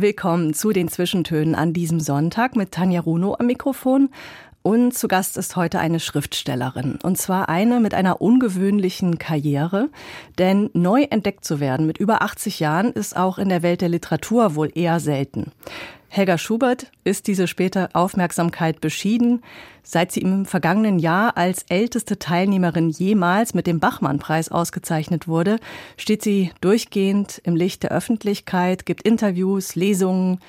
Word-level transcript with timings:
Willkommen 0.00 0.54
zu 0.54 0.72
den 0.72 0.88
Zwischentönen 0.88 1.54
an 1.54 1.74
diesem 1.74 2.00
Sonntag 2.00 2.56
mit 2.56 2.72
Tanja 2.72 3.02
Runo 3.02 3.36
am 3.38 3.44
Mikrofon. 3.44 4.08
Und 4.62 4.94
zu 4.94 5.08
Gast 5.08 5.36
ist 5.36 5.56
heute 5.56 5.78
eine 5.78 6.00
Schriftstellerin. 6.00 6.98
Und 7.02 7.18
zwar 7.18 7.50
eine 7.50 7.80
mit 7.80 7.92
einer 7.92 8.22
ungewöhnlichen 8.22 9.18
Karriere. 9.18 9.90
Denn 10.38 10.70
neu 10.72 11.02
entdeckt 11.02 11.44
zu 11.44 11.60
werden 11.60 11.86
mit 11.86 11.98
über 11.98 12.22
80 12.22 12.60
Jahren 12.60 12.92
ist 12.92 13.14
auch 13.14 13.36
in 13.36 13.50
der 13.50 13.62
Welt 13.62 13.82
der 13.82 13.90
Literatur 13.90 14.54
wohl 14.54 14.70
eher 14.74 15.00
selten. 15.00 15.52
Helga 16.12 16.38
Schubert 16.38 16.90
ist 17.04 17.28
diese 17.28 17.46
späte 17.46 17.88
Aufmerksamkeit 17.92 18.80
beschieden. 18.80 19.42
Seit 19.84 20.10
sie 20.10 20.22
im 20.22 20.44
vergangenen 20.44 20.98
Jahr 20.98 21.36
als 21.36 21.64
älteste 21.68 22.18
Teilnehmerin 22.18 22.90
jemals 22.90 23.54
mit 23.54 23.68
dem 23.68 23.78
Bachmann-Preis 23.78 24.48
ausgezeichnet 24.48 25.28
wurde, 25.28 25.60
steht 25.96 26.22
sie 26.22 26.50
durchgehend 26.60 27.40
im 27.44 27.54
Licht 27.54 27.84
der 27.84 27.92
Öffentlichkeit, 27.92 28.86
gibt 28.86 29.02
Interviews, 29.02 29.76
Lesungen, 29.76 30.40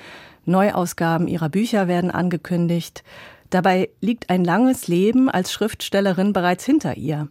Neuausgaben 0.45 1.27
ihrer 1.27 1.49
Bücher 1.49 1.87
werden 1.87 2.09
angekündigt. 2.09 3.03
Dabei 3.51 3.89
liegt 4.01 4.31
ein 4.31 4.43
langes 4.43 4.87
Leben 4.87 5.29
als 5.29 5.53
Schriftstellerin 5.53 6.33
bereits 6.33 6.65
hinter 6.65 6.97
ihr. 6.97 7.27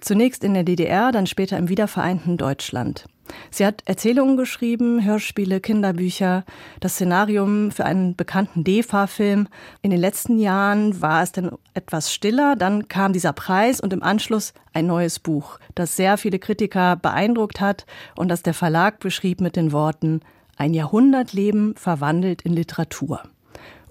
Zunächst 0.00 0.44
in 0.44 0.54
der 0.54 0.62
DDR, 0.62 1.10
dann 1.10 1.26
später 1.26 1.58
im 1.58 1.68
wiedervereinten 1.68 2.36
Deutschland. 2.36 3.06
Sie 3.50 3.66
hat 3.66 3.82
Erzählungen 3.86 4.36
geschrieben, 4.36 5.04
Hörspiele, 5.04 5.60
Kinderbücher, 5.60 6.44
das 6.80 6.94
Szenarium 6.94 7.70
für 7.70 7.84
einen 7.84 8.16
bekannten 8.16 8.64
DEFA-Film. 8.64 9.48
In 9.82 9.90
den 9.90 10.00
letzten 10.00 10.38
Jahren 10.38 11.00
war 11.00 11.22
es 11.22 11.32
dann 11.32 11.52
etwas 11.74 12.12
stiller, 12.12 12.56
dann 12.56 12.88
kam 12.88 13.12
dieser 13.12 13.32
Preis 13.32 13.80
und 13.80 13.92
im 13.92 14.02
Anschluss 14.02 14.54
ein 14.72 14.86
neues 14.86 15.18
Buch, 15.18 15.58
das 15.74 15.96
sehr 15.96 16.16
viele 16.16 16.38
Kritiker 16.38 16.96
beeindruckt 16.96 17.60
hat 17.60 17.86
und 18.16 18.28
das 18.28 18.42
der 18.42 18.54
Verlag 18.54 19.00
beschrieb 19.00 19.40
mit 19.40 19.56
den 19.56 19.72
Worten 19.72 20.20
Ein 20.56 20.74
Jahrhundertleben 20.74 21.74
verwandelt 21.76 22.42
in 22.42 22.52
Literatur. 22.52 23.22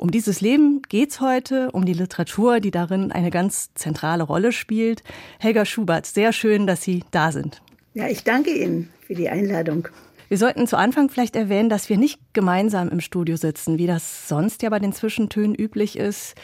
Um 0.02 0.10
dieses 0.10 0.42
Leben 0.42 0.82
geht's 0.90 1.22
heute, 1.22 1.70
um 1.74 1.86
die 1.86 1.94
Literatur, 1.94 2.60
die 2.60 2.72
darin 2.72 3.12
eine 3.12 3.30
ganz 3.30 3.72
zentrale 3.76 4.24
Rolle 4.24 4.52
spielt. 4.52 5.04
Helga 5.38 5.64
Schubert, 5.64 6.08
sehr 6.08 6.34
schön, 6.34 6.66
dass 6.66 6.82
Sie 6.82 7.04
da 7.12 7.32
sind. 7.32 7.62
Ja, 7.94 8.08
ich 8.08 8.24
danke 8.24 8.52
Ihnen 8.52 8.90
für 9.06 9.16
die 9.16 9.30
Einladung. 9.30 9.88
Wir 10.30 10.38
sollten 10.38 10.66
zu 10.66 10.78
Anfang 10.78 11.10
vielleicht 11.10 11.36
erwähnen, 11.36 11.68
dass 11.68 11.90
wir 11.90 11.98
nicht 11.98 12.18
gemeinsam 12.32 12.88
im 12.88 13.02
Studio 13.02 13.36
sitzen, 13.36 13.78
wie 13.78 13.88
das 13.88 14.30
sonst 14.30 14.62
ja 14.64 14.70
bei 14.70 14.80
den 14.80 14.94
Zwischentönen 14.94 15.56
üblich 15.56 15.98
ist. 15.98 16.36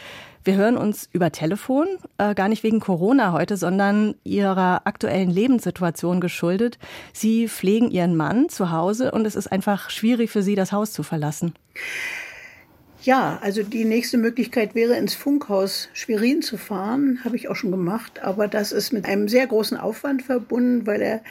Wir 0.44 0.56
hören 0.56 0.76
uns 0.76 1.08
über 1.10 1.32
Telefon, 1.32 1.86
äh, 2.18 2.34
gar 2.34 2.48
nicht 2.48 2.62
wegen 2.62 2.80
Corona 2.80 3.32
heute, 3.32 3.56
sondern 3.56 4.14
ihrer 4.24 4.86
aktuellen 4.86 5.30
Lebenssituation 5.30 6.20
geschuldet. 6.20 6.78
Sie 7.14 7.48
pflegen 7.48 7.90
ihren 7.90 8.14
Mann 8.14 8.50
zu 8.50 8.70
Hause 8.70 9.10
und 9.10 9.26
es 9.26 9.34
ist 9.34 9.50
einfach 9.50 9.88
schwierig 9.88 10.30
für 10.30 10.42
sie, 10.42 10.54
das 10.54 10.70
Haus 10.72 10.92
zu 10.92 11.02
verlassen. 11.02 11.54
Ja, 13.02 13.38
also 13.42 13.62
die 13.62 13.84
nächste 13.84 14.18
Möglichkeit 14.18 14.74
wäre, 14.74 14.96
ins 14.96 15.14
Funkhaus 15.14 15.88
Schwerin 15.92 16.42
zu 16.42 16.56
fahren. 16.56 17.20
Habe 17.24 17.36
ich 17.36 17.48
auch 17.48 17.54
schon 17.54 17.70
gemacht. 17.70 18.20
Aber 18.22 18.48
das 18.48 18.72
ist 18.72 18.92
mit 18.92 19.06
einem 19.06 19.28
sehr 19.28 19.46
großen 19.46 19.76
Aufwand 19.76 20.22
verbunden, 20.22 20.86
weil 20.86 21.00
er 21.00 21.22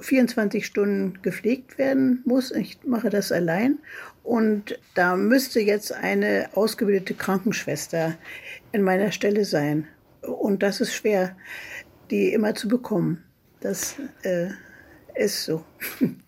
24 0.00 0.66
Stunden 0.66 1.20
gepflegt 1.22 1.78
werden 1.78 2.22
muss. 2.24 2.50
Ich 2.50 2.78
mache 2.84 3.08
das 3.08 3.30
allein. 3.30 3.78
Und 4.24 4.78
da 4.94 5.16
müsste 5.16 5.60
jetzt 5.60 5.92
eine 5.92 6.48
ausgebildete 6.54 7.14
Krankenschwester 7.14 8.16
in 8.72 8.82
meiner 8.82 9.12
Stelle 9.12 9.44
sein. 9.44 9.86
Und 10.22 10.62
das 10.62 10.80
ist 10.80 10.94
schwer, 10.94 11.36
die 12.10 12.32
immer 12.32 12.54
zu 12.54 12.68
bekommen. 12.68 13.22
Das 13.60 13.96
äh, 14.22 14.48
ist 15.14 15.44
so. 15.44 15.64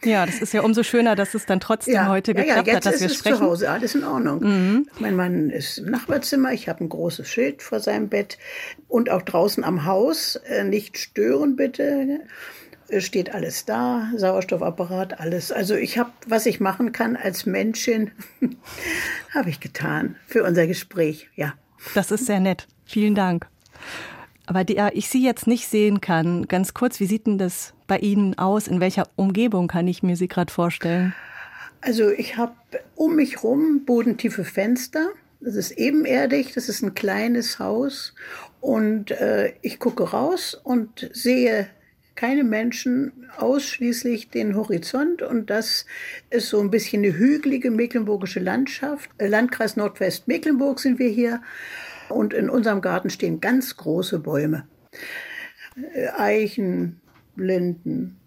Ja, 0.04 0.26
das 0.26 0.40
ist 0.40 0.52
ja 0.52 0.62
umso 0.62 0.82
schöner, 0.82 1.16
dass 1.16 1.34
es 1.34 1.46
dann 1.46 1.60
trotzdem 1.60 1.94
ja, 1.94 2.08
heute 2.08 2.34
geklappt 2.34 2.66
ja, 2.66 2.76
hat, 2.76 2.86
dass 2.86 3.00
wir 3.00 3.08
sprechen. 3.08 3.12
Jetzt 3.12 3.26
ist 3.26 3.38
zu 3.38 3.40
Hause 3.40 3.70
alles 3.70 3.94
in 3.94 4.04
Ordnung. 4.04 4.40
Mhm. 4.40 4.88
Mein 4.98 5.16
Mann 5.16 5.50
ist 5.50 5.78
im 5.78 5.90
Nachbarzimmer, 5.90 6.52
ich 6.52 6.68
habe 6.68 6.84
ein 6.84 6.88
großes 6.88 7.28
Schild 7.28 7.62
vor 7.62 7.80
seinem 7.80 8.08
Bett 8.08 8.38
und 8.88 9.10
auch 9.10 9.22
draußen 9.22 9.64
am 9.64 9.84
Haus, 9.84 10.36
äh, 10.36 10.64
nicht 10.64 10.98
stören 10.98 11.56
bitte. 11.56 12.20
Steht 12.98 13.34
alles 13.34 13.64
da, 13.64 14.10
Sauerstoffapparat, 14.14 15.18
alles. 15.18 15.50
Also 15.50 15.74
ich 15.74 15.98
habe, 15.98 16.10
was 16.26 16.44
ich 16.46 16.60
machen 16.60 16.92
kann 16.92 17.16
als 17.16 17.46
Menschin, 17.46 18.10
habe 19.34 19.48
ich 19.50 19.60
getan 19.60 20.16
für 20.26 20.44
unser 20.44 20.66
Gespräch, 20.66 21.28
ja. 21.34 21.54
Das 21.94 22.10
ist 22.10 22.26
sehr 22.26 22.40
nett. 22.40 22.66
Vielen 22.84 23.14
Dank. 23.14 23.46
Aber 24.46 24.64
der 24.64 24.94
ich 24.94 25.08
Sie 25.08 25.24
jetzt 25.24 25.46
nicht 25.46 25.68
sehen 25.68 26.00
kann, 26.00 26.46
ganz 26.48 26.74
kurz, 26.74 27.00
wie 27.00 27.06
sieht 27.06 27.26
denn 27.26 27.38
das 27.38 27.72
bei 27.86 27.98
Ihnen 27.98 28.38
aus? 28.38 28.68
In 28.68 28.80
welcher 28.80 29.08
Umgebung 29.16 29.68
kann 29.68 29.88
ich 29.88 30.02
mir 30.02 30.16
Sie 30.16 30.28
gerade 30.28 30.52
vorstellen? 30.52 31.14
Also 31.80 32.10
ich 32.10 32.36
habe 32.36 32.54
um 32.94 33.16
mich 33.16 33.42
rum 33.42 33.84
bodentiefe 33.84 34.44
Fenster. 34.44 35.08
Das 35.40 35.56
ist 35.56 35.72
ebenerdig, 35.72 36.52
das 36.54 36.68
ist 36.68 36.82
ein 36.82 36.94
kleines 36.94 37.58
Haus. 37.58 38.14
Und 38.60 39.10
äh, 39.10 39.52
ich 39.60 39.78
gucke 39.78 40.10
raus 40.10 40.58
und 40.62 41.10
sehe 41.12 41.68
keine 42.14 42.44
Menschen, 42.44 43.12
ausschließlich 43.36 44.30
den 44.30 44.56
Horizont. 44.56 45.20
Und 45.20 45.50
das 45.50 45.84
ist 46.30 46.48
so 46.48 46.60
ein 46.60 46.70
bisschen 46.70 47.04
eine 47.04 47.14
hügelige 47.14 47.70
mecklenburgische 47.70 48.40
Landschaft. 48.40 49.10
Äh, 49.18 49.26
Landkreis 49.26 49.76
Nordwest-Mecklenburg 49.76 50.80
sind 50.80 50.98
wir 50.98 51.08
hier. 51.08 51.42
Und 52.08 52.32
in 52.34 52.50
unserem 52.50 52.80
Garten 52.80 53.10
stehen 53.10 53.40
ganz 53.40 53.76
große 53.76 54.18
Bäume. 54.18 54.66
Äh, 55.94 56.08
Eichen, 56.16 57.00
Linden. 57.36 58.20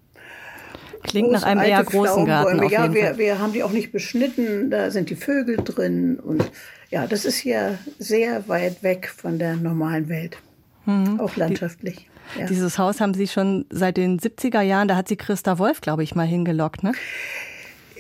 Klingt 1.04 1.32
nach 1.32 1.44
einem 1.44 1.62
eher 1.62 1.84
großen 1.84 2.26
Garten. 2.26 2.68
Ja, 2.70 2.94
wir, 2.94 3.18
wir 3.18 3.40
haben 3.40 3.54
die 3.54 3.64
auch 3.64 3.72
nicht 3.72 3.92
beschnitten. 3.92 4.70
Da 4.70 4.92
sind 4.92 5.10
die 5.10 5.16
Vögel 5.16 5.58
drin. 5.58 6.20
Und 6.20 6.52
ja, 6.90 7.08
das 7.08 7.26
ist 7.26 7.38
hier 7.38 7.78
sehr 8.00 8.48
weit 8.48 8.84
weg 8.84 9.14
von 9.16 9.40
der 9.40 9.56
normalen 9.56 10.09
Welt. 10.09 10.38
Mhm. 10.86 11.20
Auch 11.20 11.36
landschaftlich. 11.36 12.09
Die, 12.36 12.40
ja. 12.40 12.46
Dieses 12.48 12.78
Haus 12.78 13.00
haben 13.00 13.14
Sie 13.14 13.28
schon 13.28 13.66
seit 13.70 13.98
den 13.98 14.20
70er 14.20 14.62
Jahren, 14.62 14.88
da 14.88 14.96
hat 14.96 15.08
Sie 15.08 15.16
Christa 15.16 15.59
Wolf, 15.59 15.82
glaube 15.82 16.04
ich, 16.04 16.16
mal 16.16 16.28
hingelockt, 16.28 16.84
ne? 16.84 16.92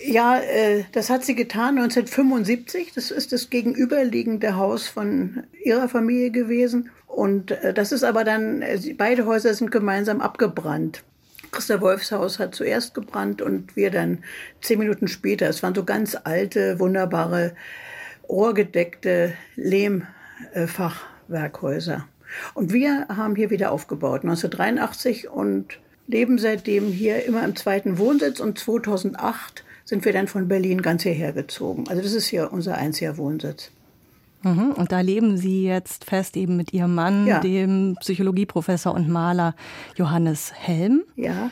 Ja, 0.05 0.39
äh, 0.39 0.83
das 0.91 1.09
hat 1.09 1.25
sie 1.25 1.35
getan 1.35 1.77
1975. 1.77 2.93
Das 2.93 3.11
ist 3.11 3.31
das 3.31 3.49
gegenüberliegende 3.49 4.55
Haus 4.55 4.87
von 4.87 5.43
ihrer 5.63 5.89
Familie 5.89 6.31
gewesen. 6.31 6.89
Und 7.07 7.51
äh, 7.51 7.73
das 7.73 7.91
ist 7.91 8.03
aber 8.03 8.23
dann, 8.23 8.61
äh, 8.61 8.79
beide 8.97 9.25
Häuser 9.25 9.53
sind 9.53 9.71
gemeinsam 9.71 10.21
abgebrannt. 10.21 11.03
Christa 11.51 11.81
Wolfs 11.81 12.11
Haus 12.11 12.39
hat 12.39 12.55
zuerst 12.55 12.93
gebrannt 12.93 13.41
und 13.41 13.75
wir 13.75 13.89
dann 13.89 14.19
zehn 14.61 14.79
Minuten 14.79 15.07
später. 15.07 15.47
Es 15.47 15.63
waren 15.63 15.73
so 15.73 15.83
ganz 15.83 16.15
alte, 16.23 16.79
wunderbare, 16.79 17.55
rohrgedeckte 18.27 19.33
Lehmfachwerkhäuser. 19.55 22.05
Und 22.53 22.73
wir 22.73 23.07
haben 23.07 23.35
hier 23.35 23.49
wieder 23.49 23.71
aufgebaut, 23.71 24.21
1983 24.23 25.29
und 25.29 25.79
leben 26.07 26.37
seitdem 26.37 26.87
hier 26.87 27.25
immer 27.25 27.43
im 27.43 27.55
zweiten 27.55 27.97
Wohnsitz 27.97 28.39
und 28.39 28.59
2008 28.59 29.63
sind 29.87 30.03
wir 30.03 30.11
dann 30.11 30.27
von 30.27 30.49
Berlin 30.49 30.81
ganz 30.81 31.03
hierher 31.03 31.31
gezogen. 31.31 31.85
Also 31.87 32.01
das 32.01 32.11
ist 32.11 32.27
hier 32.27 32.51
unser 32.51 32.75
einziger 32.75 33.17
Wohnsitz. 33.17 33.71
Mhm. 34.43 34.73
Und 34.73 34.91
da 34.91 34.99
leben 34.99 35.37
Sie 35.37 35.63
jetzt 35.63 36.03
fest 36.03 36.35
eben 36.35 36.57
mit 36.57 36.73
Ihrem 36.73 36.93
Mann, 36.93 37.25
ja. 37.25 37.39
dem 37.39 37.95
Psychologieprofessor 38.01 38.93
und 38.93 39.07
Maler 39.07 39.55
Johannes 39.95 40.51
Helm. 40.53 41.03
Ja. 41.15 41.51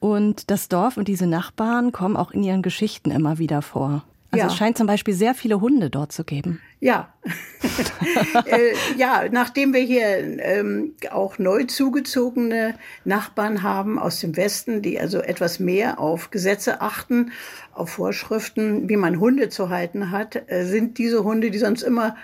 Und 0.00 0.50
das 0.50 0.68
Dorf 0.68 0.96
und 0.96 1.06
diese 1.06 1.28
Nachbarn 1.28 1.92
kommen 1.92 2.16
auch 2.16 2.32
in 2.32 2.42
Ihren 2.42 2.62
Geschichten 2.62 3.12
immer 3.12 3.38
wieder 3.38 3.62
vor. 3.62 4.02
Also 4.30 4.44
ja. 4.44 4.52
es 4.52 4.56
scheint 4.56 4.76
zum 4.76 4.86
Beispiel 4.86 5.14
sehr 5.14 5.34
viele 5.34 5.60
Hunde 5.60 5.88
dort 5.88 6.12
zu 6.12 6.22
geben. 6.22 6.60
Ja, 6.80 7.14
äh, 8.44 8.74
ja, 8.98 9.24
nachdem 9.30 9.72
wir 9.72 9.80
hier 9.80 10.18
ähm, 10.40 10.94
auch 11.10 11.38
neu 11.38 11.64
zugezogene 11.64 12.74
Nachbarn 13.04 13.62
haben 13.62 13.98
aus 13.98 14.20
dem 14.20 14.36
Westen, 14.36 14.82
die 14.82 15.00
also 15.00 15.20
etwas 15.20 15.60
mehr 15.60 15.98
auf 15.98 16.30
Gesetze 16.30 16.82
achten, 16.82 17.32
auf 17.72 17.90
Vorschriften, 17.90 18.88
wie 18.88 18.96
man 18.96 19.18
Hunde 19.18 19.48
zu 19.48 19.70
halten 19.70 20.10
hat, 20.10 20.50
äh, 20.50 20.64
sind 20.66 20.98
diese 20.98 21.24
Hunde, 21.24 21.50
die 21.50 21.58
sonst 21.58 21.82
immer 21.82 22.14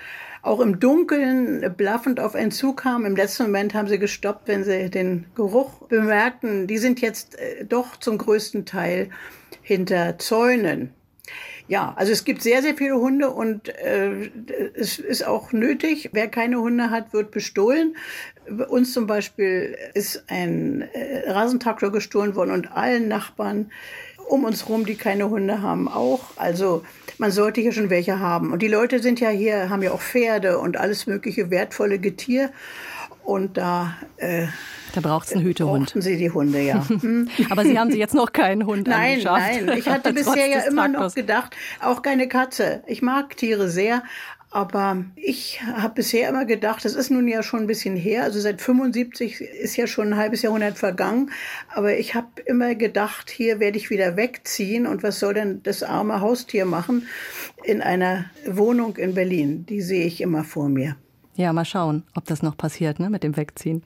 auch 0.42 0.60
im 0.60 0.78
Dunkeln 0.78 1.74
blaffend 1.74 2.20
auf 2.20 2.34
einen 2.34 2.50
Zug 2.50 2.82
kamen. 2.82 3.06
Im 3.06 3.16
letzten 3.16 3.44
Moment 3.44 3.72
haben 3.72 3.88
sie 3.88 3.98
gestoppt, 3.98 4.46
wenn 4.46 4.62
sie 4.62 4.90
den 4.90 5.24
Geruch 5.34 5.88
bemerkten. 5.88 6.66
Die 6.66 6.76
sind 6.76 7.00
jetzt 7.00 7.38
äh, 7.38 7.64
doch 7.64 7.96
zum 7.96 8.18
größten 8.18 8.66
Teil 8.66 9.08
hinter 9.62 10.18
Zäunen. 10.18 10.92
Ja, 11.66 11.94
also 11.96 12.12
es 12.12 12.24
gibt 12.24 12.42
sehr, 12.42 12.60
sehr 12.60 12.76
viele 12.76 12.96
Hunde 12.96 13.30
und 13.30 13.68
äh, 13.68 14.30
es 14.74 14.98
ist 14.98 15.26
auch 15.26 15.52
nötig. 15.52 16.10
Wer 16.12 16.28
keine 16.28 16.60
Hunde 16.60 16.90
hat, 16.90 17.14
wird 17.14 17.30
bestohlen. 17.30 17.96
Bei 18.48 18.66
uns 18.66 18.92
zum 18.92 19.06
Beispiel 19.06 19.76
ist 19.94 20.24
ein 20.28 20.82
äh, 20.92 21.30
Rasentraktor 21.30 21.90
gestohlen 21.90 22.34
worden 22.34 22.50
und 22.50 22.72
allen 22.72 23.08
Nachbarn 23.08 23.70
um 24.28 24.44
uns 24.44 24.68
rum, 24.68 24.84
die 24.84 24.96
keine 24.96 25.30
Hunde 25.30 25.62
haben, 25.62 25.88
auch. 25.88 26.24
Also 26.36 26.84
man 27.18 27.30
sollte 27.30 27.60
hier 27.60 27.72
schon 27.72 27.90
welche 27.90 28.18
haben. 28.18 28.52
Und 28.52 28.60
die 28.60 28.68
Leute 28.68 29.00
sind 29.00 29.20
ja 29.20 29.30
hier, 29.30 29.70
haben 29.70 29.82
ja 29.82 29.92
auch 29.92 30.00
Pferde 30.00 30.58
und 30.58 30.76
alles 30.76 31.06
mögliche 31.06 31.50
wertvolle 31.50 31.98
Getier. 31.98 32.50
Und 33.22 33.56
da 33.56 33.96
äh, 34.18 34.46
da 34.94 35.00
braucht 35.00 35.26
es 35.26 35.34
einen 35.34 35.44
Hütehund. 35.44 35.86
Brauchten 35.86 36.02
Sie 36.02 36.16
die 36.16 36.30
Hunde, 36.30 36.60
ja. 36.60 36.84
Hm. 37.04 37.28
Aber 37.50 37.64
Sie 37.64 37.78
haben 37.78 37.90
Sie 37.90 37.98
jetzt 37.98 38.14
noch 38.14 38.32
keinen 38.32 38.66
Hund 38.66 38.86
Nein, 38.86 39.20
nein. 39.22 39.72
Ich 39.76 39.88
hatte 39.88 40.12
bisher 40.14 40.46
ja 40.46 40.60
immer 40.60 40.88
noch 40.88 41.14
gedacht, 41.14 41.56
auch 41.80 42.02
keine 42.02 42.28
Katze. 42.28 42.82
Ich 42.86 43.02
mag 43.02 43.36
Tiere 43.36 43.68
sehr, 43.68 44.02
aber 44.54 45.04
ich 45.16 45.60
habe 45.62 45.94
bisher 45.94 46.28
immer 46.28 46.44
gedacht, 46.44 46.84
das 46.84 46.94
ist 46.94 47.10
nun 47.10 47.26
ja 47.26 47.42
schon 47.42 47.60
ein 47.62 47.66
bisschen 47.66 47.96
her, 47.96 48.22
also 48.22 48.38
seit 48.38 48.62
75 48.62 49.40
ist 49.40 49.76
ja 49.76 49.88
schon 49.88 50.12
ein 50.12 50.16
halbes 50.16 50.42
Jahrhundert 50.42 50.78
vergangen, 50.78 51.32
aber 51.74 51.98
ich 51.98 52.14
habe 52.14 52.28
immer 52.46 52.76
gedacht, 52.76 53.30
hier 53.30 53.58
werde 53.58 53.78
ich 53.78 53.90
wieder 53.90 54.16
wegziehen 54.16 54.86
und 54.86 55.02
was 55.02 55.18
soll 55.18 55.34
denn 55.34 55.62
das 55.64 55.82
arme 55.82 56.20
Haustier 56.20 56.66
machen 56.66 57.08
in 57.64 57.82
einer 57.82 58.26
Wohnung 58.46 58.96
in 58.96 59.14
Berlin? 59.14 59.66
Die 59.66 59.82
sehe 59.82 60.06
ich 60.06 60.20
immer 60.20 60.44
vor 60.44 60.68
mir. 60.68 60.94
Ja, 61.34 61.52
mal 61.52 61.64
schauen, 61.64 62.04
ob 62.14 62.24
das 62.26 62.42
noch 62.42 62.56
passiert, 62.56 63.00
ne, 63.00 63.10
mit 63.10 63.24
dem 63.24 63.36
Wegziehen. 63.36 63.82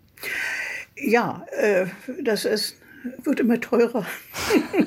Ja, 1.00 1.46
äh, 1.56 1.86
das 2.22 2.44
ist 2.44 2.76
wird 3.22 3.40
immer 3.40 3.60
teurer. 3.60 4.04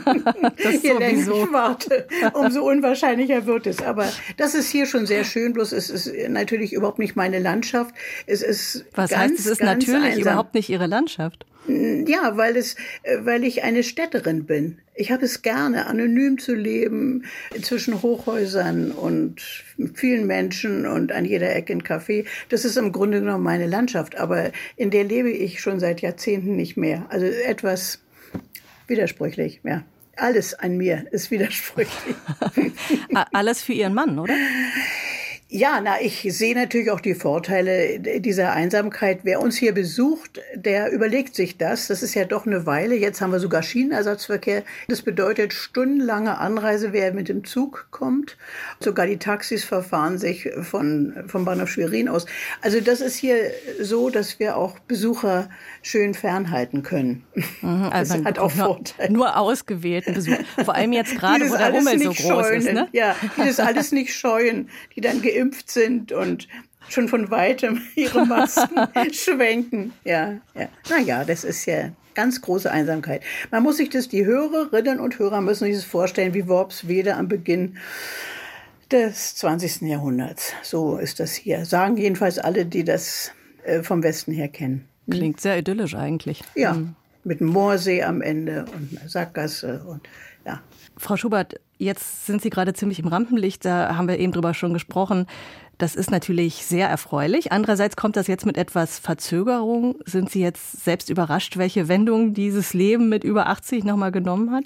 das 0.64 0.84
Je 0.84 0.94
länger 0.94 1.22
ich 1.22 1.52
warte, 1.52 2.08
umso 2.34 2.64
unwahrscheinlicher 2.64 3.46
wird 3.46 3.68
es. 3.68 3.82
Aber 3.82 4.12
das 4.38 4.54
ist 4.54 4.70
hier 4.70 4.86
schon 4.86 5.06
sehr 5.06 5.24
schön, 5.24 5.54
bloß 5.54 5.72
es 5.72 5.90
ist 5.90 6.12
natürlich 6.30 6.74
überhaupt 6.74 7.00
nicht 7.00 7.16
meine 7.16 7.40
Landschaft. 7.40 7.96
Es 8.28 8.42
ist 8.42 8.86
Was 8.94 9.12
ganz, 9.12 9.22
heißt, 9.22 9.40
es 9.40 9.46
ist 9.46 9.62
natürlich 9.64 10.04
einsam. 10.04 10.22
überhaupt 10.22 10.54
nicht 10.54 10.70
Ihre 10.70 10.88
Landschaft? 10.88 11.46
Ja, 11.68 12.38
weil 12.38 12.58
es, 12.58 12.76
äh, 13.04 13.20
weil 13.22 13.44
ich 13.44 13.64
eine 13.64 13.84
Städterin 13.84 14.46
bin. 14.46 14.80
Ich 14.96 15.12
habe 15.12 15.26
es 15.26 15.42
gerne, 15.42 15.86
anonym 15.86 16.38
zu 16.38 16.56
leben, 16.56 17.26
zwischen 17.62 18.02
Hochhäusern 18.02 18.92
und 18.92 19.42
vielen 19.94 20.28
Menschen 20.28 20.86
und 20.86 21.12
an 21.12 21.26
jeder 21.26 21.56
Ecke 21.56 21.74
ein 21.74 21.84
Café. 21.84 22.26
Das 22.50 22.66
ist 22.66 22.78
im 22.78 22.92
Grunde 22.92 23.20
genommen 23.20 23.44
meine 23.44 23.68
Landschaft, 23.68 24.16
aber 24.18 24.52
in 24.76 24.90
der 24.90 25.04
lebe 25.04 25.32
ich 25.32 25.62
schon 25.62 25.80
seit 25.80 26.02
Jahrzehnten 26.02 26.56
nicht 26.56 26.78
mehr. 26.78 27.06
Also 27.10 27.26
etwas 27.26 28.00
widersprüchlich, 28.88 29.62
ja. 29.64 29.84
Alles 30.18 30.54
an 30.54 30.78
mir 30.78 31.06
ist 31.12 31.32
widersprüchlich. 31.32 32.16
Alles 33.32 33.62
für 33.62 33.74
Ihren 33.74 33.94
Mann, 33.94 34.20
oder? 34.20 34.34
Ja, 35.54 35.82
na, 35.84 36.00
ich 36.02 36.26
sehe 36.30 36.56
natürlich 36.56 36.92
auch 36.92 37.02
die 37.02 37.14
Vorteile 37.14 38.00
dieser 38.00 38.54
Einsamkeit. 38.54 39.20
Wer 39.24 39.42
uns 39.42 39.58
hier 39.58 39.74
besucht, 39.74 40.40
der 40.56 40.94
überlegt 40.94 41.36
sich 41.36 41.58
das. 41.58 41.88
Das 41.88 42.02
ist 42.02 42.14
ja 42.14 42.24
doch 42.24 42.46
eine 42.46 42.66
Weile. 42.66 42.96
Jetzt 42.96 43.20
haben 43.20 43.34
wir 43.34 43.40
sogar 43.42 43.62
Schienenersatzverkehr. 43.62 44.64
Das 44.88 45.02
bedeutet 45.02 45.52
stundenlange 45.52 46.38
Anreise, 46.38 46.94
wer 46.94 47.14
mit 47.14 47.28
dem 47.28 47.44
Zug 47.44 47.88
kommt. 47.92 48.38
Sogar 48.80 49.08
die 49.08 49.18
Taxis 49.18 49.66
verfahren 49.66 50.18
sich 50.18 50.50
von, 50.62 51.22
vom 51.28 51.44
Bahnhof 51.44 51.68
Schwerin 51.68 52.08
aus. 52.08 52.28
Also 52.62 52.80
das 52.80 53.02
ist 53.02 53.18
hier 53.18 53.36
so, 53.82 54.10
dass 54.10 54.40
wir 54.40 54.56
auch 54.56 54.80
Besucher 54.80 55.50
schön 55.82 56.14
fernhalten 56.14 56.82
können. 56.82 57.26
Mhm, 57.62 57.90
also 57.92 58.14
das 58.16 58.24
hat 58.24 58.40
auch 58.40 58.52
Vorteile. 58.52 59.12
Nur 59.12 59.36
ausgewählten 59.36 60.14
Besucher. 60.14 60.46
Vor 60.64 60.76
allem 60.76 60.94
jetzt 60.94 61.14
gerade, 61.14 61.50
wo 61.50 61.58
der 61.58 61.72
Rummel 61.74 62.00
so 62.00 62.14
groß 62.14 62.18
scheuen. 62.22 62.62
ist. 62.62 62.72
Ne? 62.72 62.88
Ja, 62.94 63.18
die 63.36 63.48
das 63.48 63.60
alles 63.60 63.92
nicht 63.92 64.14
scheuen, 64.14 64.70
die 64.96 65.02
dann 65.02 65.22
geimpft 65.22 65.41
geimpft 65.42 65.70
sind 65.70 66.12
und 66.12 66.48
schon 66.90 67.08
von 67.08 67.32
weitem 67.32 67.82
ihre 67.96 68.26
Masken 68.26 68.78
schwenken. 69.14 69.94
Ja, 70.04 70.40
ja. 70.56 70.70
Naja, 70.90 71.24
das 71.24 71.44
ist 71.44 71.66
ja 71.66 71.92
ganz 72.14 72.42
große 72.42 72.70
Einsamkeit. 72.70 73.24
Man 73.52 73.64
muss 73.64 73.78
sich 73.78 73.90
das, 73.90 74.10
die 74.10 74.26
Hörerinnen 74.26 75.00
und 75.00 75.18
Hörer 75.18 75.42
müssen 75.42 75.66
sich 75.66 75.76
das 75.76 75.86
vorstellen, 75.86 76.34
wie 76.34 76.48
Worpswede 76.48 77.16
am 77.16 77.28
Beginn 77.28 77.78
des 78.92 79.36
20. 79.36 79.84
Jahrhunderts. 79.84 80.54
So 80.64 80.98
ist 80.98 81.20
das 81.20 81.34
hier. 81.34 81.66
Sagen 81.66 81.96
jedenfalls 81.96 82.38
alle, 82.38 82.66
die 82.66 82.84
das 82.84 83.32
äh, 83.64 83.82
vom 83.82 84.04
Westen 84.04 84.34
her 84.34 84.50
kennen. 84.50 84.86
Hm? 85.08 85.14
Klingt 85.14 85.42
sehr 85.42 85.58
idyllisch 85.58 85.96
eigentlich. 85.96 86.42
Ja, 86.56 86.74
mhm. 86.74 86.96
mit 87.24 87.40
einem 87.40 87.52
Moorsee 87.52 88.04
am 88.04 88.22
Ende 88.22 88.66
und 88.66 89.00
einer 89.00 89.10
Sackgasse 89.10 89.84
und 89.88 90.02
ja. 90.46 90.62
Frau 90.98 91.16
Schubert, 91.16 91.60
jetzt 91.82 92.26
sind 92.26 92.42
Sie 92.42 92.50
gerade 92.50 92.74
ziemlich 92.74 93.00
im 93.00 93.08
Rampenlicht, 93.08 93.66
da 93.66 93.96
haben 93.96 94.08
wir 94.08 94.20
eben 94.20 94.32
drüber 94.32 94.54
schon 94.54 94.74
gesprochen. 94.74 95.26
Das 95.78 95.96
ist 95.96 96.12
natürlich 96.12 96.66
sehr 96.66 96.88
erfreulich. 96.88 97.52
Andererseits 97.52 97.96
kommt 97.96 98.16
das 98.16 98.28
jetzt 98.28 98.46
mit 98.46 98.56
etwas 98.56 99.00
Verzögerung. 99.00 99.96
Sind 100.06 100.30
Sie 100.30 100.42
jetzt 100.42 100.84
selbst 100.84 101.10
überrascht, 101.10 101.58
welche 101.58 101.88
Wendung 101.88 102.36
dieses 102.36 102.74
Leben 102.74 103.10
mit 103.10 103.24
über 103.24 103.48
80 103.48 103.84
nochmal 103.84 104.12
genommen 104.12 104.52
hat? 104.52 104.66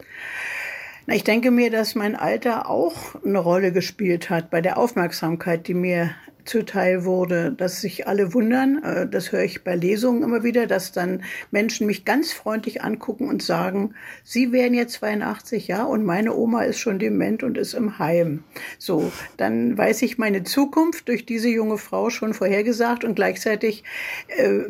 Na, 1.08 1.14
ich 1.14 1.24
denke 1.24 1.52
mir, 1.52 1.70
dass 1.70 1.94
mein 1.94 2.16
Alter 2.16 2.68
auch 2.68 3.16
eine 3.24 3.38
Rolle 3.38 3.72
gespielt 3.72 4.32
hat 4.32 4.50
bei 4.50 4.62
der 4.62 4.78
Aufmerksamkeit, 4.78 5.68
die 5.68 5.76
mir 5.76 6.16
zuteil 6.46 7.06
wurde, 7.06 7.52
dass 7.52 7.82
sich 7.82 8.08
alle 8.08 8.34
wundern. 8.34 8.82
Äh, 8.84 9.08
das 9.10 9.32
höre 9.32 9.44
ich 9.44 9.64
bei 9.64 9.76
Lesungen 9.76 10.24
immer 10.24 10.44
wieder, 10.44 10.68
dass 10.68 10.92
dann 10.92 11.24
Menschen 11.52 11.88
mich 11.88 12.06
ganz 12.06 12.32
freundlich 12.32 12.84
angucken 12.84 13.28
und 13.28 13.42
sagen, 13.42 13.96
Sie 14.24 14.52
wären 14.52 14.74
jetzt 14.74 14.94
82, 14.94 15.68
ja, 15.68 15.84
und 15.84 16.06
meine 16.06 16.36
Oma 16.36 16.64
ist 16.64 16.80
schon 16.80 17.00
dement 17.00 17.44
und 17.44 17.58
ist 17.58 17.74
im 17.74 18.00
Heim. 18.00 18.44
So, 18.78 19.12
dann 19.38 19.78
weiß 19.78 20.04
ich 20.04 20.18
meine 20.18 20.44
Zukunft 20.44 21.08
durch 21.10 21.26
diese 21.26 21.50
junge 21.50 21.78
Frau 21.78 22.10
schon 22.10 22.34
vorhergesagt 22.34 23.04
und 23.04 23.16
gleichzeitig 23.16 23.84
äh, 24.28 24.62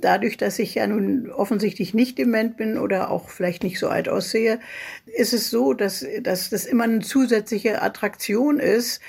dadurch, 0.00 0.36
dass 0.36 0.58
ich 0.58 0.74
ja 0.74 0.86
nun 0.86 1.30
offensichtlich 1.30 1.94
nicht 1.94 2.18
dement 2.18 2.56
bin 2.56 2.78
oder 2.78 3.10
auch 3.10 3.30
vielleicht 3.30 3.62
nicht 3.62 3.78
so 3.78 3.88
alt 3.88 4.08
aussehe, 4.08 4.60
ist 5.12 5.32
es 5.32 5.50
so, 5.50 5.74
dass, 5.74 6.04
dass 6.22 6.50
das 6.50 6.64
immer 6.64 6.84
eine 6.84 7.00
zusätzliche 7.00 7.82
Attraktion 7.82 8.58
ist 8.58 9.00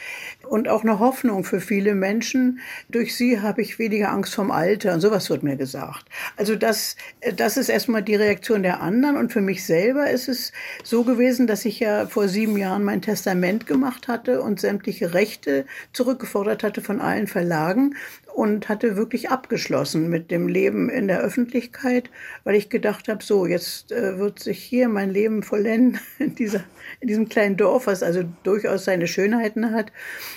und 0.45 0.67
auch 0.67 0.83
eine 0.83 0.99
Hoffnung 0.99 1.43
für 1.43 1.59
viele 1.59 1.95
Menschen, 1.95 2.59
durch 2.89 3.15
sie 3.15 3.41
habe 3.41 3.61
ich 3.61 3.79
weniger 3.79 4.11
Angst 4.11 4.35
vom 4.35 4.51
Alter 4.51 4.93
und 4.93 5.01
sowas 5.01 5.29
wird 5.29 5.43
mir 5.43 5.55
gesagt. 5.55 6.05
Also 6.37 6.55
das, 6.55 6.95
das 7.35 7.57
ist 7.57 7.69
erstmal 7.69 8.03
die 8.03 8.15
Reaktion 8.15 8.63
der 8.63 8.81
anderen 8.81 9.17
und 9.17 9.31
für 9.31 9.41
mich 9.41 9.65
selber 9.65 10.09
ist 10.09 10.27
es 10.27 10.51
so 10.83 11.03
gewesen, 11.03 11.47
dass 11.47 11.65
ich 11.65 11.79
ja 11.79 12.07
vor 12.07 12.27
sieben 12.27 12.57
Jahren 12.57 12.83
mein 12.83 13.01
Testament 13.01 13.67
gemacht 13.67 14.07
hatte 14.07 14.41
und 14.41 14.59
sämtliche 14.59 15.13
Rechte 15.13 15.65
zurückgefordert 15.93 16.63
hatte 16.63 16.81
von 16.81 17.01
allen 17.01 17.27
Verlagen 17.27 17.95
und 18.33 18.67
hatte 18.67 18.95
wirklich 18.95 19.29
abgeschlossen 19.29 20.09
mit 20.09 20.31
dem 20.31 20.47
Leben 20.47 20.89
in 20.89 21.07
der 21.07 21.19
Öffentlichkeit, 21.19 22.09
weil 22.43 22.55
ich 22.55 22.69
gedacht 22.69 23.07
habe, 23.07 23.23
so, 23.23 23.45
jetzt 23.45 23.91
äh, 23.91 24.17
wird 24.17 24.39
sich 24.39 24.61
hier 24.63 24.89
mein 24.89 25.11
Leben 25.11 25.43
vollenden 25.43 25.99
in, 26.19 26.35
dieser, 26.35 26.63
in 26.99 27.07
diesem 27.07 27.29
kleinen 27.29 27.57
Dorf, 27.57 27.87
was 27.87 28.01
also 28.01 28.23
durchaus 28.43 28.85
seine 28.85 29.07
Schönheiten 29.07 29.71
hat. 29.71 29.91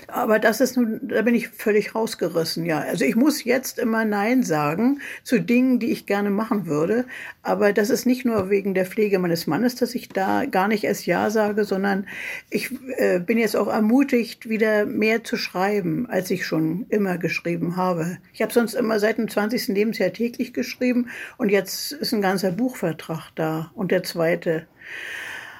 Aber 0.08 0.38
das 0.38 0.60
ist 0.60 0.76
nun, 0.76 1.00
da 1.02 1.22
bin 1.22 1.34
ich 1.34 1.48
völlig 1.48 1.94
rausgerissen, 1.94 2.64
ja. 2.64 2.80
Also 2.80 3.04
ich 3.04 3.16
muss 3.16 3.44
jetzt 3.44 3.78
immer 3.78 4.04
Nein 4.04 4.42
sagen 4.42 5.00
zu 5.22 5.40
Dingen, 5.40 5.78
die 5.78 5.90
ich 5.90 6.06
gerne 6.06 6.30
machen 6.30 6.66
würde. 6.66 7.06
Aber 7.42 7.72
das 7.72 7.90
ist 7.90 8.06
nicht 8.06 8.24
nur 8.24 8.50
wegen 8.50 8.74
der 8.74 8.86
Pflege 8.86 9.18
meines 9.18 9.46
Mannes, 9.46 9.74
dass 9.74 9.94
ich 9.94 10.08
da 10.08 10.44
gar 10.46 10.68
nicht 10.68 10.84
erst 10.84 11.06
Ja 11.06 11.30
sage, 11.30 11.64
sondern 11.64 12.06
ich 12.50 12.70
äh, 12.96 13.18
bin 13.18 13.38
jetzt 13.38 13.56
auch 13.56 13.68
ermutigt, 13.68 14.48
wieder 14.48 14.86
mehr 14.86 15.24
zu 15.24 15.36
schreiben, 15.36 16.06
als 16.08 16.30
ich 16.30 16.46
schon 16.46 16.86
immer 16.88 17.18
geschrieben 17.18 17.76
habe. 17.76 18.18
Ich 18.32 18.42
habe 18.42 18.52
sonst 18.52 18.74
immer 18.74 18.98
seit 19.00 19.18
dem 19.18 19.28
20. 19.28 19.68
Lebensjahr 19.68 20.12
täglich 20.12 20.52
geschrieben 20.52 21.08
und 21.36 21.50
jetzt 21.50 21.92
ist 21.92 22.12
ein 22.12 22.22
ganzer 22.22 22.52
Buchvertrag 22.52 23.30
da 23.34 23.70
und 23.74 23.90
der 23.90 24.02
zweite 24.02 24.66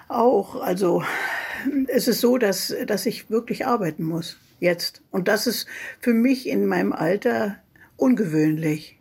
auch. 0.09 0.61
Also 0.61 1.03
es 1.89 2.09
ist 2.09 2.21
so, 2.21 2.39
dass, 2.39 2.75
dass 2.87 3.07
ich 3.07 3.31
wirklich 3.31 3.67
arbeiten 3.67 4.05
muss 4.05 4.39
jetzt. 4.61 5.03
Und 5.11 5.29
das 5.29 5.47
ist 5.47 5.67
für 6.01 6.15
mich 6.15 6.49
in 6.49 6.67
meinem 6.67 6.93
Alter 6.93 7.57
ungewöhnlich. 7.97 8.99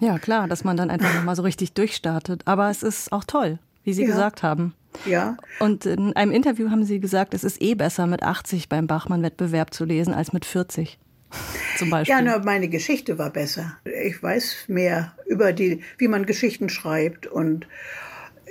Ja, 0.00 0.18
klar, 0.18 0.48
dass 0.48 0.64
man 0.64 0.76
dann 0.76 0.90
einfach 0.90 1.14
nochmal 1.14 1.36
so 1.36 1.42
richtig 1.42 1.74
durchstartet. 1.74 2.42
Aber 2.46 2.70
es 2.70 2.82
ist 2.82 3.12
auch 3.12 3.24
toll, 3.24 3.58
wie 3.84 3.92
Sie 3.92 4.02
ja. 4.02 4.08
gesagt 4.08 4.42
haben. 4.42 4.74
Ja. 5.06 5.36
Und 5.60 5.86
in 5.86 6.14
einem 6.16 6.32
Interview 6.32 6.70
haben 6.70 6.84
Sie 6.84 7.00
gesagt, 7.00 7.34
es 7.34 7.44
ist 7.44 7.62
eh 7.62 7.74
besser, 7.74 8.06
mit 8.06 8.22
80 8.22 8.68
beim 8.68 8.86
Bachmann-Wettbewerb 8.86 9.72
zu 9.72 9.84
lesen 9.84 10.12
als 10.12 10.32
mit 10.32 10.44
40 10.44 10.98
zum 11.78 11.90
Beispiel? 11.90 12.14
Ja, 12.14 12.20
nur 12.20 12.44
meine 12.44 12.68
Geschichte 12.68 13.16
war 13.18 13.30
besser. 13.30 13.78
Ich 13.84 14.22
weiß 14.22 14.64
mehr 14.68 15.12
über 15.26 15.52
die, 15.52 15.82
wie 15.98 16.08
man 16.08 16.26
Geschichten 16.26 16.68
schreibt 16.68 17.26
und 17.26 17.66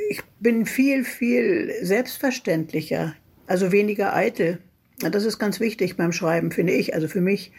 ich 0.10 0.22
bin 0.40 0.66
viel, 0.66 1.04
viel 1.04 1.74
selbstverständlicher, 1.82 3.14
also 3.48 3.72
weniger 3.72 4.14
eitel. 4.14 4.60
Das 5.00 5.26
ist 5.26 5.40
ganz 5.40 5.60
wichtig 5.60 5.98
beim 5.98 6.12
Schreiben, 6.12 6.52
finde 6.52 6.74
ich, 6.74 6.94
also 6.94 7.08
für 7.08 7.22
mich. 7.22 7.52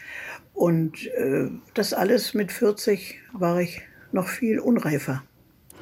Und 0.55 1.07
äh, 1.17 1.49
das 1.75 1.93
alles 1.93 2.35
mit 2.35 2.53
40 2.53 3.19
war 3.33 3.61
ich 3.61 3.83
noch 4.13 4.29
viel 4.29 4.59
unreifer 4.61 5.23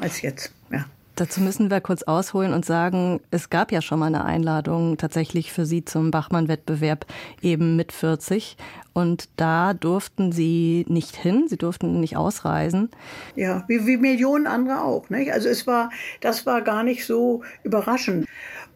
als 0.00 0.23
jetzt, 0.23 0.54
ja. 0.71 0.87
Dazu 1.16 1.42
müssen 1.42 1.71
wir 1.71 1.83
kurz 1.83 2.02
ausholen 2.02 2.54
und 2.54 2.64
sagen, 2.64 3.21
es 3.30 3.50
gab 3.50 3.73
ja 3.73 3.83
schon 3.83 3.99
mal 3.99 4.07
eine 4.07 4.25
Einladung 4.25 4.97
tatsächlich 4.97 5.52
für 5.52 5.66
Sie 5.66 5.85
zum 5.85 6.11
Bachmann-Wettbewerb 6.11 7.04
eben 7.42 7.76
mit 7.76 7.92
40. 7.92 8.57
Und 8.92 9.28
da 9.37 9.75
durften 9.75 10.32
Sie 10.32 10.85
nicht 10.88 11.16
hin, 11.16 11.47
Sie 11.49 11.56
durften 11.56 12.00
nicht 12.00 12.16
ausreisen. 12.16 12.90
Ja, 13.37 13.64
wie, 13.68 13.87
wie 13.87 13.97
Millionen 13.97 14.47
andere 14.47 14.82
auch. 14.82 15.09
Nicht? 15.11 15.32
Also 15.32 15.49
es 15.49 15.66
war, 15.66 15.90
das 16.20 16.47
war 16.47 16.62
gar 16.62 16.82
nicht 16.82 17.06
so 17.06 17.42
überraschend. 17.62 18.26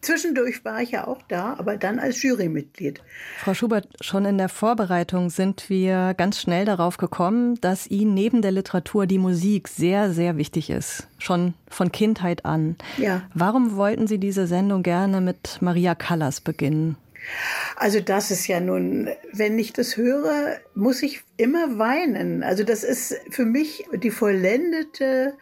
Zwischendurch 0.05 0.65
war 0.67 0.83
ich 0.83 0.91
ja 0.91 1.07
auch 1.07 1.23
da, 1.29 1.55
aber 1.59 1.79
dann 1.79 1.99
als 1.99 2.23
Jurymitglied. 2.23 3.01
Frau 3.39 3.55
Schubert, 3.55 3.89
schon 4.03 4.27
in 4.27 4.37
der 4.37 4.51
Vorbereitung 4.51 5.31
sind 5.31 5.71
wir 5.71 6.13
ganz 6.13 6.41
schnell 6.41 6.67
darauf 6.67 6.99
gekommen, 6.99 7.59
dass 7.63 7.87
Ihnen 7.87 8.13
neben 8.13 8.43
der 8.43 8.53
Literatur 8.53 9.07
die 9.07 9.19
Musik 9.19 9.67
sehr, 9.67 10.13
sehr 10.13 10.37
wichtig 10.37 10.69
ist. 10.69 11.09
Schon 11.19 11.55
von 11.69 11.91
Kindheit 11.91 12.45
an. 12.45 12.77
Ja. 12.99 13.23
Warum 13.33 13.77
wollten 13.77 14.07
Sie 14.07 14.19
diese 14.19 14.47
Sendung 14.47 14.83
gerne 14.83 15.23
mit 15.23 15.63
Maria 15.63 15.95
Callas 15.95 16.43
beginnen? 16.43 16.97
Also 17.77 18.01
das 18.01 18.31
ist 18.31 18.47
ja 18.47 18.61
nun, 18.61 19.09
wenn 19.33 19.59
ich 19.59 19.73
das 19.73 19.97
höre, 19.97 20.59
muss 20.75 21.03
ich 21.03 21.23
immer 21.37 21.79
weinen. 21.79 22.43
Also 22.43 22.65
das 22.65 22.85
ist 22.85 23.17
für 23.31 23.45
mich 23.45 23.87
die 23.93 24.11
vollendete 24.11 25.35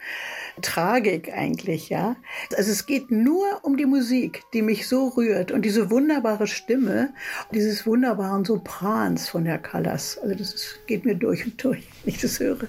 Tragik 0.61 1.33
eigentlich, 1.33 1.89
ja. 1.89 2.17
Also 2.57 2.71
es 2.71 2.87
geht 2.87 3.11
nur 3.11 3.47
um 3.63 3.77
die 3.77 3.87
Musik, 3.87 4.43
die 4.53 4.63
mich 4.63 4.89
so 4.89 5.09
rührt 5.09 5.51
und 5.51 5.65
diese 5.65 5.91
wunderbare 5.91 6.47
Stimme, 6.47 7.13
dieses 7.53 7.87
wunderbaren 7.87 8.45
Soprans 8.45 9.29
von 9.29 9.47
Herr 9.47 9.59
Callas. 9.59 10.19
Also 10.23 10.35
das 10.35 10.55
ist, 10.55 10.87
geht 10.87 11.05
mir 11.05 11.15
durch 11.15 11.45
und 11.45 11.63
durch, 11.63 11.89
wenn 12.05 12.15
ich 12.15 12.21
das 12.21 12.41
höre. 12.41 12.69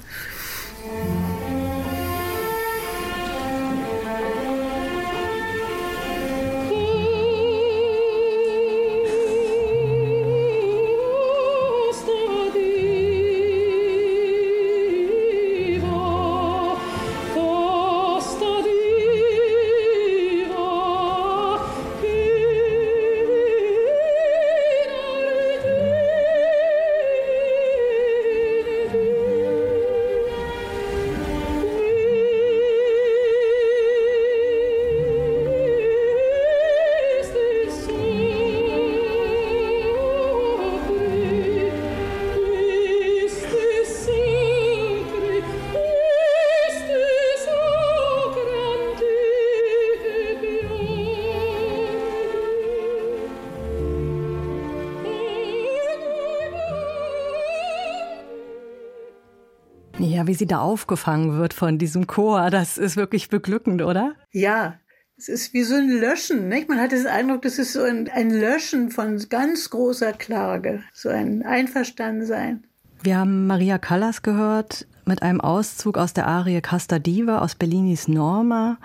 Sie 60.43 60.47
da 60.47 60.59
aufgefangen 60.59 61.37
wird 61.37 61.53
von 61.53 61.77
diesem 61.77 62.05
Chor, 62.05 62.49
das 62.49 62.77
ist 62.77 62.97
wirklich 62.97 63.29
beglückend, 63.29 63.81
oder? 63.81 64.15
Ja, 64.31 64.77
es 65.15 65.29
ist 65.29 65.53
wie 65.53 65.63
so 65.63 65.75
ein 65.75 65.87
Löschen. 65.87 66.49
Nicht? 66.49 66.67
Man 66.67 66.81
hat 66.81 66.91
den 66.91 67.07
Eindruck, 67.07 67.43
das 67.43 67.59
ist 67.59 67.71
so 67.71 67.81
ein, 67.81 68.09
ein 68.09 68.29
Löschen 68.29 68.91
von 68.91 69.23
ganz 69.29 69.69
großer 69.69 70.11
Klage, 70.11 70.83
so 70.91 71.07
ein 71.07 71.43
Einverstandensein. 71.43 72.65
Wir 73.01 73.19
haben 73.19 73.47
Maria 73.47 73.77
Callas 73.77 74.21
gehört 74.21 74.85
mit 75.05 75.21
einem 75.21 75.39
Auszug 75.39 75.97
aus 75.97 76.11
der 76.11 76.27
Arie 76.27 76.59
Casta 76.59 76.99
Diva 76.99 77.39
aus 77.39 77.55
Bellinis 77.55 78.09
Norma 78.09 78.79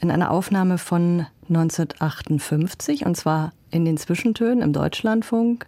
in 0.00 0.10
einer 0.10 0.32
Aufnahme 0.32 0.78
von 0.78 1.26
1958 1.48 3.06
und 3.06 3.16
zwar 3.16 3.52
in 3.70 3.84
den 3.84 3.98
Zwischentönen 3.98 4.62
im 4.62 4.72
Deutschlandfunk. 4.72 5.66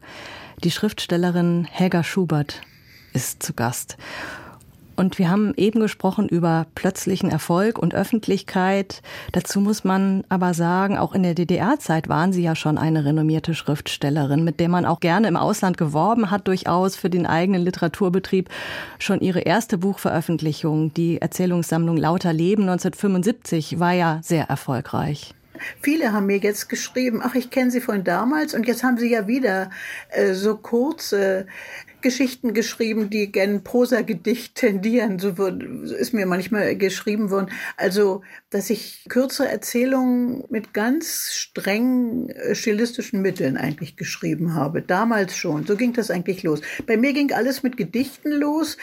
Die 0.64 0.72
Schriftstellerin 0.72 1.68
Helga 1.70 2.02
Schubert 2.02 2.62
ist 3.12 3.44
zu 3.44 3.54
Gast. 3.54 3.96
Und 4.96 5.18
wir 5.18 5.30
haben 5.30 5.52
eben 5.56 5.80
gesprochen 5.80 6.28
über 6.28 6.66
plötzlichen 6.74 7.30
Erfolg 7.30 7.78
und 7.78 7.94
Öffentlichkeit. 7.94 9.02
Dazu 9.32 9.60
muss 9.60 9.84
man 9.84 10.24
aber 10.28 10.54
sagen, 10.54 10.96
auch 10.96 11.14
in 11.14 11.22
der 11.22 11.34
DDR-Zeit 11.34 12.08
waren 12.08 12.32
Sie 12.32 12.42
ja 12.42 12.56
schon 12.56 12.78
eine 12.78 13.04
renommierte 13.04 13.54
Schriftstellerin, 13.54 14.42
mit 14.42 14.58
der 14.58 14.70
man 14.70 14.86
auch 14.86 15.00
gerne 15.00 15.28
im 15.28 15.36
Ausland 15.36 15.76
geworben 15.76 16.30
hat, 16.30 16.48
durchaus 16.48 16.96
für 16.96 17.10
den 17.10 17.26
eigenen 17.26 17.62
Literaturbetrieb. 17.62 18.48
Schon 18.98 19.20
Ihre 19.20 19.40
erste 19.40 19.76
Buchveröffentlichung, 19.78 20.94
die 20.94 21.20
Erzählungssammlung 21.20 21.98
Lauter 21.98 22.32
Leben 22.32 22.62
1975, 22.62 23.78
war 23.78 23.92
ja 23.92 24.18
sehr 24.22 24.48
erfolgreich. 24.48 25.35
Viele 25.80 26.12
haben 26.12 26.26
mir 26.26 26.38
jetzt 26.38 26.68
geschrieben, 26.68 27.20
ach, 27.22 27.34
ich 27.34 27.50
kenne 27.50 27.70
Sie 27.70 27.80
von 27.80 28.04
damals 28.04 28.54
und 28.54 28.66
jetzt 28.66 28.82
haben 28.82 28.98
Sie 28.98 29.10
ja 29.10 29.26
wieder 29.26 29.70
äh, 30.10 30.34
so 30.34 30.56
kurze 30.56 31.46
Geschichten 32.06 32.54
geschrieben, 32.54 33.10
die 33.10 33.32
gern 33.32 33.64
Prosagedicht 33.64 34.54
tendieren. 34.54 35.18
So 35.18 35.38
wird, 35.38 35.62
ist 35.90 36.14
mir 36.14 36.24
manchmal 36.26 36.76
geschrieben 36.76 37.30
worden. 37.30 37.50
Also, 37.76 38.22
dass 38.50 38.70
ich 38.70 39.06
kürzere 39.08 39.48
Erzählungen 39.48 40.44
mit 40.48 40.72
ganz 40.72 41.32
strengen 41.32 42.28
äh, 42.28 42.54
stilistischen 42.54 43.22
Mitteln 43.22 43.56
eigentlich 43.56 43.96
geschrieben 43.96 44.54
habe. 44.54 44.82
Damals 44.82 45.36
schon. 45.36 45.66
So 45.66 45.74
ging 45.74 45.94
das 45.94 46.12
eigentlich 46.12 46.44
los. 46.44 46.60
Bei 46.86 46.96
mir 46.96 47.12
ging 47.12 47.32
alles 47.32 47.64
mit 47.64 47.76
Gedichten 47.76 48.30
los 48.30 48.76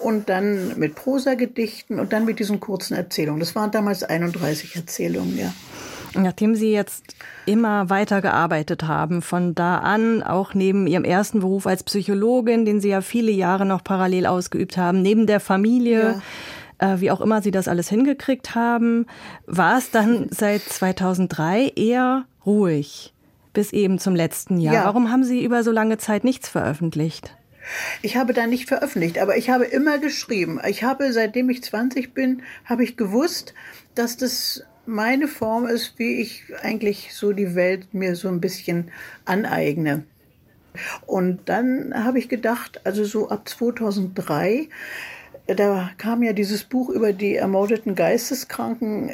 und 0.00 0.28
dann 0.28 0.78
mit 0.78 0.94
Prosagedichten 0.94 1.98
und 1.98 2.12
dann 2.12 2.24
mit 2.24 2.38
diesen 2.38 2.60
kurzen 2.60 2.94
Erzählungen. 2.94 3.40
Das 3.40 3.54
waren 3.54 3.70
damals 3.70 4.02
31 4.02 4.76
Erzählungen, 4.76 5.38
ja. 5.38 5.54
Nachdem 6.14 6.54
Sie 6.54 6.72
jetzt 6.72 7.14
immer 7.46 7.90
weiter 7.90 8.20
gearbeitet 8.20 8.84
haben, 8.84 9.22
von 9.22 9.54
da 9.54 9.78
an, 9.78 10.22
auch 10.22 10.54
neben 10.54 10.86
Ihrem 10.86 11.04
ersten 11.04 11.40
Beruf 11.40 11.66
als 11.66 11.82
Psychologin, 11.82 12.64
den 12.64 12.80
Sie 12.80 12.88
ja 12.88 13.00
viele 13.00 13.30
Jahre 13.30 13.66
noch 13.66 13.84
parallel 13.84 14.26
ausgeübt 14.26 14.76
haben, 14.76 15.02
neben 15.02 15.26
der 15.26 15.40
Familie, 15.40 16.20
ja. 16.80 16.94
äh, 16.94 17.00
wie 17.00 17.10
auch 17.10 17.20
immer 17.20 17.42
Sie 17.42 17.50
das 17.50 17.68
alles 17.68 17.88
hingekriegt 17.88 18.54
haben, 18.54 19.06
war 19.46 19.78
es 19.78 19.90
dann 19.90 20.28
seit 20.30 20.62
2003 20.62 21.72
eher 21.76 22.24
ruhig 22.46 23.12
bis 23.52 23.72
eben 23.72 23.98
zum 23.98 24.14
letzten 24.14 24.60
Jahr. 24.60 24.74
Ja. 24.74 24.84
Warum 24.84 25.10
haben 25.10 25.24
Sie 25.24 25.42
über 25.42 25.64
so 25.64 25.72
lange 25.72 25.98
Zeit 25.98 26.22
nichts 26.22 26.48
veröffentlicht? 26.48 27.34
Ich 28.02 28.16
habe 28.16 28.32
da 28.32 28.46
nicht 28.46 28.68
veröffentlicht, 28.68 29.18
aber 29.18 29.36
ich 29.36 29.50
habe 29.50 29.64
immer 29.64 29.98
geschrieben. 29.98 30.60
Ich 30.66 30.84
habe, 30.84 31.12
seitdem 31.12 31.50
ich 31.50 31.62
20 31.62 32.14
bin, 32.14 32.42
habe 32.64 32.84
ich 32.84 32.96
gewusst, 32.96 33.54
dass 33.94 34.16
das 34.16 34.62
meine 34.88 35.28
Form 35.28 35.66
ist, 35.66 35.98
wie 35.98 36.20
ich 36.20 36.44
eigentlich 36.62 37.14
so 37.14 37.32
die 37.32 37.54
Welt 37.54 37.92
mir 37.92 38.16
so 38.16 38.28
ein 38.28 38.40
bisschen 38.40 38.90
aneigne. 39.26 40.04
Und 41.06 41.40
dann 41.48 41.92
habe 41.94 42.18
ich 42.18 42.28
gedacht, 42.28 42.80
also 42.84 43.04
so 43.04 43.28
ab 43.28 43.48
2003, 43.48 44.68
da 45.46 45.90
kam 45.98 46.22
ja 46.22 46.32
dieses 46.32 46.64
Buch 46.64 46.88
über 46.88 47.12
die 47.12 47.36
ermordeten 47.36 47.94
Geisteskranken 47.94 49.10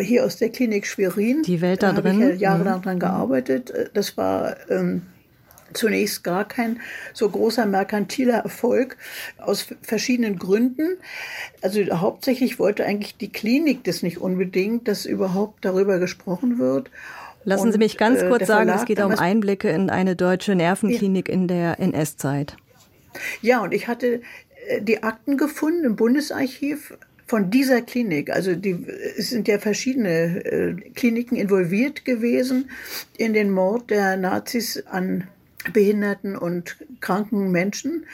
hier 0.00 0.24
aus 0.24 0.36
der 0.36 0.50
Klinik 0.50 0.86
Schwerin. 0.86 1.42
Die 1.42 1.60
Welt 1.60 1.82
da, 1.82 1.92
da 1.92 2.02
drin. 2.02 2.22
habe 2.22 2.32
ich 2.34 2.40
ja 2.40 2.50
jahrelang 2.52 2.78
mhm. 2.78 2.82
dran 2.82 2.98
gearbeitet. 3.00 3.72
Das 3.94 4.16
war 4.16 4.56
ähm, 4.70 5.02
zunächst 5.72 6.24
gar 6.24 6.46
kein 6.46 6.80
so 7.12 7.28
großer 7.28 7.66
merkantiler 7.66 8.38
Erfolg 8.38 8.96
aus 9.38 9.66
verschiedenen 9.82 10.38
Gründen. 10.38 10.96
Also 11.62 11.80
hauptsächlich 12.00 12.58
wollte 12.58 12.84
eigentlich 12.84 13.16
die 13.16 13.30
Klinik 13.30 13.84
das 13.84 14.02
nicht 14.02 14.18
unbedingt, 14.18 14.88
dass 14.88 15.06
überhaupt 15.06 15.64
darüber 15.64 15.98
gesprochen 15.98 16.58
wird. 16.58 16.90
Lassen 17.44 17.70
Sie 17.70 17.78
mich 17.78 17.96
ganz 17.96 18.22
äh, 18.22 18.28
kurz 18.28 18.46
sagen, 18.46 18.70
es 18.70 18.84
geht 18.84 19.00
um 19.00 19.12
Einblicke 19.12 19.70
in 19.70 19.88
eine 19.88 20.16
deutsche 20.16 20.56
Nervenklinik 20.56 21.28
ja. 21.28 21.34
in 21.34 21.46
der 21.46 21.78
NS-Zeit. 21.78 22.56
Ja, 23.40 23.62
und 23.62 23.72
ich 23.72 23.86
hatte 23.86 24.20
äh, 24.66 24.82
die 24.82 25.04
Akten 25.04 25.36
gefunden 25.36 25.84
im 25.84 25.96
Bundesarchiv 25.96 26.94
von 27.26 27.50
dieser 27.50 27.82
Klinik. 27.82 28.30
Also 28.30 28.54
die, 28.54 28.84
es 29.16 29.30
sind 29.30 29.48
ja 29.48 29.58
verschiedene 29.58 30.44
äh, 30.44 30.74
Kliniken 30.94 31.36
involviert 31.36 32.04
gewesen 32.04 32.70
in 33.16 33.32
den 33.32 33.50
Mord 33.50 33.90
der 33.90 34.16
Nazis 34.16 34.82
an 34.86 35.28
behinderten 35.72 36.36
und 36.36 36.76
kranken 37.00 37.50
Menschen. 37.50 38.06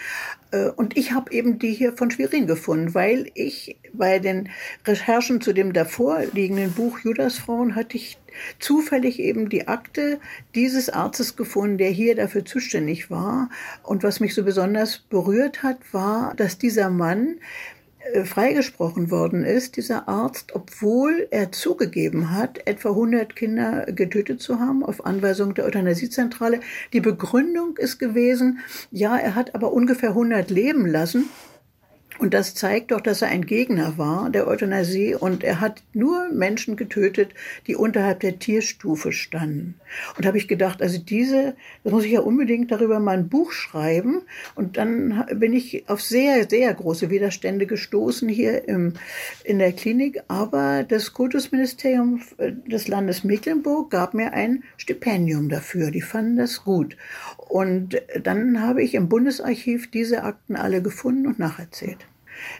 Äh, 0.50 0.68
und 0.70 0.96
ich 0.96 1.12
habe 1.12 1.32
eben 1.32 1.58
die 1.58 1.72
hier 1.72 1.92
von 1.92 2.10
Schwerin 2.10 2.46
gefunden, 2.46 2.94
weil 2.94 3.30
ich 3.34 3.76
bei 3.92 4.18
den 4.18 4.48
Recherchen 4.86 5.40
zu 5.40 5.52
dem 5.52 5.72
davor 5.72 6.22
liegenden 6.32 6.72
Buch 6.72 6.98
Judasfrauen 7.00 7.74
hatte 7.74 7.96
ich 7.96 8.18
zufällig 8.58 9.18
eben 9.18 9.48
die 9.48 9.68
Akte 9.68 10.18
dieses 10.54 10.88
Arztes 10.88 11.36
gefunden, 11.36 11.78
der 11.78 11.90
hier 11.90 12.14
dafür 12.14 12.44
zuständig 12.44 13.10
war. 13.10 13.50
Und 13.82 14.02
was 14.02 14.20
mich 14.20 14.34
so 14.34 14.44
besonders 14.44 14.98
berührt 14.98 15.62
hat, 15.62 15.78
war, 15.92 16.34
dass 16.36 16.58
dieser 16.58 16.90
Mann 16.90 17.36
freigesprochen 18.24 19.10
worden 19.10 19.44
ist, 19.44 19.76
dieser 19.76 20.08
Arzt, 20.08 20.54
obwohl 20.54 21.28
er 21.30 21.52
zugegeben 21.52 22.30
hat, 22.30 22.66
etwa 22.66 22.90
100 22.90 23.34
Kinder 23.34 23.86
getötet 23.86 24.40
zu 24.40 24.60
haben 24.60 24.84
auf 24.84 25.06
Anweisung 25.06 25.54
der 25.54 25.64
Euthanasiezentrale. 25.64 26.60
Die 26.92 27.00
Begründung 27.00 27.76
ist 27.76 27.98
gewesen, 27.98 28.58
ja, 28.90 29.16
er 29.16 29.34
hat 29.34 29.54
aber 29.54 29.72
ungefähr 29.72 30.10
100 30.10 30.50
leben 30.50 30.86
lassen 30.86 31.28
und 32.22 32.34
das 32.34 32.54
zeigt 32.54 32.92
doch, 32.92 33.00
dass 33.00 33.20
er 33.20 33.30
ein 33.30 33.46
Gegner 33.46 33.98
war 33.98 34.30
der 34.30 34.46
Euthanasie 34.46 35.16
und 35.16 35.42
er 35.42 35.60
hat 35.60 35.82
nur 35.92 36.28
Menschen 36.30 36.76
getötet, 36.76 37.34
die 37.66 37.74
unterhalb 37.74 38.20
der 38.20 38.38
Tierstufe 38.38 39.10
standen. 39.10 39.74
Und 40.16 40.24
habe 40.24 40.38
ich 40.38 40.46
gedacht, 40.46 40.82
also 40.82 40.98
diese, 40.98 41.56
das 41.82 41.92
muss 41.92 42.04
ich 42.04 42.12
ja 42.12 42.20
unbedingt 42.20 42.70
darüber 42.70 43.00
mal 43.00 43.18
ein 43.18 43.28
Buch 43.28 43.50
schreiben. 43.50 44.22
Und 44.54 44.76
dann 44.76 45.24
bin 45.34 45.52
ich 45.52 45.88
auf 45.88 46.00
sehr, 46.00 46.48
sehr 46.48 46.72
große 46.72 47.10
Widerstände 47.10 47.66
gestoßen 47.66 48.28
hier 48.28 48.68
im, 48.68 48.92
in 49.42 49.58
der 49.58 49.72
Klinik. 49.72 50.22
Aber 50.28 50.84
das 50.84 51.14
Kultusministerium 51.14 52.22
des 52.38 52.86
Landes 52.86 53.24
Mecklenburg 53.24 53.90
gab 53.90 54.14
mir 54.14 54.32
ein 54.32 54.62
Stipendium 54.76 55.48
dafür. 55.48 55.90
Die 55.90 56.02
fanden 56.02 56.36
das 56.36 56.62
gut. 56.62 56.96
Und 57.48 58.00
dann 58.22 58.60
habe 58.60 58.80
ich 58.80 58.94
im 58.94 59.08
Bundesarchiv 59.08 59.90
diese 59.90 60.22
Akten 60.22 60.54
alle 60.54 60.82
gefunden 60.82 61.26
und 61.26 61.40
nacherzählt. 61.40 62.06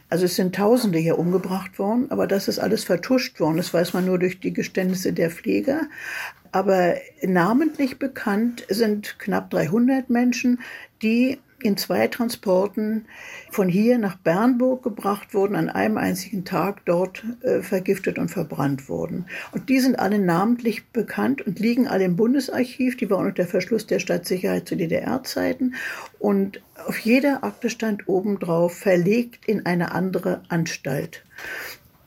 Also 0.08 0.24
es 0.26 0.36
sind 0.36 0.54
Tausende 0.54 0.98
hier 0.98 1.18
umgebracht 1.18 1.78
worden, 1.78 2.10
aber 2.10 2.26
das 2.26 2.48
ist 2.48 2.58
alles 2.58 2.84
vertuscht 2.84 3.40
worden. 3.40 3.56
Das 3.56 3.72
weiß 3.72 3.92
man 3.94 4.04
nur 4.04 4.18
durch 4.18 4.40
die 4.40 4.52
Geständnisse 4.52 5.12
der 5.12 5.30
Pfleger. 5.30 5.82
Aber 6.52 6.96
namentlich 7.22 7.98
bekannt 7.98 8.64
sind 8.68 9.18
knapp 9.18 9.50
300 9.50 10.10
Menschen, 10.10 10.60
die 11.00 11.38
in 11.64 11.76
zwei 11.76 12.09
Transporten 12.09 13.07
von 13.50 13.69
hier 13.69 13.99
nach 13.99 14.16
Bernburg 14.16 14.83
gebracht 14.83 15.35
wurden, 15.35 15.57
an 15.57 15.69
einem 15.69 15.97
einzigen 15.97 16.45
Tag 16.45 16.85
dort 16.85 17.25
äh, 17.42 17.62
vergiftet 17.62 18.19
und 18.19 18.28
verbrannt 18.28 18.88
wurden. 18.88 19.26
Und 19.52 19.69
die 19.69 19.81
sind 19.81 19.99
alle 19.99 20.19
namentlich 20.19 20.87
bekannt 20.88 21.42
und 21.42 21.59
liegen 21.59 21.87
alle 21.87 22.04
im 22.04 22.16
Bundesarchiv. 22.16 22.97
Die 22.97 23.11
waren 23.11 23.26
unter 23.26 23.47
Verschluss 23.47 23.87
der 23.87 23.99
Stadtsicherheit 23.99 24.69
zu 24.69 24.76
DDR-Zeiten. 24.76 25.75
Und 26.19 26.62
auf 26.87 26.99
jeder 26.99 27.45
Akte 27.45 27.71
stand 27.71 28.09
obendrauf 28.09 28.76
verlegt 28.76 29.47
in 29.47 29.66
eine 29.66 29.92
andere 29.92 30.42
Anstalt. 30.49 31.25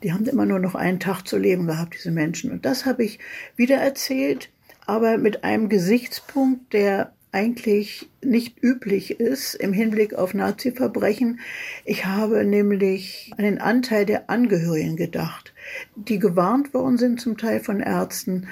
Die 0.04 0.14
haben 0.14 0.26
immer 0.26 0.46
nur 0.46 0.60
noch 0.60 0.76
einen 0.76 1.00
Tag 1.00 1.24
zu 1.24 1.38
leben 1.38 1.66
gehabt, 1.66 1.96
diese 1.96 2.12
Menschen. 2.12 2.52
Und 2.52 2.66
das 2.66 2.86
habe 2.86 3.04
ich 3.04 3.20
wieder 3.56 3.78
erzählt, 3.78 4.50
aber 4.86 5.18
mit 5.18 5.44
einem 5.44 5.70
Gesichtspunkt, 5.70 6.74
der 6.74 7.14
eigentlich 7.36 8.10
nicht 8.24 8.63
üblich 8.63 9.20
ist 9.20 9.56
im 9.56 9.74
Hinblick 9.74 10.13
auf 10.13 10.34
Nazi-Verbrechen. 10.34 11.42
Ich 11.84 12.06
habe 12.06 12.46
nämlich 12.46 13.34
an 13.38 13.44
den 13.44 13.60
Anteil 13.60 14.06
der 14.06 14.30
Angehörigen 14.30 14.96
gedacht, 14.96 15.54
die 15.98 16.18
gewarnt 16.18 16.74
worden 16.74 16.98
sind 16.98 17.20
zum 17.20 17.38
Teil 17.38 17.60
von 17.60 17.82
Ärzten 17.82 18.48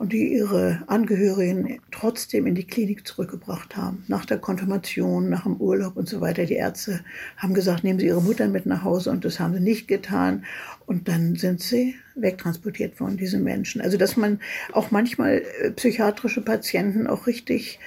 und 0.00 0.14
die 0.14 0.32
ihre 0.32 0.82
Angehörigen 0.86 1.78
trotzdem 1.90 2.46
in 2.46 2.54
die 2.54 2.66
Klinik 2.66 3.06
zurückgebracht 3.06 3.76
haben. 3.76 4.02
Nach 4.08 4.24
der 4.24 4.38
Konfirmation, 4.38 5.28
nach 5.28 5.42
dem 5.42 5.56
Urlaub 5.56 5.96
und 5.96 6.08
so 6.08 6.22
weiter. 6.22 6.46
Die 6.46 6.54
Ärzte 6.54 7.00
haben 7.36 7.52
gesagt, 7.52 7.84
nehmen 7.84 7.98
Sie 7.98 8.06
Ihre 8.06 8.22
Mutter 8.22 8.48
mit 8.48 8.64
nach 8.64 8.82
Hause 8.82 9.10
und 9.10 9.26
das 9.26 9.40
haben 9.40 9.52
sie 9.52 9.60
nicht 9.60 9.88
getan. 9.88 10.46
Und 10.86 11.08
dann 11.08 11.36
sind 11.36 11.60
sie 11.60 11.96
wegtransportiert 12.14 12.98
worden, 12.98 13.18
diese 13.18 13.38
Menschen. 13.38 13.82
Also 13.82 13.98
dass 13.98 14.16
man 14.16 14.40
auch 14.72 14.90
manchmal 14.90 15.42
äh, 15.60 15.70
psychiatrische 15.70 16.40
Patienten 16.40 17.06
auch 17.06 17.26
richtig 17.26 17.78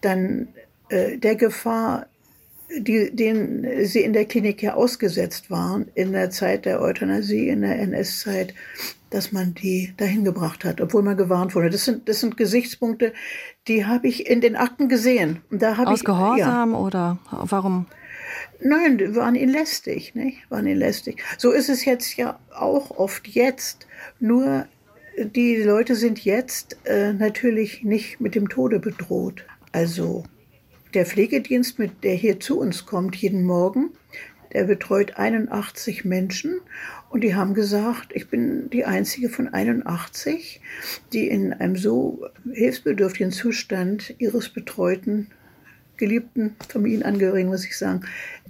dann 0.00 0.48
äh, 0.88 1.18
der 1.18 1.36
Gefahr 1.36 2.06
die, 2.78 3.14
denen 3.14 3.86
sie 3.86 4.00
in 4.00 4.12
der 4.12 4.24
Klinik 4.24 4.62
ja 4.62 4.74
ausgesetzt 4.74 5.50
waren, 5.50 5.88
in 5.94 6.12
der 6.12 6.30
Zeit 6.30 6.64
der 6.64 6.80
Euthanasie, 6.80 7.48
in 7.48 7.62
der 7.62 7.78
NS-Zeit, 7.80 8.54
dass 9.10 9.32
man 9.32 9.54
die 9.54 9.92
dahin 9.96 10.24
gebracht 10.24 10.64
hat, 10.64 10.80
obwohl 10.80 11.02
man 11.02 11.16
gewarnt 11.16 11.54
wurde. 11.54 11.70
Das 11.70 11.84
sind, 11.84 12.08
das 12.08 12.20
sind 12.20 12.36
Gesichtspunkte, 12.36 13.12
die 13.66 13.86
habe 13.86 14.06
ich 14.06 14.28
in 14.28 14.40
den 14.40 14.56
Akten 14.56 14.88
gesehen. 14.88 15.40
Und 15.50 15.62
da 15.62 15.76
Aus 15.76 16.00
ich, 16.00 16.04
Gehorsam 16.04 16.72
ja. 16.72 16.78
oder 16.78 17.18
warum? 17.30 17.86
Nein, 18.62 18.98
die 18.98 19.16
waren 19.16 19.34
ihnen 19.34 19.52
lästig, 19.52 20.14
nicht? 20.14 20.48
Waren 20.50 20.66
ihnen 20.66 20.78
lästig. 20.78 21.22
So 21.38 21.50
ist 21.50 21.68
es 21.68 21.84
jetzt 21.84 22.16
ja 22.16 22.38
auch 22.54 22.90
oft 22.92 23.26
jetzt. 23.26 23.88
Nur 24.20 24.66
die 25.18 25.56
Leute 25.56 25.96
sind 25.96 26.24
jetzt 26.24 26.78
äh, 26.84 27.12
natürlich 27.12 27.82
nicht 27.82 28.20
mit 28.20 28.36
dem 28.36 28.48
Tode 28.48 28.78
bedroht. 28.78 29.44
Also 29.72 30.24
der 30.94 31.06
Pflegedienst, 31.06 31.78
mit 31.78 32.02
der 32.02 32.14
hier 32.14 32.40
zu 32.40 32.58
uns 32.58 32.86
kommt 32.86 33.14
jeden 33.16 33.44
Morgen, 33.44 33.90
der 34.52 34.64
betreut 34.64 35.16
81 35.16 36.04
Menschen 36.04 36.60
und 37.08 37.22
die 37.22 37.34
haben 37.34 37.54
gesagt, 37.54 38.10
ich 38.14 38.28
bin 38.28 38.68
die 38.70 38.84
einzige 38.84 39.28
von 39.28 39.48
81, 39.48 40.60
die 41.12 41.28
in 41.28 41.52
einem 41.52 41.76
so 41.76 42.26
hilfsbedürftigen 42.52 43.32
Zustand 43.32 44.14
ihres 44.18 44.48
betreuten, 44.48 45.28
geliebten 45.96 46.56
Familienangehörigen, 46.68 47.50
muss 47.50 47.64
ich 47.64 47.76
sagen, 47.76 48.00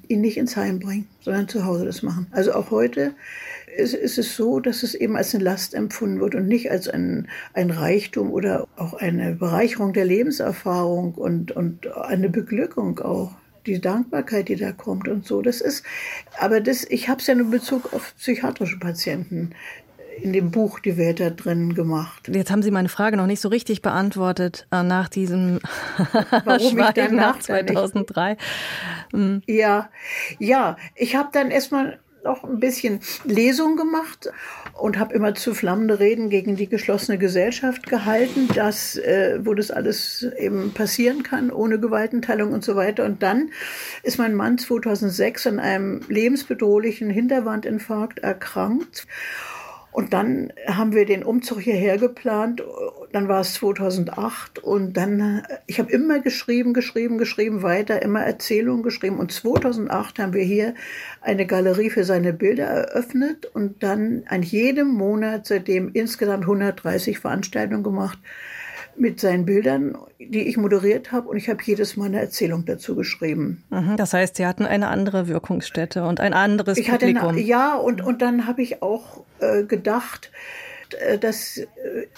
ihn 0.08 0.20
nicht 0.20 0.38
ins 0.38 0.56
Heim 0.56 0.78
bringen, 0.78 1.08
sondern 1.20 1.48
zu 1.48 1.64
Hause 1.64 1.84
das 1.84 2.02
machen. 2.02 2.26
Also 2.30 2.52
auch 2.52 2.70
heute 2.70 3.14
ist, 3.76 3.94
ist 3.94 4.18
es 4.18 4.36
so, 4.36 4.60
dass 4.60 4.82
es 4.82 4.94
eben 4.94 5.16
als 5.16 5.34
eine 5.34 5.44
Last 5.44 5.74
empfunden 5.74 6.20
wird 6.20 6.34
und 6.34 6.46
nicht 6.46 6.70
als 6.70 6.88
ein, 6.88 7.28
ein 7.54 7.70
Reichtum 7.70 8.30
oder 8.30 8.66
auch 8.76 8.94
eine 8.94 9.34
Bereicherung 9.34 9.92
der 9.92 10.04
Lebenserfahrung 10.04 11.14
und, 11.14 11.52
und 11.52 11.86
eine 11.96 12.28
Beglückung 12.28 12.98
auch 13.00 13.32
die 13.66 13.80
Dankbarkeit, 13.80 14.48
die 14.48 14.56
da 14.56 14.72
kommt 14.72 15.08
und 15.08 15.26
so. 15.26 15.42
Das 15.42 15.60
ist, 15.60 15.84
aber 16.38 16.60
das, 16.60 16.84
ich 16.84 17.08
habe 17.08 17.20
es 17.20 17.26
ja 17.26 17.34
nur 17.34 17.46
in 17.46 17.50
Bezug 17.50 17.92
auf 17.92 18.14
psychiatrische 18.16 18.78
Patienten 18.78 19.54
in 20.22 20.32
dem 20.32 20.50
Buch 20.50 20.80
die 20.80 20.96
Welt 20.96 21.20
da 21.20 21.30
drin 21.30 21.74
gemacht. 21.74 22.28
Jetzt 22.28 22.50
haben 22.50 22.62
Sie 22.62 22.70
meine 22.70 22.88
Frage 22.88 23.16
noch 23.16 23.26
nicht 23.26 23.40
so 23.40 23.48
richtig 23.48 23.80
beantwortet 23.80 24.66
äh, 24.70 24.82
nach 24.82 25.08
diesem 25.08 25.60
Warum 26.44 26.78
ich 26.78 26.90
dann 26.90 27.14
nach 27.14 27.38
2003. 27.38 28.36
Hm. 29.12 29.42
Ja, 29.46 29.88
ja, 30.38 30.76
ich 30.94 31.16
habe 31.16 31.30
dann 31.32 31.50
erstmal 31.50 31.98
noch 32.24 32.44
ein 32.44 32.60
bisschen 32.60 33.00
Lesung 33.24 33.76
gemacht 33.76 34.30
und 34.74 34.98
habe 34.98 35.14
immer 35.14 35.34
zu 35.34 35.54
flammende 35.54 36.00
Reden 36.00 36.30
gegen 36.30 36.56
die 36.56 36.68
geschlossene 36.68 37.18
Gesellschaft 37.18 37.88
gehalten, 37.88 38.48
dass, 38.54 38.96
äh, 38.96 39.38
wo 39.42 39.54
das 39.54 39.70
alles 39.70 40.26
eben 40.38 40.72
passieren 40.72 41.22
kann, 41.22 41.50
ohne 41.50 41.78
Gewaltenteilung 41.78 42.52
und 42.52 42.64
so 42.64 42.76
weiter. 42.76 43.04
Und 43.04 43.22
dann 43.22 43.50
ist 44.02 44.18
mein 44.18 44.34
Mann 44.34 44.58
2006 44.58 45.46
an 45.46 45.58
einem 45.58 46.00
lebensbedrohlichen 46.08 47.10
Hinterwandinfarkt 47.10 48.20
erkrankt. 48.20 49.06
Und 49.92 50.12
dann 50.12 50.52
haben 50.66 50.94
wir 50.94 51.04
den 51.04 51.24
Umzug 51.24 51.60
hierher 51.60 51.98
geplant. 51.98 52.62
Dann 53.12 53.26
war 53.26 53.40
es 53.40 53.54
2008 53.54 54.60
und 54.60 54.96
dann, 54.96 55.42
ich 55.66 55.80
habe 55.80 55.90
immer 55.90 56.20
geschrieben, 56.20 56.74
geschrieben, 56.74 57.18
geschrieben, 57.18 57.62
weiter, 57.62 58.00
immer 58.02 58.22
Erzählungen 58.22 58.84
geschrieben. 58.84 59.18
Und 59.18 59.32
2008 59.32 60.20
haben 60.20 60.32
wir 60.32 60.44
hier 60.44 60.74
eine 61.20 61.44
Galerie 61.44 61.90
für 61.90 62.04
seine 62.04 62.32
Bilder 62.32 62.66
eröffnet 62.66 63.46
und 63.46 63.82
dann 63.82 64.22
an 64.28 64.42
jedem 64.42 64.88
Monat 64.88 65.46
seitdem 65.46 65.90
insgesamt 65.92 66.44
130 66.44 67.18
Veranstaltungen 67.18 67.82
gemacht 67.82 68.18
mit 69.00 69.18
seinen 69.18 69.46
Bildern, 69.46 69.96
die 70.18 70.46
ich 70.46 70.58
moderiert 70.58 71.10
habe 71.10 71.28
und 71.28 71.38
ich 71.38 71.48
habe 71.48 71.60
jedes 71.64 71.96
Mal 71.96 72.06
eine 72.06 72.20
Erzählung 72.20 72.66
dazu 72.66 72.94
geschrieben. 72.94 73.64
Mhm. 73.70 73.96
Das 73.96 74.12
heißt, 74.12 74.36
Sie 74.36 74.46
hatten 74.46 74.66
eine 74.66 74.88
andere 74.88 75.26
Wirkungsstätte 75.26 76.04
und 76.04 76.20
ein 76.20 76.34
anderes 76.34 76.76
ich 76.76 76.88
Publikum. 76.88 77.22
Hatte 77.22 77.28
eine, 77.30 77.40
ja, 77.40 77.76
und, 77.76 78.02
und 78.02 78.20
dann 78.20 78.46
habe 78.46 78.60
ich 78.60 78.82
auch 78.82 79.24
äh, 79.40 79.64
gedacht, 79.64 80.30
äh, 81.00 81.18
dass 81.18 81.56
äh, 81.56 81.66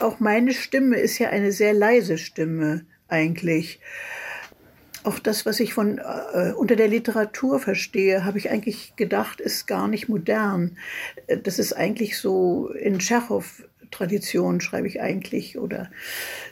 auch 0.00 0.18
meine 0.18 0.52
Stimme 0.52 0.96
ist 0.96 1.18
ja 1.18 1.28
eine 1.28 1.52
sehr 1.52 1.72
leise 1.72 2.18
Stimme 2.18 2.84
eigentlich. 3.08 3.78
Auch 5.04 5.20
das, 5.20 5.46
was 5.46 5.60
ich 5.60 5.74
von 5.74 5.98
äh, 5.98 6.52
unter 6.52 6.74
der 6.74 6.88
Literatur 6.88 7.60
verstehe, 7.60 8.24
habe 8.24 8.38
ich 8.38 8.50
eigentlich 8.50 8.94
gedacht, 8.96 9.40
ist 9.40 9.66
gar 9.66 9.86
nicht 9.86 10.08
modern. 10.08 10.76
Äh, 11.28 11.38
das 11.38 11.60
ist 11.60 11.74
eigentlich 11.74 12.18
so 12.18 12.70
in 12.70 12.98
Tschechow 12.98 13.62
Tradition 13.92 14.60
schreibe 14.60 14.88
ich 14.88 15.00
eigentlich 15.00 15.58
oder 15.58 15.90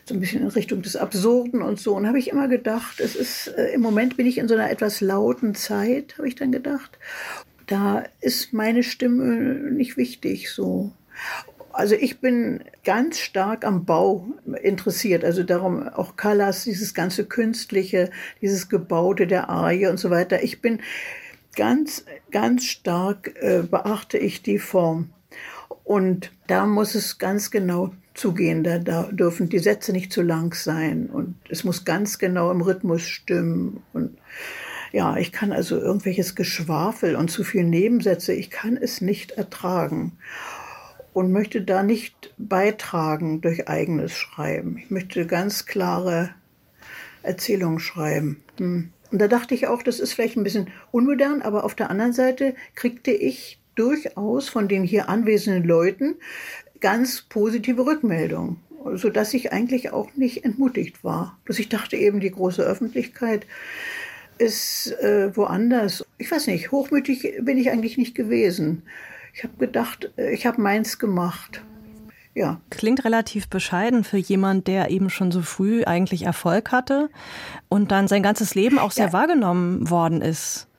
so 0.04 0.14
ein 0.14 0.20
bisschen 0.20 0.42
in 0.42 0.48
Richtung 0.48 0.82
des 0.82 0.94
Absurden 0.94 1.62
und 1.62 1.80
so. 1.80 1.96
Und 1.96 2.06
habe 2.06 2.18
ich 2.18 2.30
immer 2.30 2.46
gedacht, 2.46 3.00
es 3.00 3.16
ist, 3.16 3.48
äh, 3.48 3.72
im 3.72 3.80
Moment 3.80 4.16
bin 4.16 4.26
ich 4.26 4.38
in 4.38 4.46
so 4.46 4.54
einer 4.54 4.70
etwas 4.70 5.00
lauten 5.00 5.54
Zeit, 5.54 6.16
habe 6.18 6.28
ich 6.28 6.36
dann 6.36 6.52
gedacht. 6.52 6.98
Da 7.66 8.04
ist 8.20 8.52
meine 8.52 8.82
Stimme 8.82 9.72
nicht 9.72 9.96
wichtig 9.96 10.50
so. 10.50 10.92
Also 11.72 11.94
ich 11.94 12.20
bin 12.20 12.64
ganz 12.84 13.18
stark 13.18 13.64
am 13.64 13.84
Bau 13.84 14.26
interessiert, 14.62 15.24
also 15.24 15.44
darum 15.44 15.88
auch 15.88 16.16
Callas, 16.16 16.64
dieses 16.64 16.94
ganze 16.94 17.26
Künstliche, 17.26 18.10
dieses 18.42 18.68
Gebaute 18.68 19.26
der 19.26 19.48
Arie 19.48 19.86
und 19.86 19.98
so 19.98 20.10
weiter. 20.10 20.42
Ich 20.42 20.60
bin 20.60 20.80
ganz, 21.54 22.04
ganz 22.32 22.64
stark, 22.64 23.34
äh, 23.40 23.62
beachte 23.62 24.18
ich 24.18 24.42
die 24.42 24.58
Form. 24.58 25.10
Und 25.84 26.32
da 26.50 26.66
muss 26.66 26.94
es 26.94 27.18
ganz 27.18 27.50
genau 27.50 27.92
zugehen. 28.14 28.64
Da, 28.64 28.78
da, 28.78 29.04
dürfen 29.12 29.48
die 29.48 29.58
Sätze 29.58 29.92
nicht 29.92 30.12
zu 30.12 30.22
lang 30.22 30.54
sein 30.54 31.08
und 31.08 31.36
es 31.48 31.64
muss 31.64 31.84
ganz 31.84 32.18
genau 32.18 32.50
im 32.50 32.60
Rhythmus 32.60 33.02
stimmen. 33.02 33.82
Und 33.92 34.18
Ja, 34.92 35.16
ich 35.16 35.32
kann 35.32 35.52
also 35.52 35.78
irgendwelches 35.78 36.34
Geschwafel 36.34 37.14
und 37.14 37.30
zu 37.30 37.44
viel 37.44 37.64
Nebensätze, 37.64 38.32
ich 38.32 38.50
kann 38.50 38.76
es 38.76 39.00
nicht 39.00 39.32
ertragen 39.32 40.18
und 41.12 41.32
möchte 41.32 41.62
da 41.62 41.82
nicht 41.82 42.34
beitragen 42.38 43.40
durch 43.40 43.68
eigenes 43.68 44.12
Schreiben. 44.12 44.78
Ich 44.78 44.90
möchte 44.90 45.26
ganz 45.26 45.66
klare 45.66 46.30
Erzählungen 47.22 47.78
schreiben. 47.78 48.42
Hm. 48.58 48.90
Und 49.12 49.18
da 49.20 49.28
dachte 49.28 49.54
ich 49.54 49.66
auch, 49.66 49.82
das 49.82 49.98
ist 49.98 50.12
vielleicht 50.12 50.36
ein 50.36 50.44
bisschen 50.44 50.68
unmodern, 50.92 51.42
aber 51.42 51.64
auf 51.64 51.74
der 51.74 51.90
anderen 51.90 52.12
Seite 52.12 52.54
kriegte 52.74 53.10
ich 53.10 53.59
durchaus 53.74 54.48
von 54.48 54.68
den 54.68 54.84
hier 54.84 55.08
anwesenden 55.08 55.64
Leuten 55.64 56.16
ganz 56.80 57.22
positive 57.22 57.84
Rückmeldungen, 57.84 58.56
sodass 58.94 59.34
ich 59.34 59.52
eigentlich 59.52 59.92
auch 59.92 60.08
nicht 60.16 60.44
entmutigt 60.44 61.04
war. 61.04 61.38
Bloß 61.44 61.58
ich 61.58 61.68
dachte 61.68 61.96
eben, 61.96 62.20
die 62.20 62.30
große 62.30 62.62
Öffentlichkeit 62.62 63.46
ist 64.38 64.92
äh, 65.00 65.36
woanders. 65.36 66.04
Ich 66.18 66.30
weiß 66.30 66.46
nicht, 66.46 66.72
hochmütig 66.72 67.34
bin 67.42 67.58
ich 67.58 67.70
eigentlich 67.70 67.98
nicht 67.98 68.14
gewesen. 68.14 68.82
Ich 69.34 69.44
habe 69.44 69.54
gedacht, 69.58 70.10
äh, 70.16 70.32
ich 70.32 70.46
habe 70.46 70.60
meins 70.60 70.98
gemacht. 70.98 71.62
Ja. 72.34 72.60
Klingt 72.70 73.04
relativ 73.04 73.48
bescheiden 73.48 74.04
für 74.04 74.16
jemand, 74.16 74.66
der 74.66 74.90
eben 74.90 75.10
schon 75.10 75.32
so 75.32 75.42
früh 75.42 75.84
eigentlich 75.84 76.22
Erfolg 76.22 76.72
hatte 76.72 77.10
und 77.68 77.90
dann 77.90 78.08
sein 78.08 78.22
ganzes 78.22 78.54
Leben 78.54 78.78
auch 78.78 78.92
sehr 78.92 79.06
ja. 79.06 79.12
wahrgenommen 79.12 79.90
worden 79.90 80.22
ist. 80.22 80.69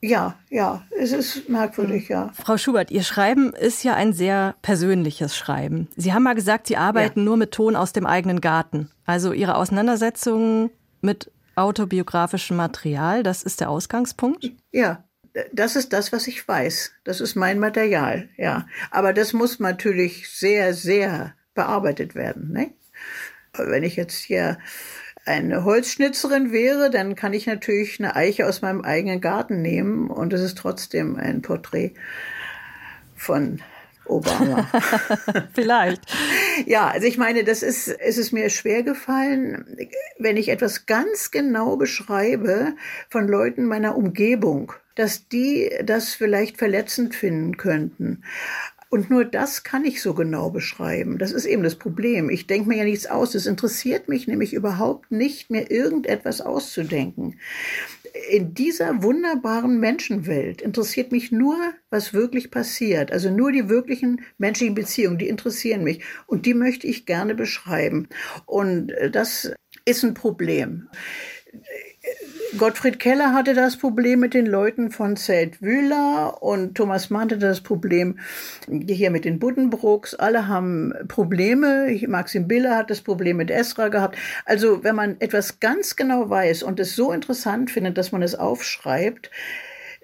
Ja, 0.00 0.38
ja, 0.48 0.82
es 0.96 1.12
ist 1.12 1.48
merkwürdig, 1.48 2.08
ja. 2.08 2.30
Frau 2.34 2.56
Schubert, 2.56 2.90
Ihr 2.90 3.02
Schreiben 3.02 3.52
ist 3.52 3.82
ja 3.82 3.94
ein 3.94 4.12
sehr 4.12 4.54
persönliches 4.62 5.36
Schreiben. 5.36 5.88
Sie 5.96 6.12
haben 6.12 6.22
mal 6.22 6.34
gesagt, 6.34 6.68
Sie 6.68 6.76
arbeiten 6.76 7.20
ja. 7.20 7.24
nur 7.24 7.36
mit 7.36 7.52
Ton 7.52 7.74
aus 7.74 7.92
dem 7.92 8.06
eigenen 8.06 8.40
Garten. 8.40 8.90
Also 9.06 9.32
Ihre 9.32 9.56
Auseinandersetzungen 9.56 10.70
mit 11.00 11.32
autobiografischem 11.56 12.56
Material, 12.56 13.24
das 13.24 13.42
ist 13.42 13.60
der 13.60 13.70
Ausgangspunkt? 13.70 14.52
Ja, 14.70 15.04
das 15.52 15.76
ist 15.76 15.92
das, 15.92 16.12
was 16.12 16.26
ich 16.28 16.46
weiß. 16.46 16.92
Das 17.04 17.20
ist 17.20 17.34
mein 17.34 17.58
Material, 17.58 18.28
ja. 18.36 18.66
Aber 18.90 19.12
das 19.12 19.32
muss 19.32 19.58
natürlich 19.58 20.30
sehr, 20.30 20.74
sehr 20.74 21.34
bearbeitet 21.54 22.14
werden. 22.14 22.52
Ne? 22.52 22.70
Wenn 23.56 23.82
ich 23.82 23.96
jetzt 23.96 24.18
hier 24.18 24.58
eine 25.28 25.64
Holzschnitzerin 25.64 26.50
wäre, 26.50 26.90
dann 26.90 27.14
kann 27.14 27.34
ich 27.34 27.46
natürlich 27.46 28.00
eine 28.00 28.16
Eiche 28.16 28.46
aus 28.46 28.62
meinem 28.62 28.80
eigenen 28.80 29.20
Garten 29.20 29.62
nehmen 29.62 30.10
und 30.10 30.32
es 30.32 30.40
ist 30.40 30.58
trotzdem 30.58 31.16
ein 31.16 31.42
Porträt 31.42 31.92
von 33.14 33.60
Obama. 34.06 34.66
Vielleicht. 35.54 36.02
Ja, 36.66 36.88
also 36.88 37.06
ich 37.06 37.18
meine, 37.18 37.44
das 37.44 37.62
ist, 37.62 37.88
es 37.88 38.18
ist 38.18 38.32
mir 38.32 38.50
schwer 38.50 38.82
gefallen, 38.82 39.76
wenn 40.18 40.36
ich 40.36 40.48
etwas 40.48 40.86
ganz 40.86 41.30
genau 41.30 41.76
beschreibe 41.76 42.74
von 43.10 43.28
Leuten 43.28 43.66
meiner 43.66 43.96
Umgebung, 43.96 44.72
dass 44.94 45.28
die 45.28 45.70
das 45.84 46.14
vielleicht 46.14 46.56
verletzend 46.56 47.14
finden 47.14 47.56
könnten. 47.56 48.24
Und 48.90 49.10
nur 49.10 49.24
das 49.24 49.64
kann 49.64 49.84
ich 49.84 50.00
so 50.00 50.14
genau 50.14 50.50
beschreiben. 50.50 51.18
Das 51.18 51.32
ist 51.32 51.44
eben 51.44 51.62
das 51.62 51.76
Problem. 51.76 52.30
Ich 52.30 52.46
denke 52.46 52.68
mir 52.68 52.78
ja 52.78 52.84
nichts 52.84 53.06
aus. 53.06 53.34
Es 53.34 53.46
interessiert 53.46 54.08
mich 54.08 54.26
nämlich 54.26 54.54
überhaupt 54.54 55.10
nicht, 55.10 55.50
mir 55.50 55.70
irgendetwas 55.70 56.40
auszudenken. 56.40 57.38
In 58.30 58.54
dieser 58.54 59.02
wunderbaren 59.02 59.78
Menschenwelt 59.78 60.62
interessiert 60.62 61.12
mich 61.12 61.30
nur, 61.30 61.56
was 61.90 62.14
wirklich 62.14 62.50
passiert. 62.50 63.12
Also 63.12 63.30
nur 63.30 63.52
die 63.52 63.68
wirklichen 63.68 64.22
menschlichen 64.38 64.74
Beziehungen, 64.74 65.18
die 65.18 65.28
interessieren 65.28 65.84
mich. 65.84 66.02
Und 66.26 66.46
die 66.46 66.54
möchte 66.54 66.86
ich 66.86 67.04
gerne 67.04 67.34
beschreiben. 67.34 68.08
Und 68.46 68.92
das 69.12 69.52
ist 69.84 70.02
ein 70.02 70.14
Problem 70.14 70.88
Gottfried 72.56 72.98
Keller 72.98 73.34
hatte 73.34 73.52
das 73.52 73.76
Problem 73.76 74.20
mit 74.20 74.32
den 74.32 74.46
Leuten 74.46 74.90
von 74.90 75.16
Zeltwühler 75.16 76.42
und 76.42 76.76
Thomas 76.76 77.10
Mann 77.10 77.22
hatte 77.22 77.38
das 77.38 77.60
Problem 77.60 78.18
hier 78.66 79.10
mit 79.10 79.26
den 79.26 79.38
Buddenbrooks. 79.38 80.14
Alle 80.14 80.48
haben 80.48 80.94
Probleme. 81.08 82.00
Maxim 82.06 82.48
Biller 82.48 82.74
hat 82.74 82.88
das 82.90 83.02
Problem 83.02 83.36
mit 83.36 83.50
Esra 83.50 83.88
gehabt. 83.88 84.16
Also 84.46 84.82
wenn 84.82 84.96
man 84.96 85.16
etwas 85.20 85.60
ganz 85.60 85.94
genau 85.94 86.30
weiß 86.30 86.62
und 86.62 86.80
es 86.80 86.96
so 86.96 87.12
interessant 87.12 87.70
findet, 87.70 87.98
dass 87.98 88.12
man 88.12 88.22
es 88.22 88.34
aufschreibt, 88.34 89.30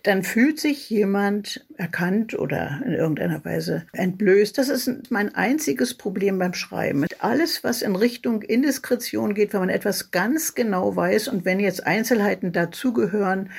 dann 0.05 0.23
fühlt 0.23 0.61
sich 0.61 0.91
jemand 0.91 1.67
erkannt 1.77 2.39
oder 2.39 2.83
in 2.85 2.93
irgendeiner 2.93 3.43
Weise 3.45 3.87
entblößt. 3.95 4.57
Das 4.57 4.69
ist 4.69 5.11
mein 5.11 5.35
einziges 5.35 5.95
Problem 5.95 6.39
beim 6.39 6.53
Schreiben. 6.53 7.07
Alles, 7.19 7.65
was 7.65 7.81
in 7.81 7.97
Richtung 7.97 8.43
Indiskretion 8.43 9.35
geht, 9.35 9.55
wenn 9.55 9.61
man 9.61 9.71
etwas 9.71 10.11
ganz 10.11 10.55
genau 10.55 10.95
weiß 10.95 11.29
und 11.29 11.47
wenn 11.47 11.59
jetzt 11.59 11.87
Einzelheiten 11.87 12.53
dazugehören 12.53 13.51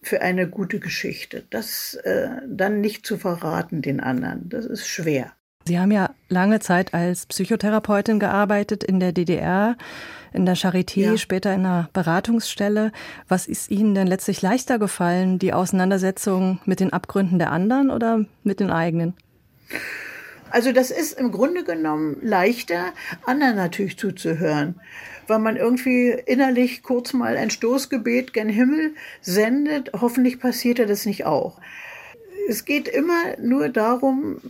für 0.00 0.22
eine 0.22 0.48
gute 0.48 0.80
Geschichte, 0.80 1.44
das 1.50 1.94
äh, 2.04 2.28
dann 2.48 2.80
nicht 2.80 3.04
zu 3.04 3.18
verraten 3.18 3.82
den 3.82 4.00
anderen, 4.00 4.48
das 4.48 4.64
ist 4.64 4.88
schwer. 4.88 5.32
Sie 5.66 5.78
haben 5.78 5.92
ja 5.92 6.14
lange 6.30 6.60
Zeit 6.60 6.94
als 6.94 7.26
Psychotherapeutin 7.26 8.18
gearbeitet 8.18 8.82
in 8.82 9.00
der 9.00 9.12
DDR 9.12 9.76
in 10.32 10.46
der 10.46 10.56
Charité, 10.56 11.00
ja. 11.00 11.16
später 11.16 11.52
in 11.52 11.60
einer 11.60 11.88
Beratungsstelle. 11.92 12.92
Was 13.28 13.46
ist 13.46 13.70
Ihnen 13.70 13.94
denn 13.94 14.06
letztlich 14.06 14.42
leichter 14.42 14.78
gefallen, 14.78 15.38
die 15.38 15.52
Auseinandersetzung 15.52 16.60
mit 16.64 16.80
den 16.80 16.92
Abgründen 16.92 17.38
der 17.38 17.52
anderen 17.52 17.90
oder 17.90 18.24
mit 18.42 18.60
den 18.60 18.70
eigenen? 18.70 19.14
Also 20.50 20.72
das 20.72 20.90
ist 20.90 21.18
im 21.18 21.30
Grunde 21.30 21.64
genommen 21.64 22.16
leichter, 22.22 22.92
anderen 23.24 23.56
natürlich 23.56 23.96
zuzuhören, 23.96 24.80
weil 25.28 25.38
man 25.38 25.56
irgendwie 25.56 26.10
innerlich 26.26 26.82
kurz 26.82 27.12
mal 27.12 27.36
ein 27.36 27.50
Stoßgebet 27.50 28.32
gen 28.32 28.48
Himmel 28.48 28.94
sendet. 29.20 29.92
Hoffentlich 30.00 30.40
passiert 30.40 30.80
er 30.80 30.86
das 30.86 31.06
nicht 31.06 31.24
auch. 31.24 31.60
Es 32.48 32.64
geht 32.64 32.88
immer 32.88 33.38
nur 33.40 33.68
darum, 33.68 34.40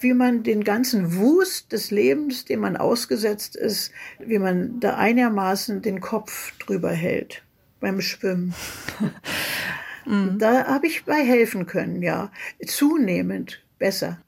wie 0.00 0.14
man 0.14 0.42
den 0.42 0.64
ganzen 0.64 1.16
Wust 1.16 1.72
des 1.72 1.90
Lebens, 1.90 2.44
dem 2.44 2.60
man 2.60 2.76
ausgesetzt 2.76 3.56
ist, 3.56 3.92
wie 4.18 4.38
man 4.38 4.80
da 4.80 4.96
einigermaßen 4.96 5.82
den 5.82 6.00
Kopf 6.00 6.56
drüber 6.58 6.90
hält 6.90 7.42
beim 7.80 8.00
Schwimmen. 8.00 8.54
Mhm. 10.08 10.38
Da 10.38 10.66
habe 10.66 10.86
ich 10.86 11.04
bei 11.04 11.22
helfen 11.22 11.66
können, 11.66 12.02
ja. 12.02 12.32
Zunehmend 12.66 13.62
besser. 13.78 14.18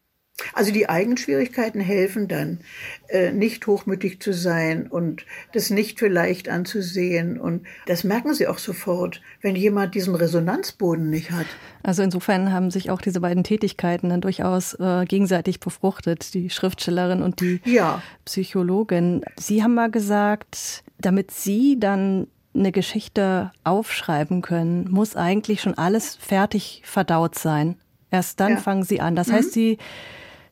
Also 0.53 0.73
die 0.73 0.89
Eigenschwierigkeiten 0.89 1.81
helfen 1.81 2.29
dann, 2.29 2.61
äh, 3.09 3.33
nicht 3.33 3.67
hochmütig 3.67 4.21
zu 4.21 4.33
sein 4.33 4.87
und 4.87 5.25
das 5.53 5.71
nicht 5.71 5.99
für 5.99 6.09
leicht 6.09 6.49
anzusehen. 6.49 7.39
Und 7.39 7.67
das 7.87 8.05
merken 8.05 8.35
sie 8.35 8.47
auch 8.47 8.59
sofort, 8.59 9.21
wenn 9.43 9.57
jemand 9.57 9.95
diesen 9.95 10.15
Resonanzboden 10.15 11.11
nicht 11.11 11.31
hat. 11.31 11.47
Also 11.83 12.03
insofern 12.03 12.53
haben 12.53 12.71
sich 12.71 12.91
auch 12.91 13.01
diese 13.01 13.21
beiden 13.21 13.45
Tätigkeiten 13.45 14.11
dann 14.11 14.21
durchaus 14.21 14.75
äh, 14.75 15.05
gegenseitig 15.07 15.61
befruchtet, 15.61 16.35
die 16.35 16.51
Schriftstellerin 16.51 17.23
und 17.23 17.41
die 17.41 17.61
ja. 17.65 18.03
Psychologin. 18.25 19.23
Sie 19.39 19.63
haben 19.63 19.75
mal 19.75 19.91
gesagt, 19.91 20.85
damit 20.99 21.31
Sie 21.31 21.79
dann 21.79 22.27
eine 22.55 22.73
Geschichte 22.73 23.53
aufschreiben 23.65 24.43
können, 24.43 24.91
muss 24.91 25.17
eigentlich 25.17 25.61
schon 25.61 25.79
alles 25.79 26.17
fertig 26.17 26.83
verdaut 26.85 27.39
sein. 27.39 27.77
Erst 28.11 28.41
dann 28.41 28.53
ja. 28.53 28.57
fangen 28.57 28.83
Sie 28.83 29.01
an. 29.01 29.15
Das 29.15 29.29
mhm. 29.29 29.33
heißt, 29.33 29.53
Sie 29.53 29.79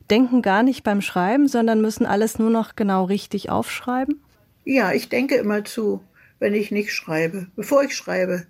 denken 0.09 0.41
gar 0.41 0.63
nicht 0.63 0.83
beim 0.83 1.01
Schreiben, 1.01 1.47
sondern 1.47 1.81
müssen 1.81 2.05
alles 2.05 2.39
nur 2.39 2.49
noch 2.49 2.75
genau 2.75 3.05
richtig 3.05 3.49
aufschreiben? 3.49 4.21
Ja, 4.65 4.91
ich 4.91 5.09
denke 5.09 5.35
immer 5.35 5.65
zu, 5.65 6.01
wenn 6.39 6.53
ich 6.53 6.71
nicht 6.71 6.93
schreibe. 6.93 7.47
Bevor 7.55 7.83
ich 7.83 7.95
schreibe, 7.95 8.45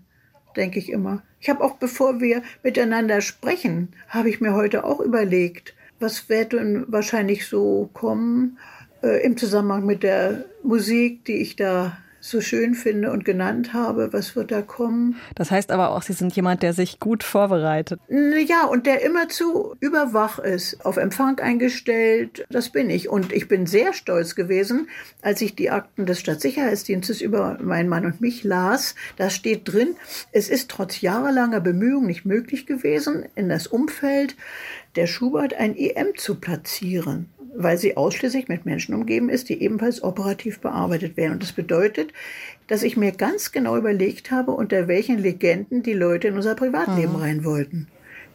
denke 0.56 0.80
ich 0.80 0.91
immer. 0.91 1.24
Ich 1.39 1.50
habe 1.50 1.63
auch, 1.63 1.78
bevor 1.78 2.19
wir 2.19 2.41
miteinander 2.63 3.22
sprechen, 3.22 3.89
habe 4.10 4.30
ich 4.30 4.41
mir 4.41 4.54
heute 4.54 4.84
auch 4.84 5.00
überlegt, 5.00 5.74
was 6.00 6.30
wird 6.30 6.54
denn 6.54 6.86
wahrscheinlich 6.88 7.48
so 7.48 7.89
kommen 7.93 8.58
äh, 9.04 9.24
im 9.24 9.38
Zusammenhang 9.38 9.86
mit 9.86 10.04
der 10.04 10.45
Musik, 10.63 11.26
die 11.26 11.38
ich 11.38 11.56
da 11.56 11.98
so 12.21 12.41
schön 12.41 12.73
finde 12.73 13.12
und 13.12 13.25
genannt 13.25 13.73
habe, 13.73 14.12
was 14.12 14.36
wird 14.36 14.51
da 14.51 14.62
kommen. 14.62 15.15
Das 15.36 15.51
heißt 15.51 15.71
aber 15.71 15.91
auch, 15.91 16.01
Sie 16.01 16.13
sind 16.13 16.36
jemand, 16.36 16.63
der 16.63 16.73
sich 16.73 16.99
gut 16.99 17.23
vorbereitet. 17.23 17.99
Ja, 18.10 18.65
und 18.65 18.86
der 18.86 19.03
immerzu 19.03 19.75
überwach 19.79 20.39
ist, 20.39 20.86
auf 20.86 20.97
Empfang 20.97 21.39
eingestellt. 21.39 22.45
Das 22.49 22.69
bin 22.69 22.89
ich. 22.89 23.10
Und 23.10 23.32
ich 23.32 23.47
bin 23.47 23.65
sehr 23.65 23.93
stolz 23.93 24.36
gewesen, 24.36 24.88
als 25.21 25.41
ich 25.41 25.55
die 25.55 25.69
Akten 25.69 26.05
des 26.05 26.19
Stadtsicherheitsdienstes 26.19 27.21
über 27.21 27.58
meinen 27.62 27.89
Mann 27.89 28.05
und 28.05 28.21
mich 28.21 28.43
las. 28.43 28.95
Da 29.17 29.29
steht 29.29 29.71
drin, 29.71 29.95
es 30.32 30.49
ist 30.49 30.69
trotz 30.69 31.01
jahrelanger 31.01 31.62
Bemühungen 31.62 32.08
nicht 32.08 32.25
möglich 32.25 32.65
gewesen, 32.65 33.25
in 33.36 33.49
das 33.49 33.67
Umfeld 33.67 34.36
der 34.95 35.08
Schubert 35.08 35.53
ein 35.53 35.75
EM 35.77 36.17
zu 36.17 36.36
platzieren 36.36 37.29
weil 37.55 37.77
sie 37.77 37.97
ausschließlich 37.97 38.47
mit 38.47 38.65
Menschen 38.65 38.93
umgeben 38.95 39.29
ist, 39.29 39.49
die 39.49 39.62
ebenfalls 39.62 40.03
operativ 40.03 40.59
bearbeitet 40.59 41.17
werden. 41.17 41.33
Und 41.33 41.43
das 41.43 41.51
bedeutet, 41.51 42.13
dass 42.67 42.83
ich 42.83 42.97
mir 42.97 43.12
ganz 43.12 43.51
genau 43.51 43.77
überlegt 43.77 44.31
habe, 44.31 44.51
unter 44.51 44.88
welchen 44.88 45.17
Legenden 45.17 45.83
die 45.83 45.93
Leute 45.93 46.29
in 46.29 46.35
unser 46.35 46.55
Privatleben 46.55 47.13
mhm. 47.13 47.21
rein 47.21 47.43
wollten. 47.43 47.88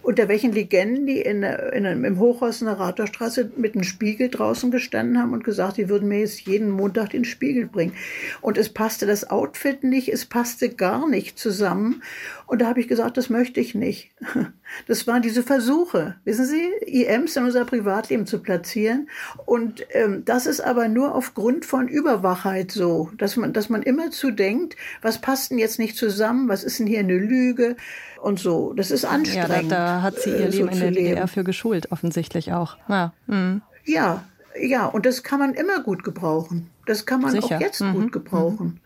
Unter 0.04 0.28
welchen 0.28 0.52
Legenden 0.52 1.06
die 1.06 1.20
in, 1.20 1.42
in, 1.42 1.84
im 1.84 2.18
Hochhaus 2.18 2.60
in 2.60 2.66
der 2.66 2.78
Rathausstraße 2.78 3.52
mit 3.56 3.74
einem 3.74 3.84
Spiegel 3.84 4.28
draußen 4.28 4.70
gestanden 4.70 5.18
haben 5.18 5.32
und 5.32 5.44
gesagt, 5.44 5.78
die 5.78 5.88
würden 5.88 6.08
mir 6.08 6.20
jetzt 6.20 6.42
jeden 6.42 6.70
Montag 6.70 7.10
den 7.10 7.24
Spiegel 7.24 7.66
bringen. 7.66 7.94
Und 8.42 8.58
es 8.58 8.68
passte 8.68 9.06
das 9.06 9.30
Outfit 9.30 9.82
nicht, 9.82 10.08
es 10.08 10.26
passte 10.26 10.68
gar 10.68 11.08
nicht 11.08 11.38
zusammen. 11.38 12.02
Und 12.46 12.60
da 12.60 12.66
habe 12.66 12.80
ich 12.80 12.88
gesagt, 12.88 13.16
das 13.16 13.30
möchte 13.30 13.60
ich 13.60 13.74
nicht. 13.74 14.10
Das 14.88 15.06
waren 15.06 15.22
diese 15.22 15.42
Versuche, 15.42 16.16
wissen 16.24 16.46
Sie, 16.46 16.68
IMs 16.86 17.36
in 17.36 17.44
unser 17.44 17.64
Privatleben 17.64 18.26
zu 18.26 18.40
platzieren. 18.40 19.08
Und 19.46 19.86
ähm, 19.90 20.24
das 20.24 20.46
ist 20.46 20.60
aber 20.60 20.88
nur 20.88 21.14
aufgrund 21.14 21.64
von 21.64 21.86
Überwachheit 21.86 22.72
so, 22.72 23.10
dass 23.18 23.36
man, 23.36 23.52
dass 23.52 23.68
man 23.68 23.82
immer 23.82 24.10
zu 24.10 24.32
denkt, 24.32 24.74
was 25.00 25.20
passt 25.20 25.50
denn 25.50 25.58
jetzt 25.58 25.78
nicht 25.78 25.96
zusammen, 25.96 26.48
was 26.48 26.64
ist 26.64 26.80
denn 26.80 26.86
hier 26.86 27.00
eine 27.00 27.16
Lüge 27.16 27.76
und 28.24 28.38
so. 28.38 28.72
Das 28.72 28.90
ist 28.90 29.04
anstrengend. 29.04 29.50
Ja, 29.50 29.62
da, 29.62 29.96
da 29.96 30.02
hat 30.02 30.18
sie 30.18 30.30
ihr 30.30 30.36
äh, 30.36 30.48
Leben 30.48 30.68
so 30.68 30.74
in 30.74 30.80
der 30.80 30.90
DDR 30.90 31.28
für 31.28 31.44
geschult, 31.44 31.92
offensichtlich 31.92 32.52
auch. 32.52 32.76
Ja, 32.88 33.12
mhm. 33.26 33.62
ja, 33.84 34.24
ja, 34.60 34.86
und 34.86 35.06
das 35.06 35.22
kann 35.22 35.38
man 35.38 35.54
immer 35.54 35.82
gut 35.82 36.04
gebrauchen. 36.04 36.70
Das 36.86 37.06
kann 37.06 37.20
man 37.20 37.32
Sicher. 37.32 37.56
auch 37.56 37.60
jetzt 37.60 37.80
mhm. 37.80 37.92
gut 37.94 38.12
gebrauchen. 38.12 38.66
Mhm. 38.66 38.80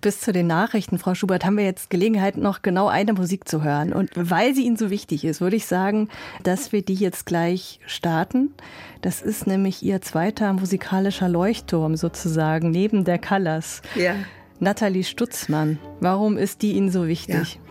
Bis 0.00 0.20
zu 0.20 0.32
den 0.32 0.46
Nachrichten, 0.46 0.98
Frau 0.98 1.14
Schubert, 1.14 1.44
haben 1.44 1.56
wir 1.56 1.64
jetzt 1.64 1.90
Gelegenheit, 1.90 2.36
noch 2.36 2.62
genau 2.62 2.86
eine 2.86 3.14
Musik 3.14 3.48
zu 3.48 3.64
hören. 3.64 3.92
Und 3.92 4.10
weil 4.14 4.54
sie 4.54 4.64
Ihnen 4.64 4.76
so 4.76 4.90
wichtig 4.90 5.24
ist, 5.24 5.40
würde 5.40 5.56
ich 5.56 5.66
sagen, 5.66 6.08
dass 6.44 6.70
wir 6.70 6.82
die 6.82 6.94
jetzt 6.94 7.26
gleich 7.26 7.80
starten. 7.86 8.54
Das 9.02 9.22
ist 9.22 9.46
nämlich 9.46 9.82
Ihr 9.82 10.02
zweiter 10.02 10.52
musikalischer 10.52 11.28
Leuchtturm 11.28 11.96
sozusagen, 11.96 12.70
neben 12.70 13.04
der 13.04 13.18
Colors. 13.18 13.82
Ja. 13.96 14.14
Nathalie 14.60 15.04
Stutzmann. 15.04 15.78
Warum 16.00 16.38
ist 16.38 16.62
die 16.62 16.72
Ihnen 16.72 16.90
so 16.90 17.08
wichtig? 17.08 17.54
Ja. 17.54 17.65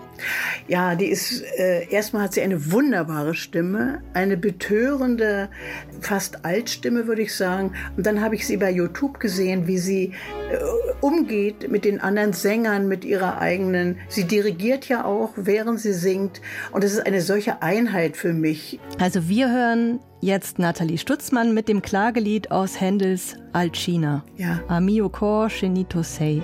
Ja, 0.67 0.95
die 0.95 1.07
ist, 1.07 1.43
äh, 1.57 1.87
erstmal 1.89 2.23
hat 2.23 2.33
sie 2.33 2.41
eine 2.41 2.71
wunderbare 2.71 3.35
Stimme, 3.35 4.01
eine 4.13 4.37
betörende, 4.37 5.49
fast 6.01 6.45
Altstimme, 6.45 7.07
würde 7.07 7.21
ich 7.21 7.35
sagen. 7.35 7.73
Und 7.97 8.05
dann 8.05 8.21
habe 8.21 8.35
ich 8.35 8.47
sie 8.47 8.57
bei 8.57 8.71
YouTube 8.71 9.19
gesehen, 9.19 9.67
wie 9.67 9.77
sie 9.77 10.05
äh, 10.51 10.57
umgeht 11.01 11.69
mit 11.69 11.85
den 11.85 11.99
anderen 11.99 12.33
Sängern, 12.33 12.87
mit 12.87 13.05
ihrer 13.05 13.39
eigenen. 13.39 13.97
Sie 14.07 14.25
dirigiert 14.25 14.87
ja 14.87 15.05
auch, 15.05 15.33
während 15.35 15.79
sie 15.79 15.93
singt. 15.93 16.41
Und 16.71 16.83
es 16.83 16.93
ist 16.93 17.05
eine 17.05 17.21
solche 17.21 17.61
Einheit 17.61 18.17
für 18.17 18.33
mich. 18.33 18.79
Also 18.99 19.27
wir 19.29 19.51
hören 19.51 19.99
jetzt 20.21 20.59
Nathalie 20.59 20.97
Stutzmann 20.97 21.53
mit 21.53 21.67
dem 21.67 21.81
Klagelied 21.81 22.51
aus 22.51 22.79
Händels 22.81 23.35
Alcina. 23.53 24.23
Ja. 24.37 24.61
Amio 24.67 25.09
cor 25.09 25.49
scenito 25.49 26.01
sei. 26.01 26.41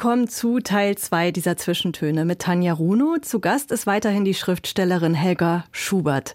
Willkommen 0.00 0.28
zu 0.28 0.60
Teil 0.60 0.96
2 0.96 1.30
dieser 1.30 1.58
Zwischentöne 1.58 2.24
mit 2.24 2.38
Tanja 2.38 2.72
Runo. 2.72 3.18
Zu 3.20 3.38
Gast 3.38 3.70
ist 3.70 3.86
weiterhin 3.86 4.24
die 4.24 4.32
Schriftstellerin 4.32 5.12
Helga 5.12 5.66
Schubert. 5.72 6.34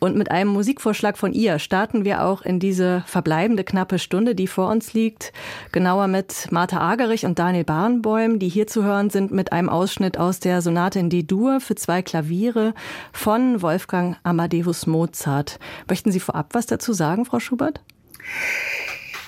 Und 0.00 0.18
mit 0.18 0.30
einem 0.30 0.50
Musikvorschlag 0.50 1.16
von 1.16 1.32
ihr 1.32 1.58
starten 1.58 2.04
wir 2.04 2.22
auch 2.24 2.42
in 2.42 2.60
diese 2.60 3.04
verbleibende 3.06 3.64
knappe 3.64 3.98
Stunde, 3.98 4.34
die 4.34 4.46
vor 4.46 4.68
uns 4.68 4.92
liegt. 4.92 5.32
Genauer 5.72 6.08
mit 6.08 6.52
Martha 6.52 6.78
Agerich 6.78 7.24
und 7.24 7.38
Daniel 7.38 7.64
Barnbäum, 7.64 8.38
die 8.38 8.50
hier 8.50 8.66
zu 8.66 8.84
hören 8.84 9.08
sind 9.08 9.32
mit 9.32 9.50
einem 9.50 9.70
Ausschnitt 9.70 10.18
aus 10.18 10.38
der 10.38 10.60
Sonate 10.60 10.98
in 10.98 11.08
D-Dur 11.08 11.62
für 11.62 11.74
zwei 11.74 12.02
Klaviere 12.02 12.74
von 13.14 13.62
Wolfgang 13.62 14.18
Amadeus 14.24 14.86
Mozart. 14.86 15.58
Möchten 15.88 16.12
Sie 16.12 16.20
vorab 16.20 16.50
was 16.52 16.66
dazu 16.66 16.92
sagen, 16.92 17.24
Frau 17.24 17.40
Schubert? 17.40 17.80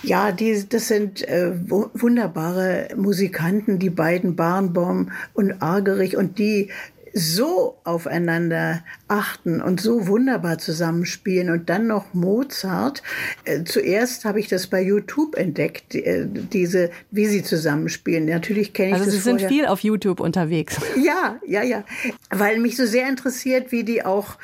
Ja, 0.02 0.32
die, 0.32 0.64
das 0.68 0.88
sind 0.88 1.26
äh, 1.26 1.52
wunderbare 1.68 2.88
Musikanten, 2.96 3.78
die 3.78 3.90
beiden 3.90 4.36
Barnbaum 4.36 5.10
und 5.34 5.60
Argerich 5.60 6.16
und 6.16 6.38
die 6.38 6.70
so 7.14 7.78
aufeinander 7.84 8.84
achten 9.08 9.60
und 9.60 9.80
so 9.80 10.06
wunderbar 10.06 10.58
zusammenspielen 10.58 11.50
und 11.50 11.68
dann 11.68 11.86
noch 11.86 12.14
Mozart. 12.14 13.02
Äh, 13.44 13.64
zuerst 13.64 14.24
habe 14.24 14.40
ich 14.40 14.48
das 14.48 14.66
bei 14.66 14.80
YouTube 14.80 15.36
entdeckt, 15.36 15.94
äh, 15.94 16.26
diese, 16.26 16.90
wie 17.10 17.26
sie 17.26 17.42
zusammenspielen. 17.42 18.26
Natürlich 18.26 18.72
kenne 18.72 18.90
ich 18.90 18.94
also 18.94 19.06
das 19.06 19.14
Sie 19.14 19.20
sind 19.20 19.42
viel 19.42 19.66
auf 19.66 19.80
YouTube 19.80 20.20
unterwegs. 20.20 20.76
Ja, 21.02 21.40
ja, 21.46 21.62
ja, 21.62 21.84
weil 22.30 22.58
mich 22.58 22.76
so 22.76 22.86
sehr 22.86 23.08
interessiert, 23.08 23.72
wie 23.72 23.84
die 23.84 24.04
auch 24.04 24.36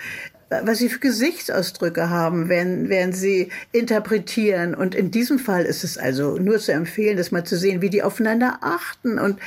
was 0.48 0.78
sie 0.78 0.88
für 0.88 0.98
Gesichtsausdrücke 0.98 2.10
haben, 2.10 2.48
wenn, 2.48 2.88
wenn 2.88 3.12
sie 3.12 3.50
interpretieren. 3.72 4.74
Und 4.74 4.94
in 4.94 5.10
diesem 5.10 5.38
Fall 5.38 5.64
ist 5.64 5.84
es 5.84 5.98
also 5.98 6.38
nur 6.38 6.58
zu 6.58 6.72
empfehlen, 6.72 7.16
das 7.16 7.30
mal 7.30 7.44
zu 7.44 7.56
sehen, 7.56 7.80
wie 7.82 7.90
die 7.90 8.02
aufeinander 8.02 8.58
achten 8.60 9.18
und, 9.18 9.38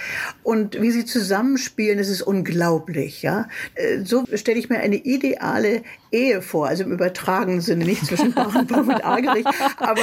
und 0.44 0.82
wie 0.82 0.92
sie 0.92 1.06
zusammenspielen. 1.06 2.00
Es 2.00 2.10
ist 2.10 2.22
unglaublich, 2.22 3.22
ja. 3.22 3.48
Äh, 3.76 4.00
so 4.04 4.26
stelle 4.34 4.60
ich 4.60 4.70
mir 4.70 4.80
eine 4.80 4.98
ideale 4.98 5.84
Ehe 6.12 6.42
vor, 6.42 6.68
also 6.68 6.84
im 6.84 6.92
übertragenen 6.92 7.62
Sinne, 7.62 7.86
nicht 7.86 8.06
zwischen 8.06 8.34
Bachenbaum 8.34 8.90
und 8.90 9.06
Agerich, 9.06 9.46
aber 9.78 10.02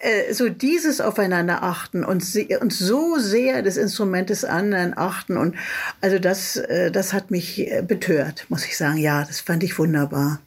äh, 0.00 0.32
so 0.32 0.48
dieses 0.48 1.00
aufeinander 1.00 1.62
achten 1.62 2.04
und, 2.04 2.24
und 2.60 2.72
so 2.72 3.18
sehr 3.18 3.62
das 3.62 3.76
Instrument 3.76 4.30
des 4.30 4.44
anderen 4.44 4.96
achten 4.96 5.36
und 5.36 5.56
also 6.00 6.18
das, 6.18 6.56
äh, 6.56 6.90
das 6.90 7.12
hat 7.12 7.30
mich 7.30 7.70
äh, 7.70 7.82
betört, 7.82 8.46
muss 8.48 8.64
ich 8.64 8.76
sagen. 8.76 8.98
Ja, 8.98 9.24
das 9.24 9.40
fand 9.40 9.62
ich 9.62 9.78
wunderbar. 9.78 10.40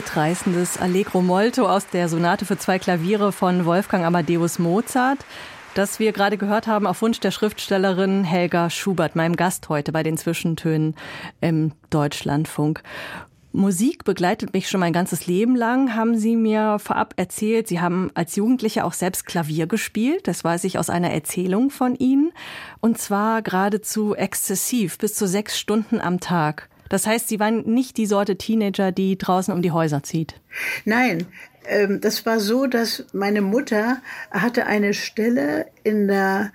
Mitreißendes 0.00 0.78
Allegro 0.78 1.20
Molto 1.20 1.68
aus 1.68 1.86
der 1.86 2.08
Sonate 2.08 2.46
für 2.46 2.56
zwei 2.56 2.78
Klaviere 2.78 3.32
von 3.32 3.66
Wolfgang 3.66 4.06
Amadeus 4.06 4.58
Mozart, 4.58 5.26
das 5.74 5.98
wir 5.98 6.12
gerade 6.12 6.38
gehört 6.38 6.66
haben 6.66 6.86
auf 6.86 7.02
Wunsch 7.02 7.20
der 7.20 7.30
Schriftstellerin 7.30 8.24
Helga 8.24 8.70
Schubert, 8.70 9.14
meinem 9.14 9.36
Gast 9.36 9.68
heute 9.68 9.92
bei 9.92 10.02
den 10.02 10.16
Zwischentönen 10.16 10.94
im 11.42 11.72
Deutschlandfunk. 11.90 12.82
Musik 13.52 14.04
begleitet 14.04 14.54
mich 14.54 14.70
schon 14.70 14.80
mein 14.80 14.94
ganzes 14.94 15.26
Leben 15.26 15.54
lang, 15.54 15.94
haben 15.94 16.16
Sie 16.16 16.34
mir 16.34 16.78
vorab 16.78 17.12
erzählt. 17.18 17.68
Sie 17.68 17.80
haben 17.80 18.10
als 18.14 18.36
Jugendliche 18.36 18.86
auch 18.86 18.94
selbst 18.94 19.26
Klavier 19.26 19.66
gespielt. 19.66 20.26
Das 20.28 20.42
weiß 20.42 20.64
ich 20.64 20.78
aus 20.78 20.88
einer 20.88 21.10
Erzählung 21.10 21.68
von 21.68 21.94
Ihnen. 21.94 22.32
Und 22.80 22.96
zwar 22.96 23.42
geradezu 23.42 24.14
exzessiv, 24.14 24.96
bis 24.96 25.14
zu 25.14 25.28
sechs 25.28 25.58
Stunden 25.58 26.00
am 26.00 26.20
Tag. 26.20 26.69
Das 26.90 27.06
heißt, 27.06 27.28
Sie 27.28 27.40
waren 27.40 27.62
nicht 27.62 27.96
die 27.96 28.04
Sorte 28.04 28.36
Teenager, 28.36 28.92
die 28.92 29.16
draußen 29.16 29.54
um 29.54 29.62
die 29.62 29.70
Häuser 29.70 30.02
zieht. 30.02 30.34
Nein, 30.84 31.26
ähm, 31.66 32.00
das 32.00 32.26
war 32.26 32.40
so, 32.40 32.66
dass 32.66 33.04
meine 33.12 33.42
Mutter 33.42 34.02
hatte 34.30 34.66
eine 34.66 34.92
Stelle 34.92 35.66
in 35.84 36.08
der, 36.08 36.52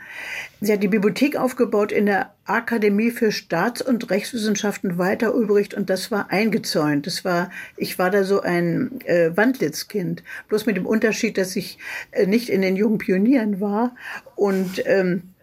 sie 0.61 0.73
hat 0.73 0.83
die 0.83 0.89
Bibliothek 0.89 1.37
aufgebaut 1.37 1.91
in 1.91 2.05
der 2.05 2.33
Akademie 2.45 3.11
für 3.11 3.31
Staats- 3.31 3.81
und 3.81 4.09
Rechtswissenschaften 4.09 4.97
weiter 4.97 5.33
Ulbricht 5.33 5.73
und 5.73 5.89
das 5.89 6.11
war 6.11 6.31
eingezäunt. 6.31 7.07
Das 7.07 7.23
war, 7.23 7.49
ich 7.77 7.97
war 7.97 8.09
da 8.09 8.23
so 8.23 8.41
ein 8.41 8.99
äh, 9.05 9.35
Wandlitzkind, 9.35 10.21
bloß 10.49 10.65
mit 10.65 10.75
dem 10.75 10.85
Unterschied, 10.85 11.37
dass 11.37 11.55
ich 11.55 11.77
äh, 12.11 12.25
nicht 12.25 12.49
in 12.49 12.61
den 12.61 12.75
jungen 12.75 12.97
Pionieren 12.97 13.61
war 13.61 13.95
und 14.35 14.83
ähm, 14.85 15.34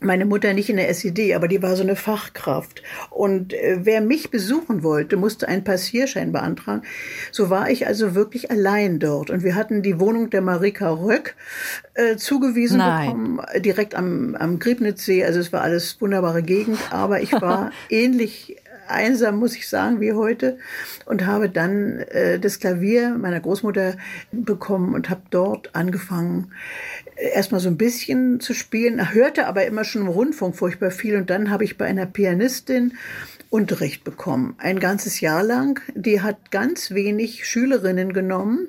meine 0.00 0.24
Mutter 0.24 0.54
nicht 0.54 0.70
in 0.70 0.76
der 0.76 0.88
SED, 0.88 1.34
aber 1.34 1.46
die 1.46 1.62
war 1.62 1.76
so 1.76 1.82
eine 1.82 1.96
Fachkraft. 1.96 2.82
Und 3.10 3.52
äh, 3.52 3.80
wer 3.82 4.00
mich 4.00 4.30
besuchen 4.30 4.82
wollte, 4.82 5.16
musste 5.16 5.46
einen 5.46 5.64
Passierschein 5.64 6.32
beantragen. 6.32 6.82
So 7.30 7.50
war 7.50 7.70
ich 7.70 7.86
also 7.86 8.14
wirklich 8.14 8.50
allein 8.50 8.98
dort. 8.98 9.30
Und 9.30 9.44
wir 9.44 9.54
hatten 9.54 9.82
die 9.82 10.00
Wohnung 10.00 10.30
der 10.30 10.40
Marika 10.40 10.90
Röck 10.90 11.36
äh, 11.94 12.16
zugewiesen 12.16 12.78
Nein. 12.78 13.06
bekommen, 13.06 13.40
direkt 13.58 13.94
am, 13.94 14.34
am 14.34 14.58
Griebnitzsee. 14.58 15.24
Also 15.24 15.38
es 15.38 15.52
war 15.52 15.60
alles 15.62 16.00
wunderbare 16.00 16.42
Gegend, 16.42 16.78
aber 16.90 17.20
ich 17.20 17.32
war 17.32 17.70
ähnlich 17.90 18.56
einsam, 18.90 19.36
muss 19.36 19.56
ich 19.56 19.68
sagen, 19.68 20.00
wie 20.00 20.12
heute. 20.12 20.58
Und 21.06 21.26
habe 21.26 21.48
dann 21.48 21.98
äh, 21.98 22.38
das 22.38 22.58
Klavier 22.58 23.10
meiner 23.10 23.40
Großmutter 23.40 23.94
bekommen 24.32 24.94
und 24.94 25.08
habe 25.08 25.22
dort 25.30 25.74
angefangen, 25.74 26.52
erstmal 27.20 27.60
so 27.60 27.68
ein 27.68 27.76
bisschen 27.76 28.40
zu 28.40 28.54
spielen, 28.54 29.12
hörte 29.12 29.46
aber 29.46 29.66
immer 29.66 29.84
schon 29.84 30.02
im 30.02 30.08
Rundfunk 30.08 30.56
furchtbar 30.56 30.90
viel. 30.90 31.16
Und 31.16 31.30
dann 31.30 31.50
habe 31.50 31.64
ich 31.64 31.78
bei 31.78 31.86
einer 31.86 32.06
Pianistin 32.06 32.94
Unterricht 33.50 34.04
bekommen, 34.04 34.54
ein 34.58 34.78
ganzes 34.78 35.20
Jahr 35.20 35.42
lang. 35.42 35.80
Die 35.96 36.20
hat 36.20 36.52
ganz 36.52 36.92
wenig 36.92 37.46
Schülerinnen 37.46 38.12
genommen, 38.12 38.68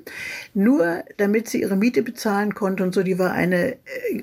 nur 0.54 1.04
damit 1.18 1.48
sie 1.48 1.60
ihre 1.60 1.76
Miete 1.76 2.02
bezahlen 2.02 2.54
konnte 2.54 2.82
und 2.82 2.92
so. 2.92 3.04
Die 3.04 3.18
war 3.18 3.32
eine 3.32 3.74
äh, 3.74 3.76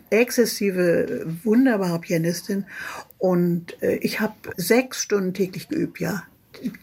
exzessive, 0.10 1.26
wunderbare 1.46 2.00
Pianistin. 2.00 2.66
Und 3.18 3.82
äh, 3.82 3.96
ich 4.02 4.20
habe 4.20 4.34
sechs 4.58 5.02
Stunden 5.02 5.34
täglich 5.34 5.70
geübt, 5.70 6.02
ja. 6.02 6.24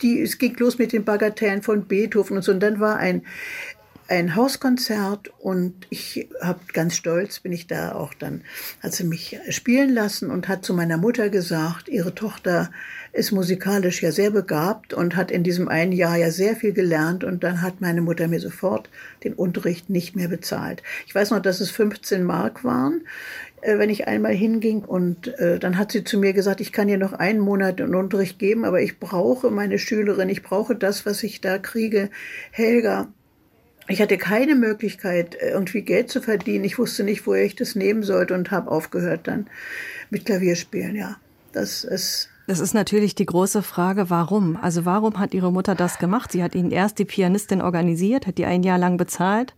Die, 0.01 0.23
es 0.23 0.39
ging 0.39 0.57
los 0.57 0.79
mit 0.79 0.95
den 0.95 1.05
Bagatellen 1.05 1.61
von 1.61 1.85
Beethoven 1.85 2.39
und 2.39 2.43
so. 2.43 2.53
Und 2.53 2.61
dann 2.61 2.81
war 2.81 2.97
ein 2.97 3.27
ein 4.09 4.37
Hauskonzert 4.37 5.33
und 5.39 5.87
ich 5.91 6.29
habe 6.41 6.61
ganz 6.73 6.95
stolz 6.95 7.41
bin 7.41 7.53
ich 7.53 7.67
da 7.67 7.93
auch 7.93 8.15
dann 8.15 8.43
hat 8.83 8.93
sie 8.93 9.05
mich 9.05 9.39
spielen 9.51 9.93
lassen 9.93 10.31
und 10.31 10.49
hat 10.49 10.65
zu 10.65 10.75
meiner 10.75 10.97
Mutter 10.97 11.29
gesagt, 11.29 11.89
ihre 11.89 12.15
Tochter 12.15 12.71
ist 13.13 13.33
musikalisch 13.33 14.03
ja 14.03 14.13
sehr 14.13 14.31
begabt 14.31 14.93
und 14.93 15.17
hat 15.17 15.31
in 15.31 15.43
diesem 15.43 15.69
einen 15.69 15.93
Jahr 15.93 16.17
ja 16.17 16.31
sehr 16.31 16.55
viel 16.55 16.73
gelernt 16.73 17.25
und 17.25 17.43
dann 17.43 17.63
hat 17.63 17.81
meine 17.81 18.03
Mutter 18.03 18.29
mir 18.29 18.41
sofort 18.41 18.91
den 19.25 19.33
Unterricht 19.33 19.91
nicht 19.91 20.15
mehr 20.15 20.29
bezahlt. 20.29 20.83
Ich 21.07 21.15
weiß 21.15 21.31
noch, 21.31 21.41
dass 21.41 21.61
es 21.61 21.71
15 21.71 22.23
Mark 22.23 22.63
waren, 22.63 23.07
äh, 23.63 23.79
wenn 23.79 23.91
ich 23.91 24.07
einmal 24.07 24.35
hinging 24.35 24.85
und 24.85 25.29
äh, 25.39 25.59
dann 25.59 25.79
hat 25.79 25.93
sie 25.93 26.05
zu 26.05 26.19
mir 26.19 26.33
gesagt, 26.33 26.61
ich 26.61 26.73
kann 26.73 26.89
ihr 26.89 26.99
noch 26.99 27.15
einen 27.15 27.41
Monat 27.41 27.81
einen 27.81 27.95
Unterricht 27.95 28.39
geben, 28.39 28.65
aber 28.65 28.83
ich 28.83 29.01
brauche 29.01 29.51
meine 29.51 29.79
Schülerin, 29.79 30.29
ich 30.29 30.43
brauche 30.43 30.77
das, 30.77 31.07
was 31.07 31.23
ich 31.23 31.41
da 31.41 31.59
kriege. 31.59 32.11
Helga, 32.51 33.09
ich 33.89 34.03
hatte 34.03 34.19
keine 34.19 34.55
Möglichkeit, 34.55 35.35
äh, 35.37 35.51
irgendwie 35.51 35.83
Geld 35.83 36.11
zu 36.11 36.21
verdienen. 36.21 36.65
Ich 36.65 36.79
wusste 36.79 37.05
nicht, 37.05 37.27
woher 37.27 37.45
ich 37.45 37.57
das 37.57 37.75
nehmen 37.75 38.03
sollte 38.03 38.35
und 38.35 38.51
habe 38.51 38.71
aufgehört 38.71 39.29
dann 39.29 39.49
mit 40.11 40.27
Klavierspielen. 40.27 40.97
Ja, 40.97 41.17
das 41.53 41.85
ist 41.85 42.31
das 42.47 42.61
ist 42.61 42.75
natürlich 42.75 43.15
die 43.15 43.27
große 43.27 43.63
Frage, 43.63 44.09
warum? 44.09 44.57
Also 44.57 44.85
warum 44.85 45.19
hat 45.19 45.35
Ihre 45.35 45.51
Mutter 45.53 45.75
das 45.75 45.99
gemacht? 45.99 46.31
Sie 46.31 46.43
hat 46.43 46.55
Ihnen 46.55 46.71
erst 46.71 46.99
die 46.99 47.05
Pianistin 47.05 47.61
organisiert, 47.61 48.27
hat 48.27 48.39
die 48.39 48.45
ein 48.45 48.63
Jahr 48.63 48.79
lang 48.79 48.97
bezahlt. 48.97 49.55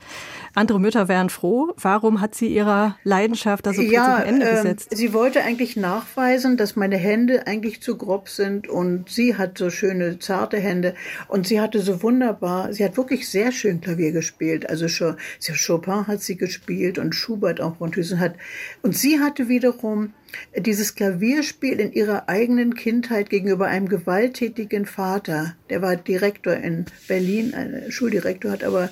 Andere 0.54 0.80
Mütter 0.80 1.06
wären 1.06 1.28
froh. 1.28 1.74
Warum 1.76 2.20
hat 2.20 2.34
sie 2.34 2.48
ihrer 2.48 2.96
Leidenschaft 3.04 3.66
da 3.66 3.74
so 3.74 3.82
ja, 3.82 4.20
Ende 4.20 4.48
äh, 4.48 4.54
gesetzt? 4.56 4.88
Sie 4.96 5.12
wollte 5.12 5.42
eigentlich 5.42 5.76
nachweisen, 5.76 6.56
dass 6.56 6.76
meine 6.76 6.96
Hände 6.96 7.46
eigentlich 7.46 7.82
zu 7.82 7.96
grob 7.96 8.28
sind 8.28 8.68
und 8.68 9.10
sie 9.10 9.36
hat 9.36 9.58
so 9.58 9.70
schöne, 9.70 10.18
zarte 10.18 10.58
Hände 10.58 10.94
und 11.28 11.46
sie 11.46 11.60
hatte 11.60 11.80
so 11.80 12.02
wunderbar, 12.02 12.72
sie 12.72 12.84
hat 12.84 12.96
wirklich 12.96 13.28
sehr 13.28 13.52
schön 13.52 13.80
Klavier 13.80 14.12
gespielt. 14.12 14.68
Also 14.68 14.86
Chopin 14.88 16.06
hat 16.06 16.22
sie 16.22 16.36
gespielt 16.36 16.98
und 16.98 17.14
Schubert 17.14 17.60
auch 17.60 17.80
und 17.80 17.96
hat. 17.96 18.34
Und 18.82 18.96
sie 18.96 19.20
hatte 19.20 19.48
wiederum 19.48 20.14
dieses 20.56 20.94
Klavierspiel 20.94 21.80
in 21.80 21.92
ihrer 21.92 22.28
eigenen 22.28 22.74
Kindheit 22.74 23.30
gegenüber 23.30 23.66
einem 23.66 23.88
gewalttätigen 23.88 24.86
Vater. 24.86 25.56
Der 25.70 25.82
war 25.82 25.96
Direktor 25.96 26.54
in 26.54 26.86
Berlin, 27.06 27.54
ein 27.54 27.90
Schuldirektor, 27.90 28.52
hat 28.52 28.64
aber 28.64 28.90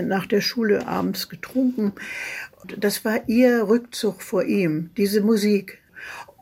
nach 0.00 0.26
der 0.26 0.40
Schule 0.40 0.86
abends 0.86 1.28
getrunken. 1.28 1.92
Das 2.78 3.04
war 3.04 3.28
ihr 3.28 3.68
Rückzug 3.68 4.22
vor 4.22 4.44
ihm, 4.44 4.90
diese 4.96 5.20
Musik. 5.20 5.81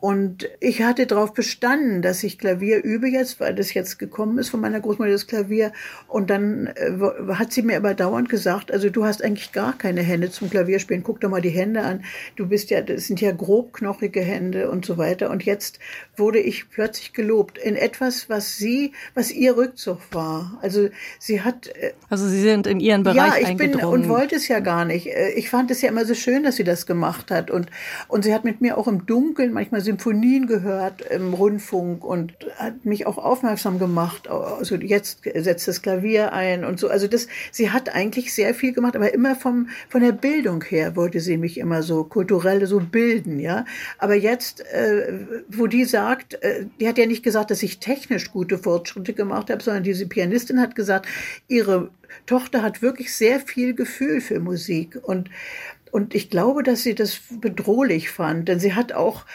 Und 0.01 0.49
ich 0.59 0.81
hatte 0.81 1.05
darauf 1.05 1.31
bestanden, 1.31 2.01
dass 2.01 2.23
ich 2.23 2.39
Klavier 2.39 2.83
übe 2.83 3.07
jetzt, 3.07 3.39
weil 3.39 3.53
das 3.53 3.75
jetzt 3.75 3.99
gekommen 3.99 4.39
ist 4.39 4.49
von 4.49 4.59
meiner 4.59 4.79
Großmutter, 4.79 5.11
das 5.11 5.27
Klavier. 5.27 5.73
Und 6.07 6.31
dann 6.31 6.65
äh, 6.75 6.91
hat 7.35 7.53
sie 7.53 7.61
mir 7.61 7.77
aber 7.77 7.93
dauernd 7.93 8.27
gesagt, 8.27 8.71
also 8.71 8.89
du 8.89 9.05
hast 9.05 9.23
eigentlich 9.23 9.51
gar 9.51 9.77
keine 9.77 10.01
Hände 10.01 10.31
zum 10.31 10.49
Klavierspielen. 10.49 11.03
Guck 11.03 11.21
doch 11.21 11.29
mal 11.29 11.39
die 11.39 11.49
Hände 11.49 11.83
an. 11.83 12.03
Du 12.35 12.47
bist 12.47 12.71
ja, 12.71 12.81
das 12.81 13.05
sind 13.05 13.21
ja 13.21 13.31
grobknochige 13.31 14.21
Hände 14.21 14.71
und 14.71 14.85
so 14.85 14.97
weiter. 14.97 15.29
Und 15.29 15.43
jetzt 15.43 15.77
wurde 16.17 16.39
ich 16.39 16.71
plötzlich 16.71 17.13
gelobt 17.13 17.59
in 17.59 17.75
etwas, 17.75 18.27
was 18.27 18.57
sie, 18.57 18.93
was 19.13 19.29
ihr 19.29 19.55
Rückzug 19.55 19.99
war. 20.13 20.57
Also 20.63 20.89
sie 21.19 21.41
hat. 21.41 21.67
Äh, 21.67 21.93
also 22.09 22.27
sie 22.27 22.41
sind 22.41 22.65
in 22.65 22.79
ihren 22.79 23.03
Bereich 23.03 23.43
Ja, 23.43 23.49
ich 23.51 23.55
bin 23.55 23.75
und 23.75 24.09
wollte 24.09 24.35
es 24.35 24.47
ja 24.47 24.61
gar 24.61 24.83
nicht. 24.83 25.05
Äh, 25.05 25.33
ich 25.33 25.51
fand 25.51 25.69
es 25.69 25.83
ja 25.83 25.89
immer 25.89 26.05
so 26.05 26.15
schön, 26.15 26.41
dass 26.41 26.55
sie 26.55 26.63
das 26.63 26.87
gemacht 26.87 27.29
hat. 27.29 27.51
Und, 27.51 27.67
und 28.07 28.23
sie 28.23 28.33
hat 28.33 28.45
mit 28.45 28.61
mir 28.61 28.79
auch 28.79 28.87
im 28.87 29.05
Dunkeln 29.05 29.53
manchmal 29.53 29.81
Symphonien 29.91 30.47
gehört 30.47 31.01
im 31.01 31.33
Rundfunk 31.33 32.05
und 32.05 32.33
hat 32.55 32.85
mich 32.85 33.07
auch 33.07 33.17
aufmerksam 33.17 33.77
gemacht. 33.77 34.29
Also 34.29 34.75
jetzt 34.75 35.23
setzt 35.35 35.67
das 35.67 35.81
Klavier 35.81 36.31
ein 36.31 36.63
und 36.63 36.79
so. 36.79 36.87
Also 36.87 37.07
das, 37.07 37.27
sie 37.51 37.71
hat 37.71 37.93
eigentlich 37.93 38.33
sehr 38.33 38.53
viel 38.53 38.71
gemacht, 38.71 38.95
aber 38.95 39.13
immer 39.13 39.35
vom, 39.35 39.67
von 39.89 40.01
der 40.01 40.13
Bildung 40.13 40.63
her 40.63 40.95
wollte 40.95 41.19
sie 41.19 41.35
mich 41.35 41.57
immer 41.57 41.83
so 41.83 42.05
kulturell 42.05 42.65
so 42.67 42.79
bilden, 42.79 43.39
ja. 43.39 43.65
Aber 43.97 44.15
jetzt, 44.15 44.61
äh, 44.71 45.25
wo 45.49 45.67
die 45.67 45.83
sagt, 45.83 46.35
äh, 46.41 46.67
die 46.79 46.87
hat 46.87 46.97
ja 46.97 47.05
nicht 47.05 47.23
gesagt, 47.23 47.51
dass 47.51 47.61
ich 47.61 47.79
technisch 47.79 48.31
gute 48.31 48.57
Fortschritte 48.57 49.11
gemacht 49.11 49.49
habe, 49.49 49.61
sondern 49.61 49.83
diese 49.83 50.07
Pianistin 50.07 50.61
hat 50.61 50.75
gesagt, 50.75 51.05
ihre 51.49 51.89
Tochter 52.25 52.61
hat 52.61 52.81
wirklich 52.81 53.13
sehr 53.13 53.39
viel 53.39 53.73
Gefühl 53.73 54.21
für 54.21 54.39
Musik 54.39 54.97
und 55.01 55.29
und 55.91 56.15
ich 56.15 56.29
glaube, 56.29 56.63
dass 56.63 56.83
sie 56.83 56.95
das 56.95 57.19
bedrohlich 57.29 58.09
fand, 58.09 58.47
denn 58.47 58.59
sie 58.59 58.73
hat 58.73 58.93
auch 58.93 59.25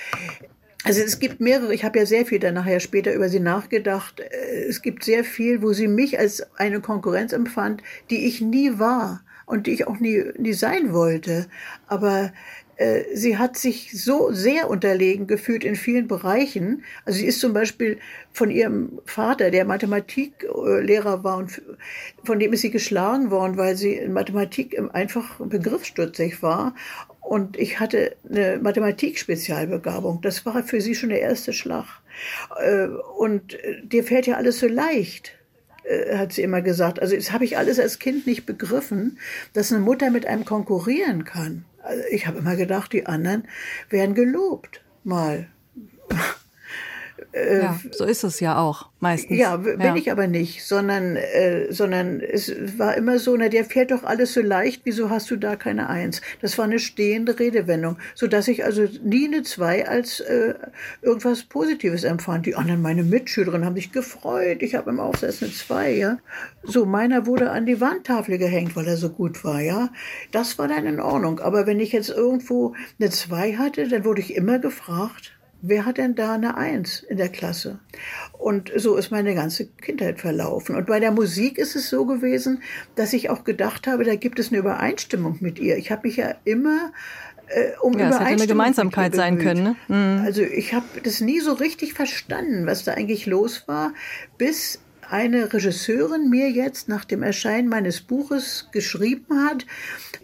also 0.87 1.01
es 1.01 1.19
gibt 1.19 1.41
mehrere, 1.41 1.75
ich 1.75 1.83
habe 1.83 1.99
ja 1.99 2.07
sehr 2.07 2.25
viel 2.25 2.39
dann 2.39 2.55
nachher 2.55 2.79
später 2.79 3.13
über 3.13 3.29
sie 3.29 3.41
nachgedacht. 3.41 4.21
Äh, 4.21 4.67
es 4.69 4.83
gibt 4.83 5.03
sehr 5.03 5.25
viel, 5.25 5.61
wo 5.61 5.73
sie 5.73 5.89
mich 5.89 6.17
als 6.21 6.47
eine 6.59 6.81
Konkurrenz 6.81 7.33
empfand, 7.33 7.83
die 8.09 8.25
ich 8.27 8.41
nie 8.41 8.79
war 8.79 9.23
und 9.47 9.67
die 9.67 9.73
ich 9.73 9.89
auch 9.89 9.99
nie, 9.99 10.23
nie 10.39 10.53
sein 10.53 10.93
wollte. 10.93 11.49
Aber 11.89 12.33
sie 13.15 13.39
hat 13.39 13.57
sich 13.57 13.91
so 13.93 14.33
sehr 14.33 14.69
unterlegen 14.69 15.27
gefühlt 15.27 15.65
in 15.65 15.77
vielen 15.77 16.09
Bereichen. 16.09 16.85
Also 17.05 17.21
sie 17.21 17.27
ist 17.27 17.41
zum 17.41 17.55
Beispiel 17.55 17.99
von 18.33 18.51
ihrem 18.51 19.01
Vater, 19.07 19.51
der 19.51 19.65
Mathematiklehrer 19.65 21.25
war 21.25 21.39
und 21.39 21.63
von 22.25 22.39
dem 22.39 22.53
ist 22.53 22.61
sie 22.61 22.71
geschlagen 22.71 23.31
worden, 23.31 23.57
weil 23.57 23.77
sie 23.77 23.95
in 23.95 24.13
Mathematik 24.13 24.79
einfach 24.93 25.41
begriffsstutzig 25.41 26.43
war. 26.43 26.75
Und 27.27 27.59
ich 27.59 27.81
hatte 27.81 28.15
eine 28.29 28.59
Mathematik-Spezialbegabung. 28.59 30.21
Das 30.21 30.47
war 30.47 30.63
für 30.63 30.81
sie 30.81 30.95
schon 30.95 31.09
der 31.09 31.21
erste 31.21 31.53
Schlag. 31.53 31.87
Äh, 32.61 32.87
und 33.19 33.59
dir 33.83 34.05
fällt 34.05 34.27
ja 34.27 34.37
alles 34.37 34.61
so 34.61 34.69
leicht 34.69 35.33
äh, 35.85 36.17
hat 36.17 36.33
sie 36.33 36.43
immer 36.43 36.63
gesagt. 36.63 37.01
Also 37.01 37.17
das 37.17 37.33
habe 37.33 37.45
ich 37.45 37.59
alles 37.59 37.81
als 37.81 37.99
Kind 37.99 38.27
nicht 38.27 38.47
begriffen, 38.47 39.19
dass 39.55 39.73
eine 39.73 39.81
Mutter 39.81 40.11
mit 40.11 40.27
einem 40.27 40.45
konkurrieren 40.45 41.25
kann. 41.25 41.65
Also 41.87 42.03
ich 42.11 42.27
habe 42.27 42.39
immer 42.39 42.57
gedacht, 42.57 42.93
die 42.93 43.07
anderen 43.07 43.49
werden 43.89 44.15
gelobt. 44.15 44.85
Mal. 45.05 45.49
Äh, 47.33 47.63
ja, 47.63 47.81
so 47.93 48.05
ist 48.05 48.25
es 48.25 48.41
ja 48.41 48.59
auch 48.59 48.89
meistens. 49.01 49.39
Ja, 49.39 49.57
bin 49.57 49.81
ja. 49.81 49.97
ich 49.97 50.11
aber 50.11 50.27
nicht, 50.27 50.65
sondern, 50.65 51.17
äh, 51.17 51.73
sondern 51.73 52.21
es 52.21 52.53
war 52.79 52.97
immer 52.97 53.19
so, 53.19 53.37
na, 53.37 53.49
der 53.49 53.65
fährt 53.65 53.91
doch 53.91 54.05
alles 54.05 54.35
so 54.35 54.41
leicht, 54.41 54.83
wieso 54.85 55.11
hast 55.11 55.31
du 55.31 55.37
da 55.37 55.57
keine 55.57 55.89
Eins? 55.89 56.21
Das 56.41 56.59
war 56.59 56.65
eine 56.65 56.79
stehende 56.79 57.39
Redewendung, 57.39 57.97
so 58.15 58.27
dass 58.27 58.49
ich 58.49 58.65
also 58.65 58.87
nie 59.03 59.27
eine 59.27 59.43
Zwei 59.43 59.87
als 59.87 60.21
äh, 60.21 60.55
irgendwas 61.03 61.45
Positives 61.45 62.05
empfand. 62.05 62.47
Die 62.47 62.55
anderen, 62.55 62.83
meine 62.83 63.03
Mitschülerinnen, 63.03 63.65
haben 63.65 63.77
sich 63.77 63.93
gefreut, 63.93 64.63
ich 64.63 64.75
habe 64.75 64.91
im 64.91 65.01
Aufsatz 65.01 65.43
eine 65.43 65.53
Zwei, 65.53 65.93
ja. 65.93 66.19
So, 66.63 66.85
meiner 66.85 67.27
wurde 67.27 67.51
an 67.51 67.67
die 67.67 67.81
Wandtafel 67.81 68.39
gehängt, 68.39 68.77
weil 68.77 68.87
er 68.87 68.97
so 68.97 69.11
gut 69.11 69.45
war, 69.45 69.61
ja. 69.61 69.91
Das 70.33 70.59
war 70.59 70.69
dann 70.69 70.87
in 70.87 71.01
Ordnung, 71.01 71.41
aber 71.41 71.67
wenn 71.67 71.81
ich 71.81 71.93
jetzt 71.93 72.11
irgendwo 72.11 72.75
eine 72.99 73.11
Zwei 73.11 73.55
hatte, 73.55 73.89
dann 73.89 74.05
wurde 74.05 74.21
ich 74.21 74.35
immer 74.35 74.59
gefragt, 74.59 75.36
wer 75.63 75.87
hat 75.87 75.99
denn 75.99 76.15
da 76.15 76.35
eine 76.35 76.57
Eins 76.57 77.05
in 77.09 77.17
der 77.17 77.29
Klasse? 77.29 77.79
Und 78.33 78.71
so 78.77 78.97
ist 78.97 79.11
meine 79.11 79.35
ganze 79.35 79.67
Kindheit 79.67 80.21
verlaufen. 80.21 80.77
Und 80.77 80.87
bei 80.87 81.01
der 81.01 81.11
Musik 81.11 81.59
ist 81.59 81.77
es 81.77 81.91
so 81.91 82.05
gewesen, 82.05 82.63
dass 82.95 83.13
ich 83.13 83.31
auch 83.31 83.45
gedacht 83.45 83.87
habe, 83.87 84.05
da 84.05 84.15
gibt 84.15 84.39
es 84.39 84.49
eine 84.49 84.59
Übereinstimmung 84.59 85.39
mit 85.41 85.59
ihr. 85.59 85.77
Ich 85.77 85.91
habe 85.91 86.07
mich 86.07 86.17
ja 86.17 86.35
immer 86.45 86.93
äh, 87.49 87.73
um 87.81 87.99
ja, 87.99 88.09
es 88.09 88.17
hätte 88.17 88.27
eine 88.27 88.47
Gemeinsamkeit 88.47 89.15
sein 89.15 89.39
können. 89.39 89.63
Ne? 89.63 89.77
Mhm. 89.89 90.25
Also 90.25 90.43
ich 90.43 90.75
habe 90.75 90.87
das 91.03 91.21
nie 91.21 91.41
so 91.41 91.53
richtig 91.53 91.95
verstanden, 91.95 92.67
was 92.67 92.85
da 92.85 92.93
eigentlich 92.93 93.27
los 93.27 93.69
war, 93.69 93.93
bis 94.39 94.81
eine 95.09 95.53
Regisseurin 95.53 96.29
mir 96.29 96.51
jetzt 96.51 96.89
nach 96.89 97.05
dem 97.05 97.23
Erscheinen 97.23 97.69
meines 97.69 98.01
Buches 98.01 98.69
geschrieben 98.73 99.47
hat, 99.47 99.65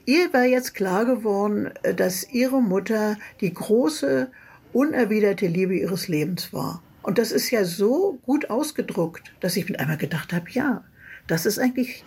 ihr 0.04 0.32
war 0.32 0.44
jetzt 0.44 0.74
klar 0.74 1.04
geworden, 1.04 1.70
äh, 1.82 1.94
dass 1.94 2.28
ihre 2.32 2.60
Mutter 2.60 3.16
die 3.40 3.52
große 3.52 4.30
unerwiderte 4.72 5.46
Liebe 5.46 5.76
ihres 5.76 6.08
Lebens 6.08 6.52
war. 6.52 6.82
Und 7.02 7.18
das 7.18 7.32
ist 7.32 7.50
ja 7.50 7.64
so 7.64 8.18
gut 8.24 8.50
ausgedruckt, 8.50 9.32
dass 9.40 9.56
ich 9.56 9.68
mit 9.68 9.80
einmal 9.80 9.96
gedacht 9.96 10.32
habe, 10.32 10.46
ja, 10.50 10.84
das 11.26 11.46
ist 11.46 11.58
eigentlich 11.58 12.04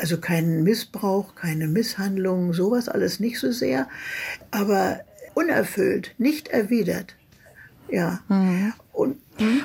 also 0.00 0.18
kein 0.18 0.62
Missbrauch, 0.64 1.34
keine 1.34 1.68
Misshandlung, 1.68 2.52
sowas 2.52 2.88
alles 2.88 3.20
nicht 3.20 3.38
so 3.38 3.52
sehr, 3.52 3.88
aber 4.50 5.00
unerfüllt, 5.34 6.14
nicht 6.18 6.48
erwidert. 6.48 7.16
Ja. 7.88 8.20
Mhm. 8.28 8.72
Und, 8.92 9.16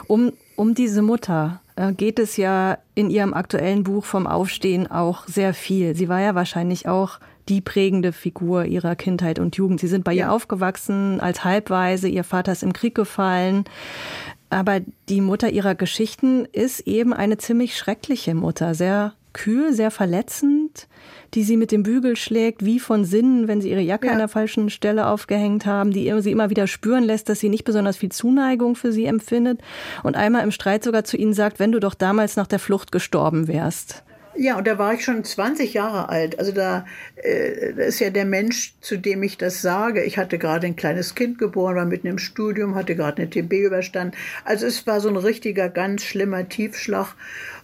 um, 0.07 0.33
um 0.55 0.75
diese 0.75 1.01
Mutter 1.01 1.61
äh, 1.75 1.93
geht 1.93 2.19
es 2.19 2.37
ja 2.37 2.77
in 2.95 3.09
ihrem 3.09 3.33
aktuellen 3.33 3.83
Buch 3.83 4.05
vom 4.05 4.27
Aufstehen 4.27 4.87
auch 4.87 5.27
sehr 5.27 5.53
viel. 5.53 5.95
Sie 5.95 6.09
war 6.09 6.19
ja 6.21 6.35
wahrscheinlich 6.35 6.87
auch 6.87 7.19
die 7.49 7.61
prägende 7.61 8.13
Figur 8.13 8.65
ihrer 8.65 8.95
Kindheit 8.95 9.39
und 9.39 9.55
Jugend. 9.55 9.79
Sie 9.79 9.87
sind 9.87 10.03
bei 10.03 10.13
ja. 10.13 10.27
ihr 10.27 10.31
aufgewachsen 10.31 11.19
als 11.19 11.43
Halbweise, 11.43 12.07
ihr 12.07 12.23
Vater 12.23 12.51
ist 12.51 12.63
im 12.63 12.73
Krieg 12.73 12.95
gefallen. 12.95 13.65
Aber 14.49 14.79
die 15.09 15.21
Mutter 15.21 15.49
ihrer 15.49 15.75
Geschichten 15.75 16.45
ist 16.51 16.81
eben 16.81 17.13
eine 17.13 17.37
ziemlich 17.37 17.77
schreckliche 17.77 18.33
Mutter, 18.33 18.73
sehr 18.73 19.13
kühl, 19.31 19.73
sehr 19.73 19.91
verletzend, 19.91 20.87
die 21.35 21.43
sie 21.43 21.55
mit 21.55 21.71
dem 21.71 21.83
Bügel 21.83 22.15
schlägt, 22.15 22.65
wie 22.65 22.79
von 22.79 23.05
Sinnen, 23.05 23.47
wenn 23.47 23.61
sie 23.61 23.69
ihre 23.69 23.81
Jacke 23.81 24.07
ja. 24.07 24.13
an 24.13 24.17
der 24.17 24.27
falschen 24.27 24.71
Stelle 24.71 25.07
aufgehängt 25.07 25.67
haben, 25.67 25.91
die 25.91 26.11
sie 26.21 26.31
immer 26.31 26.49
wieder 26.49 26.65
spüren 26.65 27.03
lässt, 27.03 27.29
dass 27.29 27.39
sie 27.39 27.49
nicht 27.49 27.63
besonders 27.63 27.97
viel 27.97 28.11
Zuneigung 28.11 28.75
für 28.75 28.91
sie 28.91 29.05
empfindet 29.05 29.61
und 30.01 30.15
einmal 30.15 30.43
im 30.43 30.51
Streit 30.51 30.83
sogar 30.83 31.03
zu 31.03 31.15
ihnen 31.15 31.33
sagt, 31.33 31.59
wenn 31.59 31.71
du 31.71 31.79
doch 31.79 31.93
damals 31.93 32.35
nach 32.35 32.47
der 32.47 32.59
Flucht 32.59 32.91
gestorben 32.91 33.47
wärst. 33.47 34.03
Ja, 34.35 34.57
und 34.57 34.67
da 34.67 34.77
war 34.77 34.93
ich 34.93 35.03
schon 35.03 35.23
20 35.23 35.73
Jahre 35.73 36.09
alt. 36.09 36.39
Also 36.39 36.51
da, 36.51 36.85
äh, 37.15 37.87
ist 37.87 37.99
ja 37.99 38.09
der 38.09 38.25
Mensch, 38.25 38.73
zu 38.79 38.97
dem 38.97 39.23
ich 39.23 39.37
das 39.37 39.61
sage. 39.61 40.03
Ich 40.03 40.17
hatte 40.17 40.37
gerade 40.37 40.67
ein 40.67 40.75
kleines 40.75 41.15
Kind 41.15 41.39
geboren, 41.39 41.75
war 41.75 41.85
mitten 41.85 42.07
im 42.07 42.19
Studium, 42.19 42.75
hatte 42.75 42.95
gerade 42.95 43.21
eine 43.21 43.29
TB 43.29 43.53
überstanden. 43.53 44.15
Also 44.45 44.67
es 44.67 44.85
war 44.87 45.01
so 45.01 45.09
ein 45.09 45.17
richtiger, 45.17 45.67
ganz 45.69 46.03
schlimmer 46.03 46.47
Tiefschlag. 46.47 47.15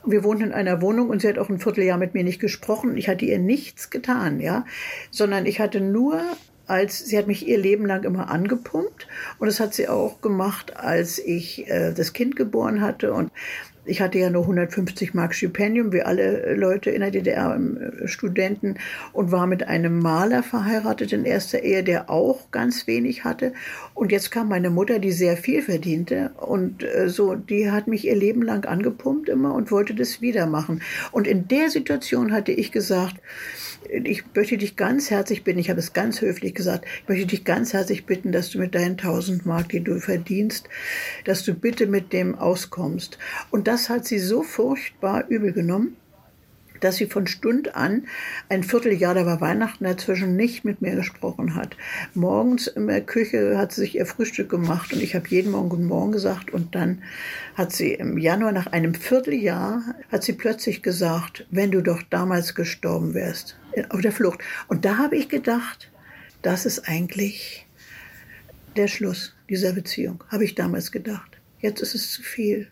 Wir 0.06 0.24
wohnten 0.24 0.46
in 0.46 0.52
einer 0.52 0.82
Wohnung 0.82 1.10
und 1.10 1.22
sie 1.22 1.30
hat 1.30 1.38
auch 1.38 1.50
ein 1.50 1.60
Vierteljahr 1.60 1.98
mit 1.98 2.14
mir 2.14 2.24
nicht 2.24 2.42
gesprochen. 2.42 2.98
Ich 2.98 3.08
hatte 3.08 3.26
ihr 3.26 3.40
nichts 3.40 3.90
getan, 3.90 4.40
ja, 4.40 4.66
sondern 5.12 5.46
ich 5.46 5.60
hatte 5.60 5.82
nur 5.82 6.22
als 6.68 7.06
sie 7.06 7.16
hat 7.16 7.28
mich 7.28 7.48
ihr 7.48 7.60
Leben 7.60 7.86
lang 7.86 8.04
immer 8.04 8.32
angepumpt 8.32 9.08
und 9.38 9.46
das 9.46 9.60
hat 9.60 9.76
sie 9.76 9.88
auch 9.88 10.22
gemacht, 10.22 10.76
als 10.76 11.20
ich 11.20 11.70
äh, 11.70 11.94
das 11.94 12.14
Kind 12.14 12.36
geboren 12.36 12.82
hatte 12.82 13.14
und 13.14 13.32
ich 13.86 14.02
hatte 14.02 14.20
ja 14.20 14.30
nur 14.30 14.44
150 14.44 15.14
Mark 15.14 15.34
Stipendium, 15.36 15.94
wie 15.94 16.02
alle 16.02 16.56
Leute 16.56 16.90
in 16.90 17.02
der 17.02 17.12
DDR, 17.12 17.56
äh, 17.56 18.08
Studenten, 18.08 18.76
und 19.14 19.32
war 19.32 19.48
mit 19.48 19.68
einem 19.68 20.00
Maler 20.00 20.44
verheiratet 20.44 21.14
in 21.14 21.26
erster 21.26 21.64
Ehe, 21.64 21.84
der 21.84 22.10
auch 22.10 22.52
ganz 22.52 22.88
wenig 22.88 23.24
hatte. 23.24 23.54
Und 23.94 24.12
jetzt 24.12 24.32
kam 24.32 24.50
meine 24.50 24.70
Mutter, 24.70 25.00
die 25.00 25.12
sehr 25.12 25.38
viel 25.38 25.62
verdiente, 25.62 26.32
und 26.38 26.84
äh, 26.84 27.10
so, 27.10 27.36
die 27.36 27.72
hat 27.72 27.88
mich 27.88 28.06
ihr 28.06 28.16
Leben 28.16 28.42
lang 28.42 28.66
angepumpt 28.66 29.30
immer 29.30 29.54
und 29.54 29.72
wollte 29.72 29.96
das 29.96 30.22
wieder 30.22 30.46
machen. 30.46 30.82
Und 31.12 31.28
in 31.28 31.48
der 31.48 31.70
Situation 31.70 32.32
hatte 32.32 32.52
ich 32.52 32.72
gesagt, 32.72 33.16
ich 33.90 34.24
möchte 34.36 34.58
dich 34.58 34.76
ganz 34.76 35.10
herzlich 35.10 35.44
bitten, 35.44 35.60
ich 35.60 35.70
habe 35.70 35.80
es 35.80 35.94
ganz 35.94 36.22
höflich 36.22 36.54
gesagt, 36.54 36.86
ich 37.04 37.10
möchte 37.10 37.28
dich 37.28 37.44
ganz 37.44 37.74
herzlich 37.74 38.06
bitten, 38.06 38.32
dass 38.32 38.50
du 38.50 38.60
mit 38.60 38.76
deinen 38.76 38.92
1000 38.92 39.46
Mark, 39.46 39.70
die 39.70 39.84
du 39.84 40.00
verdienst, 40.00 40.70
dass 41.26 41.44
du 41.44 41.54
bitte 41.54 41.88
mit 41.88 42.14
dem 42.14 42.36
auskommst. 42.36 43.18
Und 43.52 43.68
das 43.68 43.90
hat 43.90 44.06
sie 44.06 44.20
so 44.20 44.44
furchtbar 44.44 45.26
übel 45.28 45.52
genommen, 45.52 45.98
dass 46.80 46.98
sie 46.98 47.08
von 47.08 47.28
Stund 47.28 47.76
an 47.76 48.08
ein 48.50 48.64
Vierteljahr, 48.64 49.16
da 49.16 49.26
war 49.26 49.42
Weihnachten 49.42 49.84
dazwischen, 49.84 50.36
nicht 50.36 50.66
mit 50.66 50.82
mir 50.82 50.96
gesprochen 50.96 51.56
hat. 51.56 51.76
Morgens 52.14 52.68
in 52.68 52.88
der 52.88 53.02
Küche 53.02 53.58
hat 53.58 53.72
sie 53.72 53.82
sich 53.82 53.96
ihr 53.96 54.06
Frühstück 54.06 54.50
gemacht 54.50 54.94
und 54.94 55.02
ich 55.02 55.16
habe 55.16 55.28
jeden 55.30 55.52
Morgen 55.52 55.70
Guten 55.70 55.86
Morgen 55.86 56.12
gesagt 56.12 56.52
und 56.52 56.76
dann 56.76 57.02
hat 57.56 57.72
sie 57.72 57.94
im 57.94 58.18
Januar 58.18 58.52
nach 58.52 58.68
einem 58.68 58.94
Vierteljahr, 58.94 59.96
hat 60.12 60.24
sie 60.24 60.34
plötzlich 60.34 60.82
gesagt, 60.84 61.46
wenn 61.50 61.72
du 61.72 61.82
doch 61.82 62.02
damals 62.10 62.56
gestorben 62.56 63.14
wärst, 63.14 63.58
auf 63.90 64.02
der 64.02 64.12
Flucht. 64.12 64.40
Und 64.68 64.86
da 64.86 64.98
habe 64.98 65.16
ich 65.18 65.30
gedacht, 65.30 65.92
das 66.42 66.66
ist 66.66 66.88
eigentlich 66.88 67.66
der 68.76 68.88
Schluss 68.88 69.34
dieser 69.50 69.74
Beziehung, 69.74 70.24
habe 70.30 70.44
ich 70.44 70.56
damals 70.56 70.92
gedacht. 70.92 71.40
Jetzt 71.60 71.82
ist 71.82 71.96
es 71.96 72.12
zu 72.12 72.22
viel. 72.22 72.68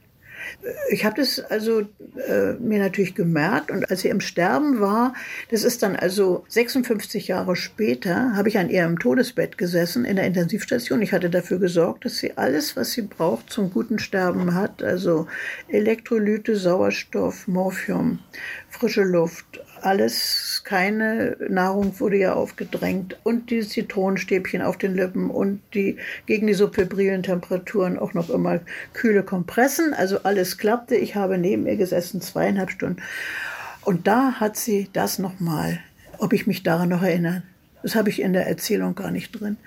Ich 0.90 1.06
habe 1.06 1.16
das 1.16 1.40
also 1.40 1.82
äh, 2.28 2.54
mir 2.60 2.80
natürlich 2.80 3.16
gemerkt 3.16 3.72
und 3.72 3.90
als 3.90 4.02
sie 4.02 4.10
im 4.10 4.20
Sterben 4.20 4.82
war, 4.82 5.14
das 5.50 5.64
ist 5.64 5.84
dann 5.84 5.96
also 5.96 6.44
56 6.50 7.30
Jahre 7.30 7.56
später, 7.56 8.36
habe 8.36 8.50
ich 8.50 8.58
an 8.58 8.70
ihrem 8.70 9.00
Todesbett 9.00 9.58
gesessen 9.58 10.04
in 10.04 10.18
der 10.18 10.26
Intensivstation. 10.26 11.02
Ich 11.02 11.14
hatte 11.14 11.30
dafür 11.30 11.60
gesorgt, 11.60 12.06
dass 12.06 12.18
sie 12.18 12.38
alles, 12.38 12.76
was 12.76 12.92
sie 12.92 13.04
braucht 13.04 13.52
zum 13.52 13.72
guten 13.72 14.00
Sterben 14.00 14.54
hat, 14.54 14.84
also 14.84 15.28
Elektrolyte, 15.70 16.56
Sauerstoff, 16.56 17.48
Morphium, 17.48 18.20
frische 18.70 19.04
Luft, 19.04 19.62
alles, 19.86 20.62
keine 20.64 21.38
Nahrung 21.50 22.00
wurde 22.00 22.18
ja 22.18 22.34
aufgedrängt 22.34 23.18
und 23.24 23.50
die 23.50 23.62
Zitronenstäbchen 23.62 24.62
auf 24.62 24.78
den 24.78 24.96
Lippen 24.96 25.30
und 25.30 25.62
die 25.74 25.98
gegen 26.26 26.48
die 26.48 26.54
so 26.54 26.68
febrilen 26.68 27.24
Temperaturen 27.24 28.00
auch 28.00 28.14
noch 28.14 28.30
immer 28.30 28.60
kühle 28.94 29.24
Kompressen. 29.24 29.94
Also 29.94 30.20
alles 30.24 30.58
klappte. 30.58 30.96
Ich 30.96 31.16
habe 31.16 31.38
neben 31.38 31.68
ihr 31.68 31.76
gesessen, 31.76 32.22
zweieinhalb 32.22 32.72
Stunden. 32.72 33.02
Und 33.82 34.08
da 34.08 34.34
hat 34.40 34.58
sie 34.58 34.90
das 34.94 35.20
nochmal, 35.20 35.80
ob 36.18 36.34
ich 36.34 36.48
mich 36.48 36.64
daran 36.64 36.90
noch 36.90 37.04
erinnere. 37.04 37.44
Das 37.82 37.96
habe 37.96 38.10
ich 38.10 38.22
in 38.22 38.34
der 38.34 38.48
Erzählung 38.48 38.96
gar 38.96 39.12
nicht 39.12 39.32
drin. 39.32 39.58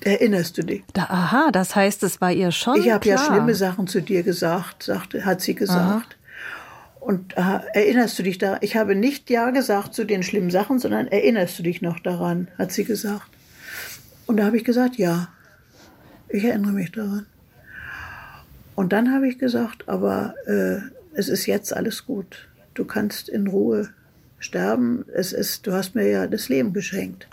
Erinnerst 0.00 0.58
du 0.58 0.62
dich? 0.62 0.84
Da, 0.92 1.04
aha, 1.04 1.50
das 1.52 1.74
heißt, 1.74 2.02
es 2.02 2.20
war 2.20 2.30
ihr 2.30 2.52
schon. 2.52 2.76
Ich 2.80 2.90
habe 2.90 3.08
ja 3.08 3.18
schlimme 3.18 3.54
Sachen 3.54 3.86
zu 3.86 4.02
dir 4.02 4.22
gesagt, 4.22 4.82
sagte, 4.82 5.24
hat 5.24 5.40
sie 5.40 5.54
gesagt. 5.54 5.78
Aha. 5.80 6.15
Und 7.06 7.36
äh, 7.36 7.60
erinnerst 7.72 8.18
du 8.18 8.24
dich 8.24 8.38
da? 8.38 8.58
Ich 8.62 8.74
habe 8.74 8.96
nicht 8.96 9.30
Ja 9.30 9.50
gesagt 9.50 9.94
zu 9.94 10.04
den 10.04 10.24
schlimmen 10.24 10.50
Sachen, 10.50 10.80
sondern 10.80 11.06
erinnerst 11.06 11.56
du 11.56 11.62
dich 11.62 11.80
noch 11.80 12.00
daran, 12.00 12.48
hat 12.58 12.72
sie 12.72 12.82
gesagt. 12.82 13.28
Und 14.26 14.38
da 14.38 14.46
habe 14.46 14.56
ich 14.56 14.64
gesagt, 14.64 14.96
ja, 14.96 15.28
ich 16.28 16.42
erinnere 16.42 16.72
mich 16.72 16.90
daran. 16.90 17.26
Und 18.74 18.92
dann 18.92 19.14
habe 19.14 19.28
ich 19.28 19.38
gesagt, 19.38 19.88
aber 19.88 20.34
äh, 20.48 20.78
es 21.14 21.28
ist 21.28 21.46
jetzt 21.46 21.72
alles 21.72 22.06
gut. 22.06 22.48
Du 22.74 22.84
kannst 22.84 23.28
in 23.28 23.46
Ruhe 23.46 23.90
sterben. 24.40 25.04
Es 25.14 25.32
ist, 25.32 25.64
du 25.68 25.74
hast 25.74 25.94
mir 25.94 26.10
ja 26.10 26.26
das 26.26 26.48
Leben 26.48 26.72
geschenkt. 26.72 27.28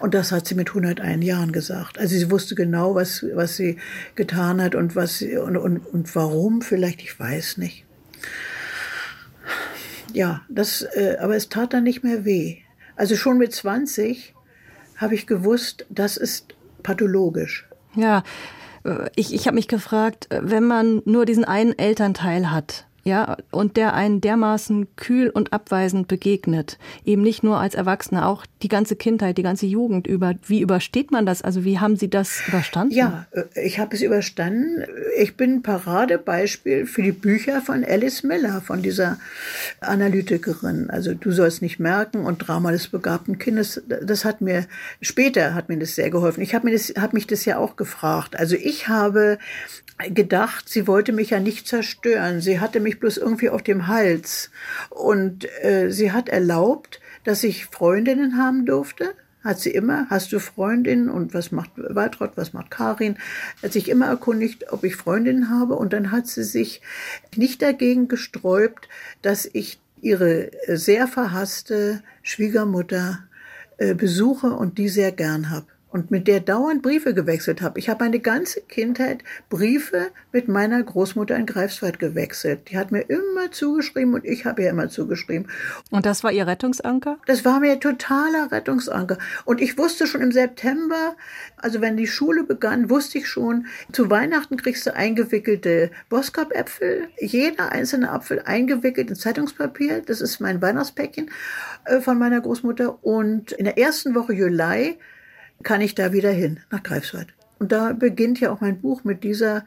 Und 0.00 0.12
das 0.12 0.32
hat 0.32 0.48
sie 0.48 0.56
mit 0.56 0.70
101 0.70 1.24
Jahren 1.24 1.52
gesagt. 1.52 2.00
Also 2.00 2.16
sie 2.16 2.32
wusste 2.32 2.56
genau, 2.56 2.96
was, 2.96 3.24
was 3.32 3.54
sie 3.56 3.76
getan 4.16 4.60
hat 4.60 4.74
und 4.74 4.96
was 4.96 5.22
und, 5.22 5.56
und, 5.56 5.78
und 5.86 6.16
warum 6.16 6.62
vielleicht, 6.62 7.00
ich 7.00 7.20
weiß 7.20 7.58
nicht 7.58 7.84
ja, 10.14 10.42
das, 10.48 10.82
äh, 10.82 11.16
aber 11.20 11.36
es 11.36 11.48
tat 11.48 11.72
dann 11.72 11.84
nicht 11.84 12.04
mehr 12.04 12.24
weh. 12.24 12.58
Also 12.96 13.16
schon 13.16 13.38
mit 13.38 13.52
20 13.52 14.34
habe 14.96 15.14
ich 15.14 15.26
gewusst, 15.26 15.86
das 15.88 16.16
ist 16.16 16.54
pathologisch. 16.82 17.68
Ja, 17.94 18.22
äh, 18.84 19.08
ich, 19.16 19.34
ich 19.34 19.46
habe 19.46 19.54
mich 19.54 19.68
gefragt, 19.68 20.32
äh, 20.32 20.40
wenn 20.42 20.64
man 20.64 21.02
nur 21.04 21.24
diesen 21.26 21.44
einen 21.44 21.76
Elternteil 21.78 22.50
hat, 22.50 22.86
ja, 23.04 23.36
und 23.50 23.76
der 23.76 23.94
einen 23.94 24.20
dermaßen 24.20 24.94
kühl 24.94 25.28
und 25.28 25.52
abweisend 25.52 26.06
begegnet. 26.06 26.78
Eben 27.04 27.22
nicht 27.22 27.42
nur 27.42 27.58
als 27.58 27.74
Erwachsener, 27.74 28.28
auch 28.28 28.46
die 28.62 28.68
ganze 28.68 28.94
Kindheit, 28.94 29.38
die 29.38 29.42
ganze 29.42 29.66
Jugend 29.66 30.06
über. 30.06 30.34
Wie 30.46 30.60
übersteht 30.60 31.10
man 31.10 31.26
das? 31.26 31.42
Also 31.42 31.64
wie 31.64 31.80
haben 31.80 31.96
Sie 31.96 32.08
das 32.08 32.46
überstanden? 32.46 32.94
Ja, 32.94 33.26
äh, 33.32 33.44
ich 33.64 33.80
habe 33.80 33.96
es 33.96 34.02
überstanden. 34.02 34.84
Ich 35.18 35.36
bin 35.36 35.62
Paradebeispiel 35.62 36.86
für 36.86 37.02
die 37.02 37.12
Bücher 37.12 37.60
von 37.60 37.84
Alice 37.84 38.22
Miller, 38.22 38.60
von 38.60 38.82
dieser 38.82 39.18
Analytikerin. 39.80 40.88
Also 40.88 41.14
du 41.14 41.32
sollst 41.32 41.60
nicht 41.60 41.80
merken 41.80 42.24
und 42.24 42.38
Drama 42.38 42.70
des 42.70 42.86
begabten 42.86 43.38
Kindes. 43.38 43.82
Das 43.86 44.24
hat 44.24 44.40
mir, 44.40 44.66
später 45.00 45.54
hat 45.54 45.68
mir 45.68 45.78
das 45.78 45.96
sehr 45.96 46.10
geholfen. 46.10 46.42
Ich 46.42 46.54
habe 46.54 46.66
mir 46.66 46.72
das, 46.72 46.92
habe 46.96 47.14
mich 47.14 47.26
das 47.26 47.44
ja 47.44 47.58
auch 47.58 47.74
gefragt. 47.74 48.38
Also 48.38 48.54
ich 48.54 48.86
habe 48.86 49.38
gedacht, 50.10 50.68
sie 50.68 50.86
wollte 50.86 51.12
mich 51.12 51.30
ja 51.30 51.40
nicht 51.40 51.66
zerstören. 51.66 52.40
Sie 52.40 52.60
hatte 52.60 52.80
mich 52.80 52.91
bloß 53.00 53.18
irgendwie 53.18 53.50
auf 53.50 53.62
dem 53.62 53.86
Hals. 53.86 54.50
Und 54.90 55.46
äh, 55.62 55.90
sie 55.90 56.12
hat 56.12 56.28
erlaubt, 56.28 57.00
dass 57.24 57.44
ich 57.44 57.66
Freundinnen 57.66 58.36
haben 58.36 58.66
durfte. 58.66 59.14
Hat 59.44 59.58
sie 59.58 59.70
immer, 59.70 60.06
hast 60.08 60.32
du 60.32 60.38
Freundinnen 60.38 61.08
und 61.08 61.34
was 61.34 61.50
macht 61.50 61.72
Waltraud, 61.76 62.32
was 62.36 62.52
macht 62.52 62.70
Karin? 62.70 63.16
Hat 63.60 63.72
sich 63.72 63.88
immer 63.88 64.06
erkundigt, 64.06 64.72
ob 64.72 64.84
ich 64.84 64.94
Freundinnen 64.94 65.50
habe 65.50 65.74
und 65.74 65.92
dann 65.92 66.12
hat 66.12 66.28
sie 66.28 66.44
sich 66.44 66.80
nicht 67.34 67.60
dagegen 67.60 68.06
gesträubt, 68.06 68.88
dass 69.20 69.48
ich 69.52 69.80
ihre 70.00 70.50
sehr 70.68 71.08
verhasste 71.08 72.02
Schwiegermutter 72.22 73.18
äh, 73.78 73.94
besuche 73.94 74.52
und 74.52 74.78
die 74.78 74.88
sehr 74.88 75.10
gern 75.10 75.50
habe 75.50 75.66
und 75.92 76.10
mit 76.10 76.26
der 76.26 76.40
dauernd 76.40 76.82
Briefe 76.82 77.14
gewechselt 77.14 77.60
habe. 77.60 77.78
Ich 77.78 77.88
habe 77.88 78.04
meine 78.04 78.18
ganze 78.18 78.62
Kindheit 78.62 79.22
Briefe 79.50 80.08
mit 80.32 80.48
meiner 80.48 80.82
Großmutter 80.82 81.36
in 81.36 81.46
Greifswald 81.46 81.98
gewechselt. 81.98 82.70
Die 82.70 82.78
hat 82.78 82.90
mir 82.90 83.02
immer 83.02 83.52
zugeschrieben 83.52 84.14
und 84.14 84.24
ich 84.24 84.46
habe 84.46 84.62
ihr 84.62 84.70
immer 84.70 84.88
zugeschrieben. 84.88 85.48
Und 85.90 86.06
das 86.06 86.24
war 86.24 86.32
ihr 86.32 86.46
Rettungsanker? 86.46 87.18
Das 87.26 87.44
war 87.44 87.60
mir 87.60 87.78
totaler 87.78 88.50
Rettungsanker. 88.50 89.18
Und 89.44 89.60
ich 89.60 89.76
wusste 89.76 90.06
schon 90.06 90.22
im 90.22 90.32
September, 90.32 91.14
also 91.58 91.80
wenn 91.82 91.96
die 91.96 92.06
Schule 92.06 92.44
begann, 92.44 92.88
wusste 92.88 93.18
ich 93.18 93.28
schon, 93.28 93.66
zu 93.92 94.08
Weihnachten 94.08 94.56
kriegst 94.56 94.86
du 94.86 94.94
eingewickelte 94.96 95.90
Boskop-Äpfel, 96.08 97.08
jeder 97.20 97.70
einzelne 97.70 98.10
Apfel 98.10 98.42
eingewickelt 98.44 99.10
in 99.10 99.16
Zeitungspapier. 99.16 100.00
Das 100.00 100.22
ist 100.22 100.40
mein 100.40 100.62
Weihnachtspäckchen 100.62 101.30
äh, 101.84 102.00
von 102.00 102.18
meiner 102.18 102.40
Großmutter. 102.40 103.04
Und 103.04 103.52
in 103.52 103.66
der 103.66 103.76
ersten 103.76 104.14
Woche 104.14 104.32
Juli 104.32 104.98
kann 105.62 105.80
ich 105.80 105.94
da 105.94 106.12
wieder 106.12 106.30
hin, 106.30 106.60
nach 106.70 106.82
Greifswald. 106.82 107.28
Und 107.62 107.70
da 107.70 107.92
beginnt 107.92 108.40
ja 108.40 108.50
auch 108.50 108.60
mein 108.60 108.80
Buch 108.80 109.04
mit 109.04 109.22
dieser 109.22 109.64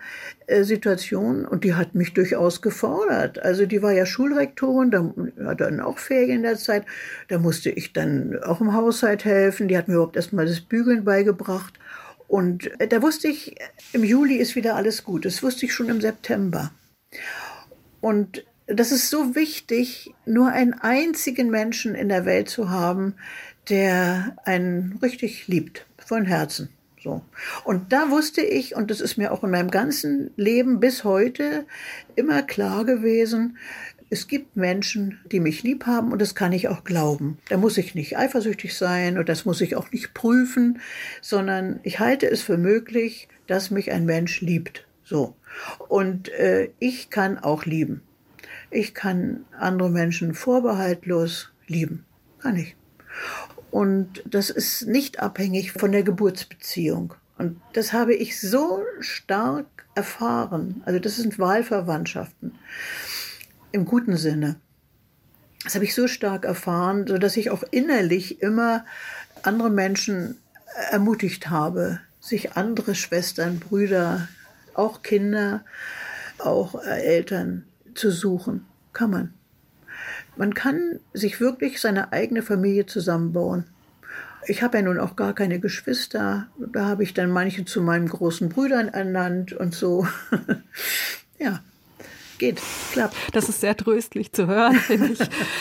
äh, 0.48 0.64
Situation 0.64 1.46
und 1.46 1.64
die 1.64 1.76
hat 1.76 1.96
mich 1.96 2.14
durchaus 2.14 2.62
gefordert. 2.62 3.40
Also 3.40 3.66
die 3.66 3.82
war 3.82 3.94
ja 3.94 4.06
Schulrektorin, 4.06 4.92
da 4.92 5.14
hat 5.46 5.62
dann 5.62 5.80
auch 5.80 5.98
Ferien 5.98 6.38
in 6.38 6.44
der 6.44 6.58
Zeit, 6.58 6.84
da 7.30 7.38
musste 7.38 7.70
ich 7.70 7.94
dann 7.94 8.38
auch 8.44 8.60
im 8.60 8.74
Haushalt 8.74 9.24
helfen, 9.24 9.70
die 9.70 9.78
hat 9.78 9.88
mir 9.88 9.94
überhaupt 9.94 10.18
erstmal 10.18 10.46
das 10.46 10.60
Bügeln 10.60 11.06
beigebracht. 11.06 11.80
Und 12.28 12.70
äh, 12.82 12.88
da 12.90 13.02
wusste 13.02 13.30
ich, 13.30 13.56
im 13.94 14.04
Juli 14.04 14.36
ist 14.36 14.58
wieder 14.58 14.76
alles 14.76 15.06
gut. 15.06 15.24
Das 15.24 15.42
wusste 15.42 15.66
ich 15.66 15.74
schon 15.74 15.88
im 15.88 16.02
September. 16.02 16.72
Und 18.02 18.44
das 18.68 18.92
ist 18.92 19.10
so 19.10 19.36
wichtig, 19.36 20.14
nur 20.26 20.50
einen 20.50 20.74
einzigen 20.74 21.50
Menschen 21.50 21.96
in 21.96 22.10
der 22.10 22.26
Welt 22.26 22.50
zu 22.50 22.70
haben, 22.70 23.16
der 23.70 24.36
einen 24.46 25.00
richtig 25.02 25.48
liebt, 25.48 25.86
von 25.98 26.26
Herzen. 26.26 26.70
So. 27.04 27.22
Und 27.64 27.94
da 27.94 28.10
wusste 28.10 28.42
ich, 28.42 28.76
und 28.76 28.90
das 28.90 29.00
ist 29.00 29.18
mir 29.18 29.32
auch 29.32 29.44
in 29.44 29.52
meinem 29.52 29.70
ganzen 29.70 30.32
Leben 30.38 30.80
bis 30.80 31.04
heute 31.04 31.66
immer 32.16 32.42
klar 32.42 32.84
gewesen, 32.84 33.58
es 34.10 34.28
gibt 34.28 34.56
Menschen, 34.56 35.20
die 35.32 35.40
mich 35.40 35.64
lieb 35.64 35.86
haben 35.86 36.12
und 36.12 36.22
das 36.22 36.36
kann 36.36 36.52
ich 36.52 36.68
auch 36.68 36.84
glauben. 36.84 37.38
Da 37.50 37.58
muss 37.58 37.78
ich 37.78 37.96
nicht 37.96 38.18
eifersüchtig 38.18 38.76
sein 38.76 39.18
und 39.18 39.30
das 39.30 39.46
muss 39.46 39.62
ich 39.62 39.76
auch 39.76 39.92
nicht 39.92 40.14
prüfen, 40.14 40.80
sondern 41.22 41.80
ich 41.84 42.00
halte 42.00 42.30
es 42.30 42.42
für 42.42 42.58
möglich, 42.58 43.28
dass 43.48 43.72
mich 43.72 43.92
ein 43.92 44.06
Mensch 44.06 44.42
liebt. 44.42 44.88
So. 45.04 45.36
Und 45.88 46.30
äh, 46.30 46.70
ich 46.80 47.10
kann 47.10 47.38
auch 47.38 47.66
lieben. 47.66 48.02
Ich 48.72 48.94
kann 48.94 49.46
andere 49.58 49.90
Menschen 49.90 50.34
vorbehaltlos 50.34 51.52
lieben. 51.68 52.06
Kann 52.40 52.58
ich. 52.58 52.76
Und 53.76 54.24
das 54.26 54.50
ist 54.50 54.88
nicht 54.88 55.20
abhängig 55.20 55.74
von 55.74 55.92
der 55.92 56.04
Geburtsbeziehung. 56.04 57.14
Und 57.38 57.60
das 57.74 57.92
habe 57.92 58.14
ich 58.16 58.40
so 58.40 58.82
stark 59.02 59.66
erfahren. 59.96 60.82
Also 60.86 60.98
das 61.00 61.18
sind 61.18 61.40
Wahlverwandtschaften 61.40 62.58
im 63.74 63.84
guten 63.84 64.16
Sinne. 64.16 64.56
Das 65.66 65.76
habe 65.76 65.84
ich 65.84 65.94
so 65.94 66.08
stark 66.08 66.46
erfahren, 66.46 67.06
sodass 67.06 67.36
ich 67.36 67.50
auch 67.50 67.64
innerlich 67.70 68.42
immer 68.42 68.86
andere 69.42 69.70
Menschen 69.70 70.38
ermutigt 70.92 71.50
habe, 71.50 72.00
sich 72.22 72.54
andere 72.54 72.96
Schwestern, 72.96 73.60
Brüder, 73.60 74.30
auch 74.74 75.02
Kinder, 75.02 75.66
auch 76.38 76.82
Eltern 76.82 77.66
zu 77.94 78.10
suchen. 78.10 78.66
Kann 78.94 79.12
man. 79.12 79.34
Man 80.36 80.54
kann 80.54 81.00
sich 81.14 81.40
wirklich 81.40 81.80
seine 81.80 82.12
eigene 82.12 82.42
Familie 82.42 82.86
zusammenbauen. 82.86 83.66
Ich 84.48 84.62
habe 84.62 84.78
ja 84.78 84.84
nun 84.84 85.00
auch 85.00 85.16
gar 85.16 85.34
keine 85.34 85.60
Geschwister. 85.60 86.48
Da 86.58 86.86
habe 86.86 87.04
ich 87.04 87.14
dann 87.14 87.32
manche 87.32 87.66
zu 87.66 87.82
meinen 87.82 88.08
großen 88.08 88.50
Brüdern 88.50 88.90
ernannt 88.90 89.54
und 89.54 89.74
so. 89.74 90.08
ja, 91.40 91.62
geht, 92.38 92.62
klappt. 92.92 93.16
Das 93.34 93.50
ist 93.50 93.62
sehr 93.62 93.76
tröstlich 93.76 94.32
zu 94.34 94.48
hören, 94.48 94.76
finde 94.88 95.14
ich. 95.14 95.20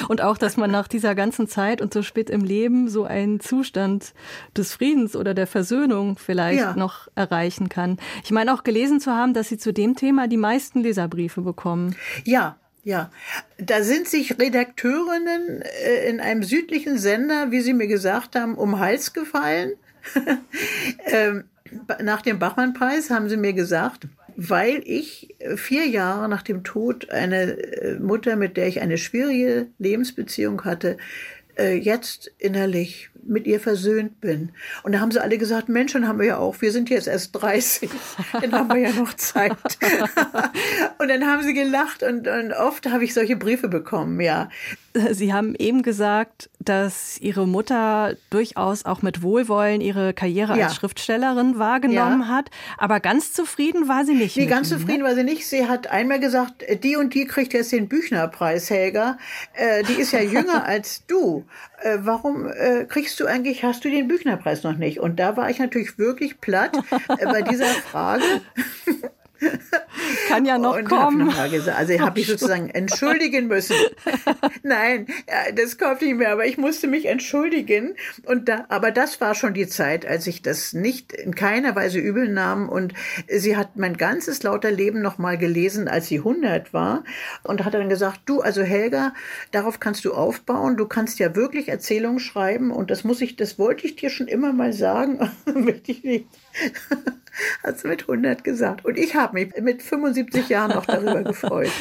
Und 0.09 0.21
auch, 0.21 0.37
dass 0.37 0.57
man 0.57 0.71
nach 0.71 0.89
dieser 0.89 1.15
ganzen 1.15 1.49
Zeit 1.49 1.81
und 1.81 1.95
so 1.95 2.03
spät 2.03 2.31
im 2.31 2.45
Leben 2.45 2.89
so 2.89 3.05
einen 3.05 3.41
Zustand 3.41 4.13
des 4.57 4.75
Friedens 4.75 5.17
oder 5.17 5.35
der 5.35 5.47
Versöhnung 5.47 6.19
vielleicht 6.19 6.61
ja. 6.61 6.77
noch 6.77 7.09
erreichen 7.15 7.69
kann. 7.69 7.99
Ich 8.23 8.31
meine 8.31 8.53
auch 8.53 8.65
gelesen 8.65 9.01
zu 9.01 9.13
haben, 9.13 9.35
dass 9.35 9.49
Sie 9.49 9.59
zu 9.59 9.73
dem 9.73 9.97
Thema 9.97 10.29
die 10.29 10.37
meisten 10.37 10.81
Leserbriefe 10.81 11.41
bekommen. 11.41 11.97
Ja, 12.25 12.57
ja, 12.85 13.11
da 13.59 13.83
sind 13.83 14.09
sich 14.09 14.39
Redakteurinnen 14.39 15.63
äh, 15.63 16.09
in 16.09 16.21
einem 16.21 16.43
südlichen 16.43 16.99
Sender, 16.99 17.51
wie 17.51 17.61
Sie 17.61 17.73
mir 17.73 17.87
gesagt 17.87 18.37
haben, 18.37 18.55
um 18.55 18.79
Hals 18.79 19.13
gefallen. 19.13 19.73
ähm, 21.07 21.45
nach 22.03 22.23
dem 22.23 22.39
Bachmann-Preis 22.39 23.11
haben 23.11 23.29
sie 23.29 23.37
mir 23.37 23.55
gesagt, 23.55 24.07
weil 24.37 24.83
ich 24.85 25.35
vier 25.57 25.87
Jahre 25.87 26.29
nach 26.29 26.43
dem 26.43 26.65
Tod 26.65 27.11
eine 27.11 27.53
äh, 27.53 27.99
Mutter, 27.99 28.37
mit 28.37 28.57
der 28.57 28.69
ich 28.69 28.81
eine 28.81 28.99
schwierige 28.99 29.69
Lebensbeziehung 29.79 30.65
hatte, 30.65 30.99
äh, 31.57 31.75
jetzt 31.75 32.33
innerlich 32.39 33.11
mit 33.27 33.47
ihr 33.47 33.61
versöhnt 33.61 34.21
bin. 34.21 34.51
Und 34.83 34.93
da 34.93 35.01
haben 35.01 35.11
sie 35.11 35.23
alle 35.23 35.39
gesagt, 35.39 35.69
Mensch, 35.69 35.93
dann 35.93 36.07
haben 36.07 36.19
wir 36.19 36.27
ja 36.27 36.39
auch, 36.39 36.61
wir 36.61 36.73
sind 36.73 36.91
jetzt 36.91 37.09
erst 37.09 37.33
30, 37.33 37.91
dann 38.41 38.53
haben 38.53 38.69
wir 38.69 38.89
ja 38.89 38.93
noch 38.93 39.15
Zeit. 39.15 39.53
und 40.99 41.09
dann 41.09 41.27
haben 41.27 41.43
sie 41.43 41.55
gelacht 41.55 42.03
und, 42.03 42.29
und 42.29 42.53
oft 42.53 42.87
habe 42.87 43.05
ich 43.05 43.15
solche 43.15 43.37
Briefe 43.37 43.69
bekommen, 43.69 44.21
ja. 44.21 44.49
Sie 45.11 45.33
haben 45.33 45.55
eben 45.57 45.83
gesagt, 45.83 46.51
dass 46.61 47.19
Ihre 47.21 47.47
Mutter 47.47 48.15
durchaus 48.31 48.85
auch 48.85 49.03
mit 49.03 49.23
Wohlwollen 49.23 49.81
ihre 49.81 50.15
Karriere 50.15 50.57
ja. 50.59 50.67
als 50.67 50.77
Schriftstellerin 50.77 51.59
wahrgenommen 51.59 52.23
ja. 52.23 52.29
hat. 52.29 52.51
Aber 52.79 53.01
ganz 53.01 53.33
zufrieden 53.33 53.89
war 53.89 54.05
sie 54.05 54.15
nicht. 54.15 54.37
Nee, 54.37 54.47
ganz 54.47 54.71
ihm, 54.71 54.79
zufrieden 54.79 55.03
ne? 55.03 55.09
war 55.09 55.15
sie 55.15 55.25
nicht. 55.25 55.47
Sie 55.47 55.67
hat 55.67 55.89
einmal 55.89 56.21
gesagt, 56.21 56.65
die 56.83 56.97
und 56.97 57.15
die 57.15 57.27
kriegt 57.27 57.53
jetzt 57.53 57.73
den 57.73 57.89
Büchnerpreis, 57.89 58.71
Helga. 58.71 59.19
Äh, 59.55 59.83
die 59.83 59.95
ist 59.95 60.13
ja 60.13 60.21
jünger 60.23 60.65
als 60.65 61.05
du. 61.07 61.45
Äh, 61.83 61.99
warum 62.01 62.47
äh, 62.47 62.85
kriegst 62.85 63.19
du 63.21 63.27
eigentlich, 63.27 63.65
hast 63.65 63.85
du 63.85 63.91
den 63.91 64.09
Büchnerpreis 64.09 64.63
noch 64.63 64.77
nicht? 64.77 65.01
Und 65.01 65.19
da 65.19 65.37
war 65.37 65.51
ich 65.51 65.59
natürlich 65.59 65.99
wirklich 65.99 66.41
platt 66.41 66.77
äh, 67.19 67.27
bei 67.27 67.43
dieser 67.43 67.67
Frage. 67.67 68.23
Kann 70.29 70.45
ja 70.45 70.59
noch 70.59 70.77
und 70.77 70.89
kommen. 70.89 71.37
Hab 71.37 71.51
gesagt, 71.51 71.79
also 71.79 71.99
habe 72.01 72.21
ich 72.21 72.27
sozusagen 72.27 72.71
entschuldigen 72.71 73.47
müssen. 73.47 73.77
Nein, 74.63 75.07
das 75.55 75.79
kommt 75.79 76.03
nicht 76.03 76.17
mehr, 76.17 76.33
aber 76.33 76.47
ich 76.47 76.59
musste 76.59 76.87
mich 76.87 77.07
entschuldigen. 77.07 77.95
Und 78.25 78.49
da, 78.49 78.67
aber 78.69 78.91
das 78.91 79.21
war 79.21 79.35
schon 79.35 79.55
die 79.55 79.67
Zeit, 79.67 80.07
als 80.07 80.27
ich 80.27 80.43
das 80.43 80.73
nicht 80.73 81.13
in 81.13 81.35
keiner 81.35 81.77
Weise 81.77 81.99
übel 81.99 82.29
nahm. 82.29 82.69
Und 82.69 82.95
sie 83.29 83.57
hat 83.57 83.77
mein 83.77 83.97
ganzes 83.97 84.43
lauter 84.43 84.71
Leben 84.71 85.03
noch 85.03 85.19
mal 85.19 85.39
gelesen, 85.39 85.89
als 85.89 86.09
sie 86.09 86.19
100 86.19 86.73
war. 86.73 87.05
Und 87.43 87.65
hat 87.65 87.75
dann 87.75 87.89
gesagt, 87.89 88.21
du, 88.27 88.41
also 88.41 88.63
Helga, 88.63 89.15
darauf 89.51 89.81
kannst 89.81 90.05
du 90.05 90.15
aufbauen. 90.15 90.77
Du 90.77 90.87
kannst 90.87 91.19
ja 91.19 91.35
wirklich 91.37 91.69
Erzählungen 91.69 92.21
schreiben. 92.21 92.71
Und 92.71 92.91
das 92.91 93.05
muss 93.05 93.21
ich, 93.21 93.37
das 93.37 93.59
wollte 93.59 93.87
ich 93.87 93.97
dir 93.97 94.11
schon 94.11 94.29
immer 94.29 94.53
mal 94.53 94.73
sagen. 94.73 95.19
Möchte 95.55 95.93
ich 95.93 96.05
nicht. 96.05 96.27
Hat 97.63 97.79
sie 97.79 97.89
mit 97.89 98.03
100 98.03 98.45
gesagt. 98.45 98.85
Und 98.85 98.99
ich 98.99 99.15
habe 99.15 99.35
mich 99.35 99.57
mit 99.61 99.83
75 99.83 100.49
Jahren 100.49 100.71
noch 100.71 100.87
darüber 100.87 101.23
gefreut. 101.25 101.73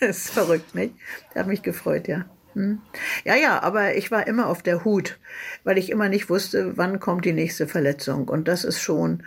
das 0.00 0.18
ist 0.18 0.30
verrückt, 0.30 0.74
nicht? 0.74 0.94
Ich 1.30 1.36
habe 1.36 1.48
mich 1.48 1.62
gefreut, 1.62 2.08
ja. 2.08 2.24
Hm. 2.54 2.80
Ja, 3.24 3.34
ja, 3.34 3.62
aber 3.62 3.96
ich 3.96 4.10
war 4.10 4.26
immer 4.26 4.46
auf 4.46 4.62
der 4.62 4.84
Hut, 4.84 5.18
weil 5.64 5.76
ich 5.78 5.90
immer 5.90 6.08
nicht 6.08 6.30
wusste, 6.30 6.76
wann 6.76 7.00
kommt 7.00 7.24
die 7.24 7.32
nächste 7.32 7.66
Verletzung. 7.66 8.28
Und 8.28 8.46
das 8.46 8.64
ist 8.64 8.80
schon, 8.80 9.24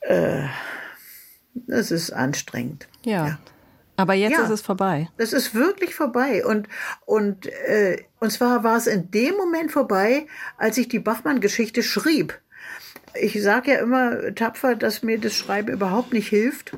äh, 0.00 0.44
das 1.54 1.90
ist 1.90 2.12
anstrengend. 2.12 2.88
ja. 3.04 3.26
ja. 3.26 3.38
Aber 4.00 4.14
jetzt 4.14 4.32
ja, 4.32 4.44
ist 4.44 4.50
es 4.50 4.62
vorbei. 4.62 5.10
Das 5.18 5.34
ist 5.34 5.54
wirklich 5.54 5.94
vorbei. 5.94 6.42
Und, 6.46 6.68
und, 7.04 7.44
äh, 7.46 8.02
und 8.18 8.32
zwar 8.32 8.64
war 8.64 8.78
es 8.78 8.86
in 8.86 9.10
dem 9.10 9.36
Moment 9.36 9.70
vorbei, 9.72 10.26
als 10.56 10.78
ich 10.78 10.88
die 10.88 11.00
Bachmann-Geschichte 11.00 11.82
schrieb. 11.82 12.40
Ich 13.14 13.42
sage 13.42 13.72
ja 13.72 13.78
immer 13.78 14.34
tapfer, 14.34 14.76
dass 14.76 15.02
mir 15.02 15.18
das 15.18 15.34
Schreiben 15.34 15.72
überhaupt 15.72 16.12
nicht 16.12 16.28
hilft, 16.28 16.76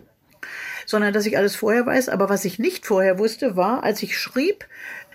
sondern 0.86 1.12
dass 1.12 1.26
ich 1.26 1.36
alles 1.36 1.56
vorher 1.56 1.86
weiß. 1.86 2.08
Aber 2.08 2.28
was 2.28 2.44
ich 2.44 2.58
nicht 2.58 2.86
vorher 2.86 3.18
wusste, 3.18 3.56
war, 3.56 3.84
als 3.84 4.02
ich 4.02 4.18
schrieb, 4.18 4.66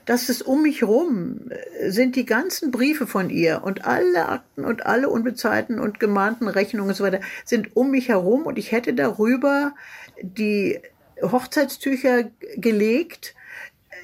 dass 0.07 0.30
es 0.30 0.41
um 0.41 0.63
mich 0.63 0.84
rum 0.84 1.49
äh, 1.49 1.91
sind 1.91 2.15
die 2.15 2.26
ganzen 2.26 2.72
Briefe 2.72 3.05
von 3.05 3.30
ihr 3.30 3.61
und 3.63 3.86
alle 3.86 4.30
Akten 4.30 4.65
und 4.65 4.86
alle 4.86 5.09
unbezahlten 5.09 5.80
und 5.80 5.99
gemahnten 5.99 6.47
Rechnungen 6.47 6.89
und 6.89 6.95
so 6.95 7.03
weiter 7.03 7.20
sind 7.45 7.76
um 7.76 7.91
mich 7.91 8.07
herum 8.07 8.45
und 8.45 8.57
ich 8.57 8.72
hätte 8.72 8.93
darüber 8.93 9.74
die 10.22 10.80
Hochzeitstücher 11.22 12.24
gelegt 12.55 13.36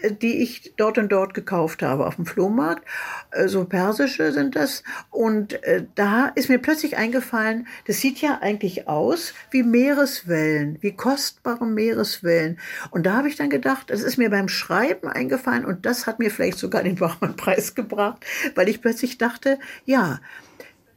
die 0.09 0.41
ich 0.43 0.73
dort 0.77 0.97
und 0.97 1.11
dort 1.11 1.33
gekauft 1.33 1.81
habe 1.81 2.05
auf 2.05 2.15
dem 2.15 2.25
Flohmarkt. 2.25 2.83
Äh, 3.31 3.47
so 3.47 3.65
persische 3.65 4.31
sind 4.31 4.55
das. 4.55 4.83
Und 5.09 5.63
äh, 5.63 5.85
da 5.95 6.27
ist 6.35 6.49
mir 6.49 6.59
plötzlich 6.59 6.97
eingefallen, 6.97 7.67
das 7.87 7.99
sieht 7.99 8.21
ja 8.21 8.39
eigentlich 8.41 8.87
aus 8.87 9.33
wie 9.51 9.63
Meereswellen, 9.63 10.77
wie 10.81 10.91
kostbare 10.91 11.65
Meereswellen. 11.65 12.59
Und 12.91 13.05
da 13.05 13.13
habe 13.13 13.27
ich 13.27 13.35
dann 13.35 13.49
gedacht, 13.49 13.89
das 13.89 14.01
ist 14.01 14.17
mir 14.17 14.29
beim 14.29 14.49
Schreiben 14.49 15.07
eingefallen 15.07 15.65
und 15.65 15.85
das 15.85 16.07
hat 16.07 16.19
mir 16.19 16.31
vielleicht 16.31 16.57
sogar 16.57 16.83
den 16.83 16.95
Bachmann-Preis 16.95 17.75
gebracht, 17.75 18.25
weil 18.55 18.69
ich 18.69 18.81
plötzlich 18.81 19.17
dachte, 19.17 19.59
ja, 19.85 20.19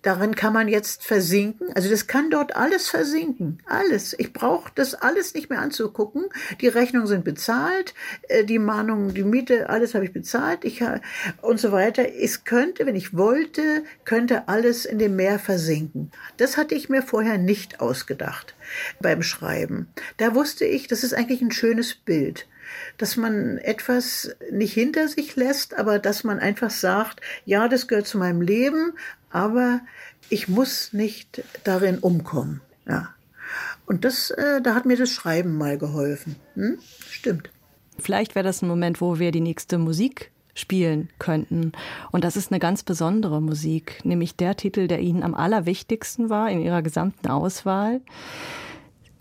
Darin 0.06 0.36
kann 0.36 0.52
man 0.52 0.68
jetzt 0.68 1.02
versinken. 1.04 1.72
Also 1.74 1.90
das 1.90 2.06
kann 2.06 2.30
dort 2.30 2.54
alles 2.54 2.86
versinken. 2.86 3.58
Alles. 3.66 4.14
Ich 4.16 4.32
brauche 4.32 4.70
das 4.76 4.94
alles 4.94 5.34
nicht 5.34 5.50
mehr 5.50 5.58
anzugucken. 5.58 6.26
Die 6.60 6.68
Rechnungen 6.68 7.08
sind 7.08 7.24
bezahlt, 7.24 7.92
äh, 8.28 8.44
die 8.44 8.60
Mahnungen, 8.60 9.14
die 9.14 9.24
Miete, 9.24 9.68
alles 9.68 9.96
habe 9.96 10.04
ich 10.04 10.12
bezahlt. 10.12 10.64
Ich 10.64 10.80
und 11.42 11.58
so 11.58 11.72
weiter. 11.72 12.04
Es 12.20 12.44
könnte, 12.44 12.86
wenn 12.86 12.94
ich 12.94 13.16
wollte, 13.16 13.82
könnte 14.04 14.46
alles 14.46 14.84
in 14.84 15.00
dem 15.00 15.16
Meer 15.16 15.40
versinken. 15.40 16.12
Das 16.36 16.56
hatte 16.56 16.76
ich 16.76 16.88
mir 16.88 17.02
vorher 17.02 17.36
nicht 17.36 17.80
ausgedacht 17.80 18.54
beim 19.00 19.24
Schreiben. 19.24 19.88
Da 20.18 20.36
wusste 20.36 20.66
ich, 20.66 20.86
das 20.86 21.02
ist 21.02 21.14
eigentlich 21.14 21.42
ein 21.42 21.50
schönes 21.50 21.96
Bild 21.96 22.46
dass 22.98 23.16
man 23.16 23.58
etwas 23.58 24.34
nicht 24.50 24.74
hinter 24.74 25.08
sich 25.08 25.36
lässt, 25.36 25.78
aber 25.78 25.98
dass 25.98 26.24
man 26.24 26.38
einfach 26.38 26.70
sagt, 26.70 27.20
ja, 27.44 27.68
das 27.68 27.86
gehört 27.86 28.06
zu 28.06 28.18
meinem 28.18 28.40
Leben, 28.40 28.92
aber 29.36 29.80
ich 30.30 30.48
muss 30.48 30.94
nicht 30.94 31.44
darin 31.62 31.98
umkommen. 31.98 32.62
Ja. 32.88 33.10
Und 33.84 34.06
das, 34.06 34.30
äh, 34.30 34.62
da 34.62 34.74
hat 34.74 34.86
mir 34.86 34.96
das 34.96 35.10
Schreiben 35.10 35.58
mal 35.58 35.76
geholfen. 35.76 36.36
Hm? 36.54 36.78
Stimmt. 37.10 37.50
Vielleicht 37.98 38.34
wäre 38.34 38.46
das 38.46 38.62
ein 38.62 38.68
Moment, 38.68 39.02
wo 39.02 39.18
wir 39.18 39.32
die 39.32 39.42
nächste 39.42 39.76
Musik 39.76 40.30
spielen 40.54 41.10
könnten. 41.18 41.72
Und 42.12 42.24
das 42.24 42.36
ist 42.36 42.50
eine 42.50 42.58
ganz 42.58 42.82
besondere 42.82 43.42
Musik, 43.42 44.00
nämlich 44.04 44.36
der 44.36 44.56
Titel, 44.56 44.88
der 44.88 45.00
Ihnen 45.00 45.22
am 45.22 45.34
allerwichtigsten 45.34 46.30
war 46.30 46.50
in 46.50 46.62
Ihrer 46.62 46.80
gesamten 46.80 47.28
Auswahl. 47.28 48.00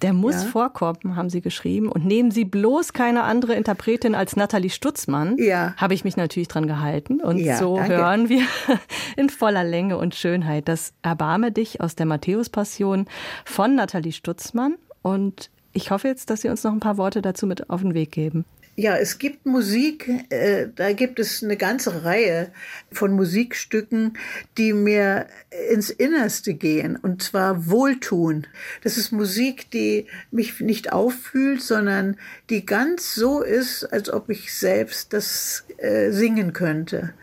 Der 0.01 0.13
muss 0.13 0.43
ja. 0.43 0.49
vorkommen, 0.49 1.15
haben 1.15 1.29
Sie 1.29 1.41
geschrieben. 1.41 1.89
Und 1.89 2.05
nehmen 2.05 2.31
Sie 2.31 2.43
bloß 2.45 2.93
keine 2.93 3.23
andere 3.23 3.55
Interpretin 3.55 4.13
als 4.13 4.35
Nathalie 4.35 4.69
Stutzmann. 4.69 5.37
Ja. 5.37 5.73
Habe 5.77 5.93
ich 5.93 6.03
mich 6.03 6.17
natürlich 6.17 6.47
dran 6.47 6.67
gehalten. 6.67 7.21
Und 7.21 7.37
ja, 7.37 7.57
so 7.57 7.77
danke. 7.77 7.97
hören 7.97 8.29
wir 8.29 8.43
in 9.15 9.29
voller 9.29 9.63
Länge 9.63 9.97
und 9.97 10.13
Schönheit 10.15 10.67
das 10.67 10.93
Erbarme 11.01 11.51
dich 11.51 11.81
aus 11.81 11.95
der 11.95 12.05
Matthäus-Passion 12.05 13.05
von 13.45 13.75
Nathalie 13.75 14.11
Stutzmann. 14.11 14.75
Und 15.01 15.49
ich 15.71 15.91
hoffe 15.91 16.07
jetzt, 16.07 16.29
dass 16.29 16.41
Sie 16.41 16.49
uns 16.49 16.63
noch 16.63 16.71
ein 16.71 16.79
paar 16.79 16.97
Worte 16.97 17.21
dazu 17.21 17.47
mit 17.47 17.69
auf 17.69 17.81
den 17.81 17.93
Weg 17.93 18.11
geben. 18.11 18.45
Ja, 18.77 18.97
es 18.97 19.19
gibt 19.19 19.45
Musik, 19.45 20.09
äh, 20.29 20.67
da 20.75 20.91
gibt 20.91 21.17
es 21.19 21.41
eine 21.41 21.55
ganze 21.55 22.03
Reihe 22.03 22.51
von 22.91 23.13
Musikstücken, 23.13 24.17
die 24.57 24.73
mir 24.73 25.27
ins 25.71 25.89
Innerste 25.89 26.55
gehen 26.55 26.97
und 26.97 27.23
zwar 27.23 27.69
wohltun. 27.69 28.47
Das 28.83 28.97
ist 28.97 29.13
Musik, 29.13 29.71
die 29.71 30.07
mich 30.29 30.59
nicht 30.59 30.91
auffühlt, 30.91 31.61
sondern 31.61 32.17
die 32.49 32.65
ganz 32.65 33.15
so 33.15 33.41
ist, 33.41 33.85
als 33.85 34.09
ob 34.09 34.29
ich 34.29 34.53
selbst 34.53 35.13
das 35.13 35.63
äh, 35.77 36.11
singen 36.11 36.51
könnte. 36.51 37.13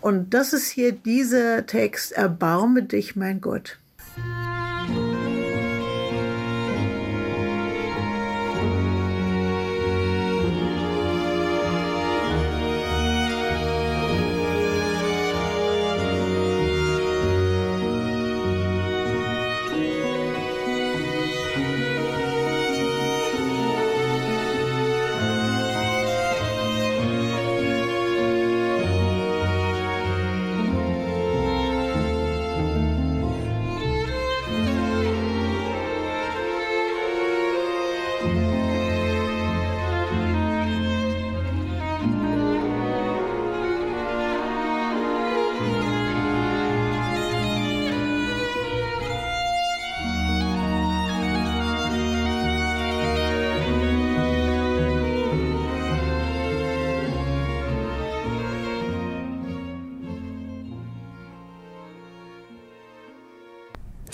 Und 0.00 0.32
das 0.32 0.54
ist 0.54 0.70
hier 0.70 0.92
dieser 0.92 1.66
Text, 1.66 2.12
Erbarme 2.12 2.84
dich, 2.84 3.16
mein 3.16 3.42
Gott. 3.42 3.81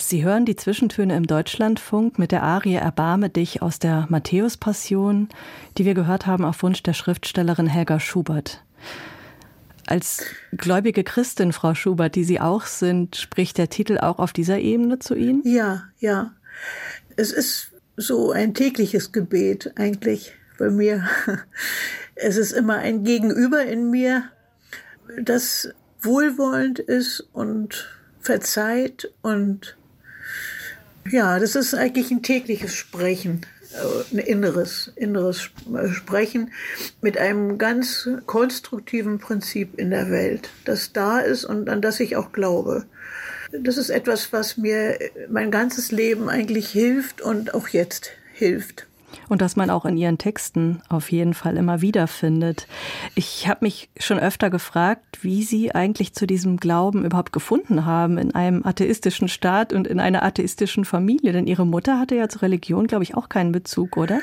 Sie 0.09 0.23
hören 0.23 0.43
die 0.43 0.55
Zwischentöne 0.55 1.15
im 1.15 1.27
Deutschlandfunk 1.27 2.17
mit 2.17 2.31
der 2.31 2.41
Arie 2.41 2.73
Erbarme 2.73 3.29
dich 3.29 3.61
aus 3.61 3.77
der 3.77 4.07
Matthäus-Passion, 4.09 5.29
die 5.77 5.85
wir 5.85 5.93
gehört 5.93 6.25
haben 6.25 6.45
auf 6.45 6.63
Wunsch 6.63 6.81
der 6.81 6.93
Schriftstellerin 6.93 7.67
Helga 7.67 7.99
Schubert. 7.99 8.63
Als 9.85 10.25
gläubige 10.51 11.03
Christin, 11.03 11.53
Frau 11.53 11.75
Schubert, 11.75 12.15
die 12.15 12.23
Sie 12.23 12.39
auch 12.39 12.65
sind, 12.65 13.17
spricht 13.17 13.59
der 13.59 13.69
Titel 13.69 13.99
auch 13.99 14.17
auf 14.17 14.33
dieser 14.33 14.57
Ebene 14.57 14.97
zu 14.97 15.13
Ihnen? 15.13 15.43
Ja, 15.45 15.83
ja. 15.99 16.33
Es 17.15 17.31
ist 17.31 17.73
so 17.95 18.31
ein 18.31 18.55
tägliches 18.55 19.11
Gebet 19.11 19.73
eigentlich 19.75 20.33
bei 20.57 20.71
mir. 20.71 21.07
Es 22.21 22.35
ist 22.35 22.51
immer 22.51 22.77
ein 22.79 23.03
Gegenüber 23.03 23.63
in 23.63 23.91
mir, 23.91 24.23
das 25.21 25.69
wohlwollend 26.01 26.79
ist 26.79 27.29
und 27.31 27.95
verzeiht 28.19 29.13
und 29.21 29.77
ja, 31.09 31.39
das 31.39 31.55
ist 31.55 31.73
eigentlich 31.73 32.11
ein 32.11 32.23
tägliches 32.23 32.73
Sprechen, 32.73 33.45
äh, 33.73 34.13
ein 34.13 34.19
inneres, 34.19 34.91
inneres 34.95 35.49
äh, 35.73 35.89
Sprechen 35.89 36.51
mit 37.01 37.17
einem 37.17 37.57
ganz 37.57 38.09
konstruktiven 38.25 39.19
Prinzip 39.19 39.79
in 39.79 39.91
der 39.91 40.09
Welt, 40.11 40.49
das 40.65 40.93
da 40.93 41.19
ist 41.19 41.45
und 41.45 41.69
an 41.69 41.81
das 41.81 41.99
ich 41.99 42.15
auch 42.15 42.31
glaube. 42.31 42.85
Das 43.51 43.77
ist 43.77 43.89
etwas, 43.89 44.31
was 44.31 44.57
mir 44.57 44.99
mein 45.29 45.49
ganzes 45.49 45.91
Leben 45.91 46.29
eigentlich 46.29 46.69
hilft 46.69 47.21
und 47.21 47.53
auch 47.55 47.69
jetzt 47.69 48.11
hilft 48.33 48.88
und 49.27 49.41
dass 49.41 49.55
man 49.55 49.69
auch 49.69 49.85
in 49.85 49.97
ihren 49.97 50.17
Texten 50.17 50.81
auf 50.89 51.11
jeden 51.11 51.33
Fall 51.33 51.57
immer 51.57 51.81
wieder 51.81 52.07
findet. 52.07 52.67
Ich 53.15 53.47
habe 53.47 53.65
mich 53.65 53.89
schon 53.99 54.19
öfter 54.19 54.49
gefragt, 54.49 55.19
wie 55.21 55.43
Sie 55.43 55.73
eigentlich 55.73 56.13
zu 56.13 56.27
diesem 56.27 56.57
Glauben 56.57 57.05
überhaupt 57.05 57.33
gefunden 57.33 57.85
haben 57.85 58.17
in 58.17 58.33
einem 58.33 58.65
atheistischen 58.65 59.27
Staat 59.27 59.73
und 59.73 59.87
in 59.87 59.99
einer 59.99 60.23
atheistischen 60.23 60.85
Familie. 60.85 61.31
Denn 61.31 61.47
Ihre 61.47 61.65
Mutter 61.65 61.99
hatte 61.99 62.15
ja 62.15 62.29
zur 62.29 62.43
Religion, 62.43 62.87
glaube 62.87 63.03
ich, 63.03 63.15
auch 63.15 63.29
keinen 63.29 63.51
Bezug, 63.51 63.97
oder? 63.97 64.19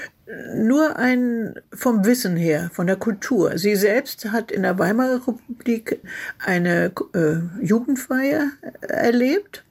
Nur 0.56 0.96
ein 0.96 1.54
vom 1.72 2.04
Wissen 2.04 2.36
her, 2.36 2.70
von 2.72 2.88
der 2.88 2.96
Kultur. 2.96 3.58
Sie 3.58 3.76
selbst 3.76 4.32
hat 4.32 4.50
in 4.50 4.62
der 4.62 4.78
Weimarer 4.78 5.26
Republik 5.26 6.00
eine 6.44 6.92
äh, 7.14 7.64
Jugendfeier 7.64 8.48
erlebt 8.80 9.65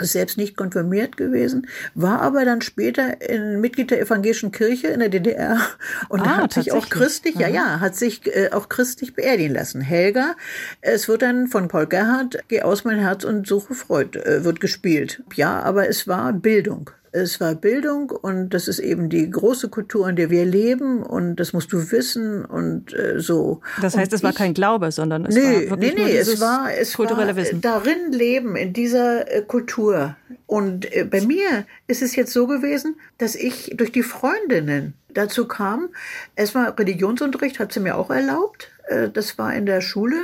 ist 0.00 0.12
selbst 0.12 0.36
nicht 0.36 0.56
konfirmiert 0.56 1.16
gewesen, 1.16 1.68
war 1.94 2.20
aber 2.20 2.44
dann 2.44 2.60
später 2.60 3.20
in 3.20 3.60
Mitglied 3.60 3.90
der 3.90 4.00
evangelischen 4.00 4.52
Kirche 4.52 4.88
in 4.88 5.00
der 5.00 5.08
DDR 5.08 5.58
und 6.08 6.20
ah, 6.20 6.38
hat 6.38 6.52
sich 6.52 6.72
auch 6.72 6.88
christlich, 6.88 7.36
ja, 7.36 7.48
ja, 7.48 7.80
hat 7.80 7.96
sich 7.96 8.26
äh, 8.26 8.50
auch 8.52 8.68
christlich 8.68 9.14
beerdigen 9.14 9.54
lassen. 9.54 9.80
Helga, 9.80 10.34
es 10.80 11.08
wird 11.08 11.22
dann 11.22 11.48
von 11.48 11.68
Paul 11.68 11.86
Gerhardt, 11.86 12.38
Geh 12.48 12.62
aus 12.62 12.84
mein 12.84 12.98
Herz 12.98 13.24
und 13.24 13.46
suche 13.46 13.74
Freud, 13.74 14.18
äh, 14.18 14.44
wird 14.44 14.60
gespielt. 14.60 15.22
Ja, 15.34 15.62
aber 15.62 15.88
es 15.88 16.06
war 16.06 16.32
Bildung. 16.32 16.90
Es 17.16 17.40
war 17.40 17.54
Bildung 17.54 18.10
und 18.10 18.50
das 18.50 18.68
ist 18.68 18.78
eben 18.78 19.08
die 19.08 19.30
große 19.30 19.68
Kultur, 19.68 20.08
in 20.08 20.16
der 20.16 20.30
wir 20.30 20.44
leben 20.44 21.02
und 21.02 21.36
das 21.36 21.52
musst 21.52 21.72
du 21.72 21.90
wissen 21.90 22.44
und 22.44 22.92
äh, 22.94 23.18
so. 23.18 23.60
Das 23.80 23.96
heißt, 23.96 24.12
und 24.12 24.16
es 24.16 24.22
war 24.22 24.32
kein 24.32 24.54
Glaube, 24.54 24.92
sondern 24.92 25.24
es 25.26 25.34
nee, 25.34 25.42
war 25.70 25.78
wirklich 25.80 25.94
nee, 25.94 26.04
nee, 26.04 26.16
es 26.16 26.40
war, 26.40 26.68
es 26.72 26.94
kulturelle 26.94 27.28
war 27.28 27.36
Wissen. 27.36 27.60
darin 27.60 28.12
leben, 28.12 28.56
in 28.56 28.72
dieser 28.72 29.30
äh, 29.32 29.42
Kultur. 29.42 30.16
Und 30.46 30.92
äh, 30.94 31.04
bei 31.04 31.20
mir 31.22 31.64
ist 31.86 32.02
es 32.02 32.14
jetzt 32.16 32.32
so 32.32 32.46
gewesen, 32.46 32.96
dass 33.18 33.34
ich 33.34 33.72
durch 33.76 33.92
die 33.92 34.02
Freundinnen 34.02 34.94
dazu 35.14 35.48
kam. 35.48 35.88
Erstmal 36.36 36.70
Religionsunterricht 36.70 37.58
hat 37.58 37.72
sie 37.72 37.80
mir 37.80 37.96
auch 37.96 38.10
erlaubt. 38.10 38.68
Äh, 38.88 39.08
Das 39.08 39.38
war 39.38 39.54
in 39.54 39.66
der 39.66 39.80
Schule. 39.80 40.16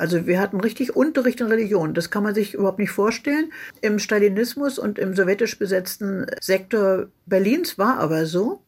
Also 0.00 0.26
wir 0.26 0.40
hatten 0.40 0.60
richtig 0.60 0.96
Unterricht 0.96 1.40
in 1.40 1.48
Religion. 1.48 1.92
Das 1.92 2.10
kann 2.10 2.22
man 2.22 2.34
sich 2.34 2.54
überhaupt 2.54 2.78
nicht 2.78 2.90
vorstellen. 2.90 3.52
Im 3.82 3.98
Stalinismus 3.98 4.78
und 4.78 4.98
im 4.98 5.14
sowjetisch 5.14 5.58
besetzten 5.58 6.26
Sektor 6.40 7.08
Berlins 7.26 7.76
war 7.76 7.98
aber 7.98 8.24
so. 8.24 8.62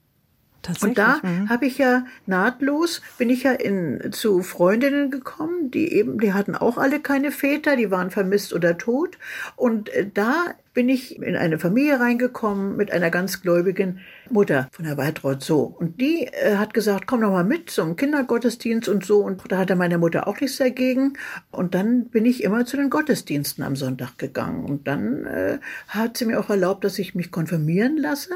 Und 0.80 0.99
da 0.99 1.20
mhm. 1.22 1.49
habe 1.49 1.66
ich 1.66 1.78
ja 1.78 2.05
nahtlos, 2.26 3.01
bin 3.18 3.30
ich 3.30 3.43
ja 3.43 3.53
in, 3.53 4.12
zu 4.12 4.43
Freundinnen 4.43 5.11
gekommen, 5.11 5.70
die 5.70 5.93
eben, 5.93 6.20
die 6.20 6.35
hatten 6.35 6.55
auch 6.55 6.78
alle 6.78 7.01
keine 7.01 7.33
Väter, 7.33 7.76
die 7.76 7.91
waren 7.91 8.11
vermisst 8.11 8.53
oder 8.53 8.78
tot. 8.78 9.18
Und 9.57 9.89
äh, 9.89 10.09
da 10.12 10.55
bin 10.75 10.89
ich 10.89 11.20
in 11.20 11.37
eine 11.37 11.59
Familie 11.59 12.01
reingekommen 12.01 12.77
mit 12.77 12.93
einer 12.93 13.11
ganz 13.11 13.43
gläubigen 13.43 14.01
Mutter 14.31 14.68
von 14.73 14.85
der 14.85 14.97
Waltraud 14.97 15.43
so. 15.43 15.62
Und 15.62 16.01
die 16.01 16.27
äh, 16.27 16.57
hat 16.57 16.73
gesagt, 16.75 17.07
komm 17.07 17.20
doch 17.20 17.31
mal 17.31 17.45
mit 17.45 17.70
zum 17.70 17.97
Kindergottesdienst 17.97 18.89
und 18.89 19.05
so. 19.05 19.18
Und 19.18 19.43
da 19.49 19.59
hatte 19.59 19.77
meine 19.77 19.99
Mutter 19.99 20.27
auch 20.27 20.41
nichts 20.41 20.57
dagegen. 20.57 21.14
Und 21.51 21.75
dann 21.75 22.07
bin 22.07 22.25
ich 22.25 22.43
immer 22.43 22.64
zu 22.64 22.77
den 22.77 22.91
Gottesdiensten 22.91 23.62
am 23.64 23.77
Sonntag 23.77 24.16
gegangen. 24.18 24.64
Und 24.64 24.89
dann 24.89 25.27
äh, 25.27 25.59
hat 25.89 26.16
sie 26.16 26.25
mir 26.25 26.41
auch 26.41 26.51
erlaubt, 26.51 26.85
dass 26.85 26.99
ich 26.99 27.14
mich 27.14 27.31
konfirmieren 27.31 27.99
lasse. 27.99 28.35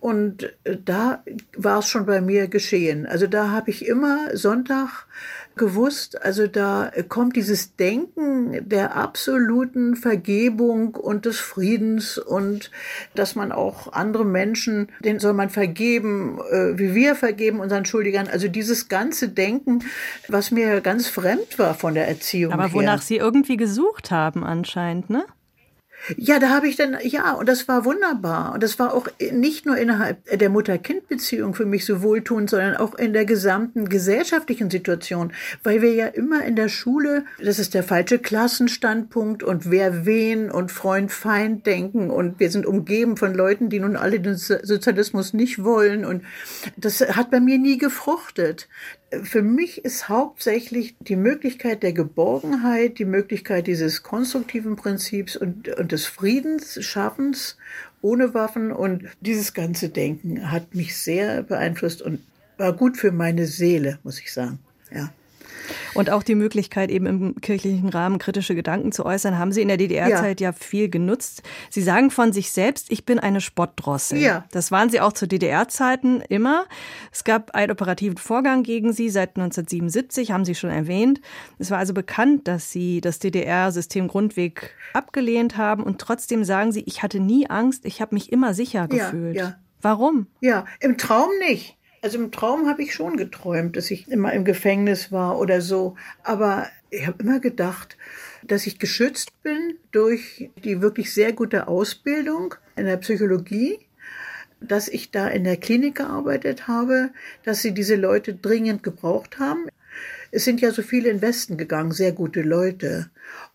Und 0.00 0.44
äh, 0.64 0.78
da 0.82 1.22
war 1.56 1.80
es 1.80 1.88
schon 1.88 2.06
bei 2.06 2.20
mir 2.20 2.48
geschehen. 2.48 3.06
Also 3.06 3.26
da 3.26 3.50
habe 3.50 3.70
ich 3.70 3.86
immer 3.86 4.36
Sonntag 4.36 5.06
gewusst, 5.56 6.20
also 6.22 6.46
da 6.46 6.90
kommt 7.08 7.36
dieses 7.36 7.76
Denken 7.76 8.68
der 8.68 8.96
absoluten 8.96 9.96
Vergebung 9.96 10.94
und 10.94 11.26
des 11.26 11.38
Friedens 11.38 12.18
und 12.18 12.70
dass 13.14 13.34
man 13.34 13.52
auch 13.52 13.92
andere 13.92 14.24
Menschen, 14.24 14.88
denen 15.00 15.18
soll 15.18 15.32
man 15.32 15.50
vergeben, 15.50 16.38
äh, 16.50 16.78
wie 16.78 16.94
wir 16.94 17.14
vergeben 17.14 17.60
unseren 17.60 17.84
Schuldigern. 17.84 18.28
Also 18.28 18.48
dieses 18.48 18.88
ganze 18.88 19.28
Denken, 19.28 19.84
was 20.28 20.50
mir 20.50 20.80
ganz 20.80 21.08
fremd 21.08 21.58
war 21.58 21.74
von 21.74 21.94
der 21.94 22.08
Erziehung. 22.08 22.52
Aber 22.52 22.64
her. 22.64 22.74
wonach 22.74 23.02
Sie 23.02 23.16
irgendwie 23.16 23.56
gesucht 23.56 24.10
haben 24.10 24.44
anscheinend, 24.44 25.10
ne? 25.10 25.24
Ja, 26.16 26.38
da 26.38 26.50
habe 26.50 26.68
ich 26.68 26.76
dann, 26.76 26.98
ja, 27.02 27.32
und 27.32 27.48
das 27.48 27.66
war 27.66 27.84
wunderbar. 27.84 28.52
Und 28.52 28.62
das 28.62 28.78
war 28.78 28.92
auch 28.92 29.08
nicht 29.32 29.64
nur 29.64 29.76
innerhalb 29.76 30.24
der 30.38 30.50
Mutter-Kind-Beziehung 30.50 31.54
für 31.54 31.64
mich 31.64 31.84
so 31.86 32.02
wohltuend, 32.02 32.50
sondern 32.50 32.76
auch 32.76 32.94
in 32.94 33.12
der 33.12 33.24
gesamten 33.24 33.88
gesellschaftlichen 33.88 34.70
Situation. 34.70 35.32
Weil 35.62 35.80
wir 35.80 35.94
ja 35.94 36.06
immer 36.06 36.44
in 36.44 36.56
der 36.56 36.68
Schule, 36.68 37.24
das 37.42 37.58
ist 37.58 37.74
der 37.74 37.82
falsche 37.82 38.18
Klassenstandpunkt 38.18 39.42
und 39.42 39.70
wer 39.70 40.04
wen 40.04 40.50
und 40.50 40.72
Freund-Feind 40.72 41.64
denken 41.66 42.10
und 42.10 42.38
wir 42.38 42.50
sind 42.50 42.66
umgeben 42.66 43.16
von 43.16 43.34
Leuten, 43.34 43.70
die 43.70 43.80
nun 43.80 43.96
alle 43.96 44.20
den 44.20 44.36
Sozialismus 44.36 45.32
nicht 45.32 45.64
wollen. 45.64 46.04
Und 46.04 46.22
das 46.76 47.00
hat 47.00 47.30
bei 47.30 47.40
mir 47.40 47.58
nie 47.58 47.78
gefruchtet 47.78 48.68
für 49.22 49.42
mich 49.42 49.84
ist 49.84 50.08
hauptsächlich 50.08 50.96
die 51.00 51.16
Möglichkeit 51.16 51.82
der 51.82 51.92
Geborgenheit, 51.92 52.98
die 52.98 53.04
Möglichkeit 53.04 53.66
dieses 53.66 54.02
konstruktiven 54.02 54.76
Prinzips 54.76 55.36
und, 55.36 55.68
und 55.68 55.92
des 55.92 56.06
Friedensschaffens 56.06 57.56
ohne 58.02 58.34
Waffen 58.34 58.72
und 58.72 59.04
dieses 59.20 59.54
ganze 59.54 59.88
Denken 59.88 60.50
hat 60.50 60.74
mich 60.74 60.96
sehr 60.96 61.42
beeinflusst 61.42 62.02
und 62.02 62.20
war 62.58 62.72
gut 62.72 62.96
für 62.96 63.12
meine 63.12 63.46
Seele, 63.46 63.98
muss 64.02 64.20
ich 64.20 64.32
sagen. 64.32 64.58
Ja. 64.94 65.12
Und 65.94 66.10
auch 66.10 66.22
die 66.22 66.34
Möglichkeit, 66.34 66.90
eben 66.90 67.06
im 67.06 67.40
kirchlichen 67.40 67.88
Rahmen 67.88 68.18
kritische 68.18 68.54
Gedanken 68.54 68.92
zu 68.92 69.06
äußern, 69.06 69.38
haben 69.38 69.52
Sie 69.52 69.62
in 69.62 69.68
der 69.68 69.76
DDR-Zeit 69.76 70.40
ja. 70.40 70.50
ja. 70.50 70.52
viel 70.52 70.88
genutzt. 70.88 71.42
Sie 71.70 71.82
sagen 71.82 72.10
von 72.10 72.32
sich 72.32 72.52
selbst, 72.52 72.90
ich 72.90 73.04
bin 73.04 73.18
eine 73.18 73.40
Spottdrossel. 73.40 74.18
Ja. 74.18 74.44
Das 74.50 74.70
waren 74.70 74.90
Sie 74.90 75.00
auch 75.00 75.12
zu 75.12 75.26
DDR-Zeiten 75.26 76.20
immer. 76.28 76.66
Es 77.12 77.24
gab 77.24 77.54
einen 77.54 77.72
operativen 77.72 78.16
Vorgang 78.16 78.62
gegen 78.62 78.92
Sie 78.92 79.10
seit 79.10 79.36
1977, 79.36 80.30
haben 80.30 80.44
Sie 80.44 80.54
schon 80.54 80.70
erwähnt. 80.70 81.20
Es 81.58 81.70
war 81.70 81.78
also 81.78 81.94
bekannt, 81.94 82.48
dass 82.48 82.70
Sie 82.70 83.00
das 83.00 83.18
DDR-System 83.18 84.08
Grundweg 84.08 84.74
abgelehnt 84.92 85.56
haben 85.56 85.82
und 85.82 86.00
trotzdem 86.00 86.44
sagen 86.44 86.72
Sie, 86.72 86.82
ich 86.86 87.02
hatte 87.02 87.20
nie 87.20 87.48
Angst, 87.48 87.84
ich 87.84 88.00
habe 88.00 88.14
mich 88.14 88.32
immer 88.32 88.54
sicher 88.54 88.88
gefühlt. 88.88 89.36
Ja, 89.36 89.42
ja. 89.42 89.56
Warum? 89.80 90.28
Ja, 90.40 90.64
im 90.80 90.96
Traum 90.96 91.28
nicht. 91.46 91.76
Also 92.04 92.18
im 92.18 92.30
Traum 92.30 92.68
habe 92.68 92.82
ich 92.82 92.92
schon 92.92 93.16
geträumt, 93.16 93.78
dass 93.78 93.90
ich 93.90 94.08
immer 94.08 94.34
im 94.34 94.44
Gefängnis 94.44 95.10
war 95.10 95.38
oder 95.38 95.62
so. 95.62 95.96
Aber 96.22 96.68
ich 96.90 97.06
habe 97.06 97.22
immer 97.22 97.40
gedacht, 97.40 97.96
dass 98.42 98.66
ich 98.66 98.78
geschützt 98.78 99.42
bin 99.42 99.78
durch 99.90 100.50
die 100.62 100.82
wirklich 100.82 101.14
sehr 101.14 101.32
gute 101.32 101.66
Ausbildung 101.66 102.56
in 102.76 102.84
der 102.84 102.98
Psychologie, 102.98 103.78
dass 104.60 104.88
ich 104.88 105.12
da 105.12 105.28
in 105.28 105.44
der 105.44 105.56
Klinik 105.56 105.94
gearbeitet 105.94 106.68
habe, 106.68 107.08
dass 107.42 107.62
sie 107.62 107.72
diese 107.72 107.96
Leute 107.96 108.34
dringend 108.34 108.82
gebraucht 108.82 109.38
haben. 109.38 109.68
Es 110.30 110.44
sind 110.44 110.60
ja 110.60 110.72
so 110.72 110.82
viele 110.82 111.08
in 111.08 111.16
den 111.16 111.22
Westen 111.22 111.56
gegangen, 111.56 111.92
sehr 111.92 112.12
gute 112.12 112.42
Leute. 112.42 113.08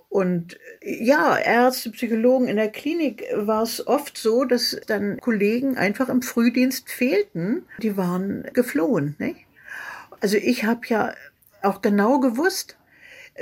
Und 0.10 0.58
ja, 0.82 1.38
Ärzte, 1.38 1.92
Psychologen 1.92 2.48
in 2.48 2.56
der 2.56 2.70
Klinik 2.70 3.24
war 3.36 3.62
es 3.62 3.86
oft 3.86 4.18
so, 4.18 4.44
dass 4.44 4.80
dann 4.88 5.20
Kollegen 5.20 5.78
einfach 5.78 6.10
im 6.10 6.24
Frühdienst 6.24 6.90
fehlten. 6.90 7.64
Die 7.80 7.96
waren 7.96 8.50
geflohen. 8.54 9.16
Nicht? 9.20 9.46
Also 10.20 10.38
ich 10.38 10.66
habe 10.66 10.82
ja 10.88 11.14
auch 11.62 11.82
genau 11.82 12.20
gewusst, 12.20 12.78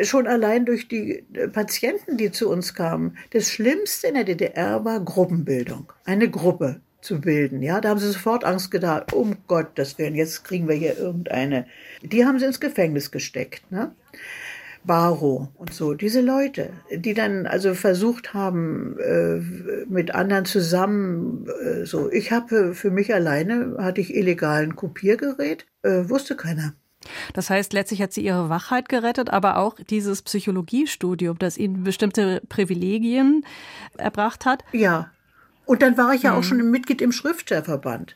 schon 0.02 0.28
allein 0.28 0.66
durch 0.66 0.88
die 0.88 1.24
Patienten, 1.54 2.18
die 2.18 2.32
zu 2.32 2.50
uns 2.50 2.74
kamen, 2.74 3.18
das 3.32 3.50
Schlimmste 3.50 4.08
in 4.08 4.16
der 4.16 4.24
DDR 4.26 4.84
war 4.86 5.00
Gruppenbildung. 5.00 5.92
Eine 6.06 6.30
Gruppe 6.30 6.82
zu 7.02 7.22
bilden. 7.22 7.62
Ja, 7.62 7.80
da 7.80 7.90
haben 7.90 8.00
sie 8.00 8.12
sofort 8.12 8.44
Angst 8.44 8.70
gedacht, 8.72 9.14
um 9.14 9.38
Gottes 9.48 9.98
Willen, 9.98 10.16
jetzt 10.16 10.44
kriegen 10.44 10.68
wir 10.68 10.76
hier 10.76 10.98
irgendeine. 10.98 11.66
Die 12.02 12.26
haben 12.26 12.40
sie 12.40 12.46
ins 12.46 12.60
Gefängnis 12.60 13.12
gesteckt. 13.12 13.72
Ne? 13.72 13.92
Baro 14.88 15.50
und 15.56 15.74
so, 15.74 15.94
diese 15.94 16.22
Leute, 16.22 16.72
die 16.92 17.14
dann 17.14 17.46
also 17.46 17.74
versucht 17.74 18.34
haben, 18.34 18.98
äh, 19.00 19.40
mit 19.88 20.16
anderen 20.16 20.46
zusammen, 20.46 21.46
äh, 21.62 21.86
so, 21.86 22.12
ich 22.12 22.32
habe 22.32 22.74
für 22.74 22.90
mich 22.90 23.14
alleine, 23.14 23.76
hatte 23.78 24.02
ich 24.02 24.16
illegalen 24.16 24.76
Kopiergerät, 24.76 25.68
äh, 25.84 26.10
wusste 26.10 26.36
keiner. 26.36 26.74
Das 27.34 27.50
heißt, 27.50 27.74
letztlich 27.74 28.02
hat 28.02 28.14
sie 28.14 28.26
ihre 28.26 28.50
Wachheit 28.50 28.90
gerettet, 28.90 29.30
aber 29.30 29.58
auch 29.58 29.76
dieses 29.76 30.22
Psychologiestudium, 30.24 31.38
das 31.38 31.58
ihnen 31.58 31.84
bestimmte 31.84 32.42
Privilegien 32.50 33.46
erbracht 33.98 34.46
hat. 34.46 34.64
Ja. 34.72 35.12
Und 35.66 35.82
dann 35.82 35.98
war 35.98 36.14
ich 36.14 36.24
ja 36.24 36.34
auch 36.34 36.44
schon 36.44 36.60
ein 36.60 36.72
Mitglied 36.72 37.02
im 37.02 37.12
Schriftstellerverband. 37.12 38.16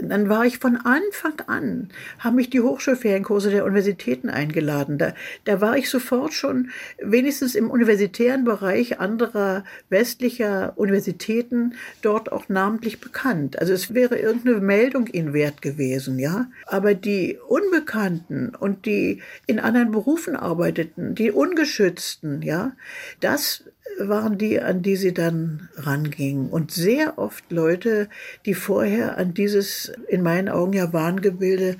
Dann 0.00 0.28
war 0.28 0.44
ich 0.44 0.58
von 0.58 0.76
Anfang 0.76 1.40
an, 1.46 1.88
haben 2.18 2.36
mich 2.36 2.50
die 2.50 2.60
Hochschulferienkurse 2.60 3.50
der 3.50 3.64
Universitäten 3.64 4.30
eingeladen. 4.30 4.98
Da, 4.98 5.14
da 5.44 5.60
war 5.60 5.76
ich 5.76 5.90
sofort 5.90 6.32
schon 6.32 6.70
wenigstens 6.98 7.54
im 7.54 7.70
universitären 7.70 8.44
Bereich 8.44 9.00
anderer 9.00 9.64
westlicher 9.88 10.72
Universitäten 10.76 11.74
dort 12.02 12.32
auch 12.32 12.48
namentlich 12.48 13.00
bekannt. 13.00 13.58
Also 13.58 13.72
es 13.72 13.94
wäre 13.94 14.18
irgendeine 14.18 14.60
Meldung 14.60 15.06
ihnen 15.06 15.32
wert 15.32 15.62
gewesen, 15.62 16.18
ja. 16.18 16.46
Aber 16.66 16.94
die 16.94 17.38
Unbekannten 17.46 18.54
und 18.54 18.86
die 18.86 19.22
in 19.46 19.58
anderen 19.58 19.90
Berufen 19.90 20.36
arbeiteten, 20.36 21.14
die 21.14 21.30
Ungeschützten, 21.30 22.42
ja, 22.42 22.72
das 23.20 23.64
waren 23.98 24.38
die, 24.38 24.60
an 24.60 24.82
die 24.82 24.96
sie 24.96 25.12
dann 25.12 25.68
rangingen. 25.76 26.48
Und 26.48 26.70
sehr 26.70 27.18
oft 27.18 27.50
Leute, 27.50 28.08
die 28.46 28.54
vorher 28.54 29.18
an 29.18 29.34
dieses, 29.34 29.92
in 30.08 30.22
meinen 30.22 30.48
Augen 30.48 30.72
ja 30.72 30.92
Wahngebilde, 30.92 31.76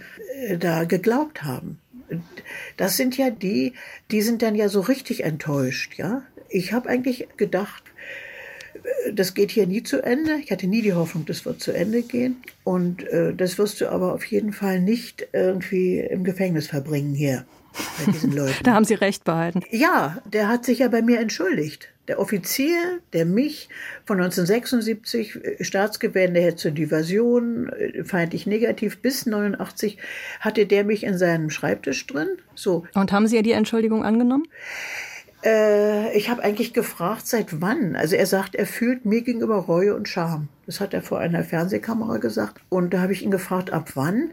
äh, 0.47 0.59
da 0.59 0.85
geglaubt 0.85 1.45
haben. 1.45 1.79
Das 2.77 2.97
sind 2.97 3.17
ja 3.17 3.31
die, 3.31 3.75
die 4.11 4.23
sind 4.23 4.43
dann 4.43 4.55
ja 4.55 4.69
so 4.69 4.81
richtig 4.81 5.25
enttäuscht, 5.25 5.99
ja. 5.99 6.23
Ich 6.49 6.73
habe 6.73 6.89
eigentlich 6.89 7.29
gedacht, 7.37 7.83
äh, 8.75 9.13
das 9.13 9.35
geht 9.35 9.51
hier 9.51 9.67
nie 9.67 9.83
zu 9.83 10.03
Ende. 10.03 10.39
Ich 10.43 10.51
hatte 10.51 10.67
nie 10.67 10.83
die 10.83 10.95
Hoffnung, 10.95 11.27
das 11.27 11.45
wird 11.45 11.61
zu 11.61 11.73
Ende 11.73 12.03
gehen. 12.03 12.37
Und 12.65 13.07
äh, 13.09 13.35
das 13.35 13.59
wirst 13.59 13.81
du 13.81 13.91
aber 13.91 14.15
auf 14.15 14.25
jeden 14.25 14.53
Fall 14.53 14.81
nicht 14.81 15.29
irgendwie 15.33 16.01
im 16.01 16.25
Gefängnis 16.25 16.67
verbringen 16.67 17.15
hier 17.15 17.45
bei 17.99 18.13
diesen 18.13 18.33
Leuten. 18.37 18.63
da 18.65 18.75
haben 18.75 18.85
Sie 18.85 18.95
recht 18.95 19.25
behalten. 19.25 19.63
Ja, 19.71 20.19
der 20.25 20.49
hat 20.49 20.65
sich 20.65 20.81
ja 20.81 20.89
bei 20.89 21.03
mir 21.03 21.21
entschuldigt. 21.21 21.91
Der 22.09 22.19
Offizier, 22.19 23.01
der 23.13 23.27
mich 23.27 23.69
von 24.05 24.19
1976 24.19 25.39
Staatsgewände 25.61 26.57
zur 26.57 26.71
Diversion, 26.71 27.71
feindlich 28.05 28.47
negativ 28.47 28.99
bis 28.99 29.27
89, 29.27 29.99
hatte 30.41 30.67
der 30.67 30.85
mich 30.85 31.05
in 31.05 31.19
seinem 31.19 31.51
Schreibtisch 31.51 32.07
drin. 32.07 32.29
So. 32.55 32.87
Und 32.95 33.13
haben 33.13 33.27
Sie 33.27 33.37
ja 33.37 33.43
die 33.43 33.53
Entschuldigung 33.53 34.05
angenommen? 34.05 34.45
Äh, 35.45 36.17
ich 36.17 36.31
habe 36.31 36.43
eigentlich 36.43 36.73
gefragt, 36.73 37.27
seit 37.27 37.61
wann. 37.61 37.95
Also 37.95 38.17
er 38.17 38.27
sagt, 38.27 38.55
er 38.55 38.67
fühlt 38.67 39.05
mir 39.05 39.23
gegenüber 39.23 39.57
Reue 39.57 39.95
und 39.95 40.09
Scham. 40.09 40.49
Das 40.67 40.81
hat 40.81 40.95
er 40.95 41.03
vor 41.03 41.21
einer 41.21 41.45
Fernsehkamera 41.45 42.19
gesagt. 42.19 42.61
Und 42.69 42.93
da 42.95 43.01
habe 43.01 43.13
ich 43.13 43.23
ihn 43.23 43.31
gefragt, 43.31 43.71
ab 43.71 43.91
wann? 43.95 44.31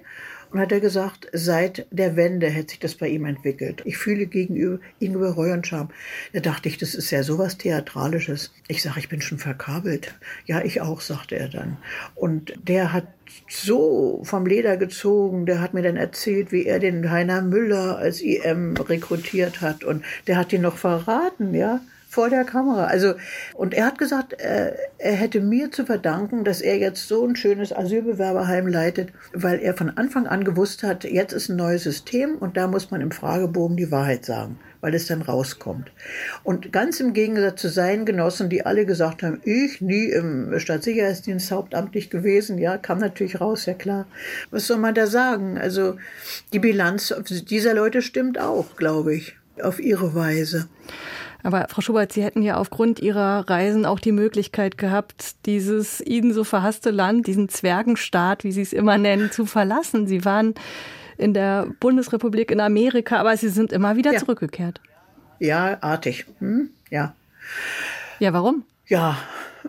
Und 0.56 0.62
hat 0.62 0.72
er 0.72 0.80
gesagt, 0.80 1.28
seit 1.34 1.86
der 1.92 2.16
Wende 2.16 2.48
hätte 2.48 2.70
sich 2.70 2.80
das 2.80 2.96
bei 2.96 3.10
ihm 3.10 3.26
entwickelt. 3.26 3.82
Ich 3.84 3.98
fühle 3.98 4.26
gegenüber 4.26 4.80
gegenüber 5.02 5.32
Reue 5.32 5.52
und 5.52 5.68
Scham. 5.68 5.90
Da 6.32 6.40
dachte 6.40 6.70
ich, 6.70 6.78
das 6.78 6.96
ist 6.96 7.12
ja 7.12 7.24
sowas 7.24 7.58
Theatralisches. 7.58 8.54
Ich 8.70 8.82
sage, 8.82 9.02
ich 9.02 9.10
bin 9.10 9.20
schon 9.20 9.38
verkabelt. 9.38 10.16
Ja, 10.46 10.64
ich 10.64 10.80
auch, 10.80 11.02
sagte 11.02 11.36
er 11.36 11.50
dann. 11.50 11.76
Und 12.14 12.54
der 12.70 12.94
hat 12.94 13.08
so 13.50 14.22
vom 14.24 14.46
Leder 14.46 14.78
gezogen. 14.78 15.46
Der 15.46 15.60
hat 15.60 15.74
mir 15.74 15.82
dann 15.82 15.98
erzählt, 15.98 16.54
wie 16.54 16.66
er 16.66 16.80
den 16.80 17.12
Heiner 17.12 17.42
Müller 17.42 17.98
als 17.98 18.22
IM 18.22 18.78
rekrutiert 18.78 19.60
hat. 19.60 19.84
Und 19.84 20.06
der 20.28 20.38
hat 20.38 20.54
ihn 20.54 20.62
noch 20.62 20.78
verraten, 20.78 21.54
ja 21.54 21.82
vor 22.16 22.30
der 22.30 22.46
Kamera. 22.46 22.86
Also, 22.86 23.16
und 23.56 23.74
er 23.74 23.86
hat 23.86 23.98
gesagt, 23.98 24.32
er, 24.32 24.72
äh, 24.72 24.78
er 25.00 25.16
hätte 25.16 25.42
mir 25.42 25.70
zu 25.72 25.86
verdanken, 25.86 26.46
dass 26.46 26.62
er 26.62 26.78
jetzt 26.78 27.10
so 27.10 27.28
ein 27.28 27.36
schönes 27.36 27.76
Asylbewerberheim 27.76 28.68
leitet, 28.68 29.10
weil 29.34 29.60
er 29.60 29.74
von 29.74 29.90
Anfang 29.90 30.26
an 30.26 30.46
gewusst 30.46 30.82
hat, 30.82 31.04
jetzt 31.04 31.34
ist 31.34 31.50
ein 31.50 31.58
neues 31.58 31.84
System 31.84 32.38
und 32.38 32.56
da 32.56 32.68
muss 32.68 32.90
man 32.90 33.02
im 33.02 33.12
Fragebogen 33.12 33.76
die 33.76 33.92
Wahrheit 33.92 34.24
sagen, 34.24 34.58
weil 34.80 34.96
es 34.96 35.08
dann 35.08 35.24
rauskommt. 35.24 35.92
Und 36.44 36.72
ganz 36.72 37.02
im 37.02 37.12
Gegensatz 37.12 37.62
zu 37.62 37.68
seinen 37.68 38.06
Genossen, 38.06 38.50
die 38.50 38.66
alle 38.66 38.86
gesagt 38.86 39.22
haben, 39.22 39.42
ich 39.44 39.82
nie 39.82 40.06
im 40.06 40.58
Staatssicherheitsdienst 40.58 41.52
hauptamtlich 41.52 42.10
gewesen, 42.10 42.58
ja, 42.58 42.78
kam 42.78 43.00
natürlich 43.00 43.42
raus, 43.42 43.66
ja 43.66 43.74
klar. 43.74 44.08
Was 44.52 44.68
soll 44.68 44.78
man 44.78 44.96
da 44.96 45.06
sagen? 45.08 45.58
Also, 45.58 45.98
die 46.54 46.60
Bilanz 46.60 47.14
dieser 47.50 47.74
Leute 47.74 48.02
stimmt 48.02 48.40
auch, 48.40 48.78
glaube 48.78 49.14
ich, 49.14 49.36
auf 49.62 49.82
ihre 49.82 50.16
Weise. 50.16 50.70
Aber 51.46 51.68
Frau 51.70 51.82
Schubert, 51.82 52.12
Sie 52.12 52.24
hätten 52.24 52.42
ja 52.42 52.58
aufgrund 52.58 53.00
Ihrer 53.00 53.48
Reisen 53.48 53.86
auch 53.86 54.00
die 54.00 54.12
Möglichkeit 54.12 54.80
gehabt, 54.80 55.46
dieses 55.46 56.02
Ihnen 56.02 56.34
so 56.34 56.44
verhasste 56.44 56.90
Land, 56.90 57.28
diesen 57.28 57.50
Zwergenstaat, 57.50 58.44
wie 58.44 58.52
Sie 58.52 58.64
es 58.64 58.74
immer 58.74 58.98
nennen, 58.98 59.30
zu 59.32 59.46
verlassen. 59.46 60.08
Sie 60.08 60.26
waren 60.26 60.56
in 61.20 61.36
der 61.36 61.68
Bundesrepublik 61.80 62.50
in 62.50 62.60
Amerika, 62.60 63.18
aber 63.18 63.38
Sie 63.38 63.50
sind 63.50 63.72
immer 63.72 63.96
wieder 63.96 64.14
ja. 64.14 64.20
zurückgekehrt. 64.20 64.82
Ja, 65.38 65.78
artig. 65.82 66.26
Hm? 66.40 66.72
Ja. 66.90 67.14
Ja, 68.18 68.34
warum? 68.34 68.64
Ja, 68.88 69.16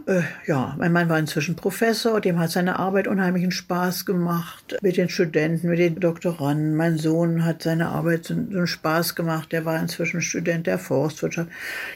äh, 0.07 0.23
ja, 0.47 0.75
mein 0.79 0.93
Mann 0.93 1.09
war 1.09 1.19
inzwischen 1.19 1.57
Professor, 1.57 2.21
dem 2.21 2.39
hat 2.39 2.51
seine 2.51 2.79
Arbeit 2.79 3.09
unheimlichen 3.09 3.51
Spaß 3.51 4.07
gemacht 4.07 4.77
mit 4.83 4.97
den 4.97 5.09
Studenten, 5.09 5.69
mit 5.69 5.79
den 5.79 6.01
Doktoranden. 6.01 6.75
Mein 6.75 6.99
Sohn 6.99 7.45
hat 7.45 7.63
seine 7.63 7.89
Arbeit 7.89 8.25
so, 8.25 8.35
so 8.35 8.59
einen 8.59 8.67
Spaß 8.67 9.15
gemacht, 9.15 9.53
der 9.53 9.65
war 9.65 9.81
inzwischen 9.81 10.23
Student 10.23 10.67
der 10.67 10.79
Forstwirtschaft. 10.79 11.51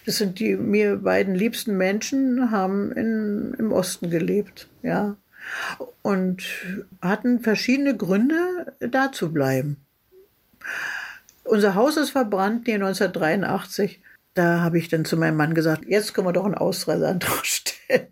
Das 0.07 0.17
sind 0.17 0.39
die 0.39 0.57
mir 0.57 0.97
beiden 0.97 1.35
liebsten 1.35 1.77
Menschen, 1.77 2.51
haben 2.51 2.93
in, 2.93 3.55
im 3.59 3.73
Osten 3.73 4.11
gelebt, 4.11 4.69
ja, 4.83 5.17
und 6.03 6.43
hatten 7.03 7.41
verschiedene 7.41 7.97
Gründe, 7.97 8.75
da 8.79 9.13
zu 9.13 9.33
bleiben. 9.33 9.77
Unser 11.45 11.75
Haus 11.75 11.97
ist 11.97 12.11
verbrannt, 12.11 12.67
nee, 12.67 12.75
1983. 12.75 14.01
Da 14.35 14.61
habe 14.61 14.79
ich 14.79 14.89
dann 14.89 15.05
zu 15.05 15.17
meinem 15.17 15.37
Mann 15.37 15.55
gesagt, 15.55 15.85
jetzt 15.87 16.15
können 16.15 16.29
wir 16.29 16.33
doch 16.33 16.45
einen 16.45 16.55
Ausreiseantrag 16.55 17.45
stellen. 17.47 18.09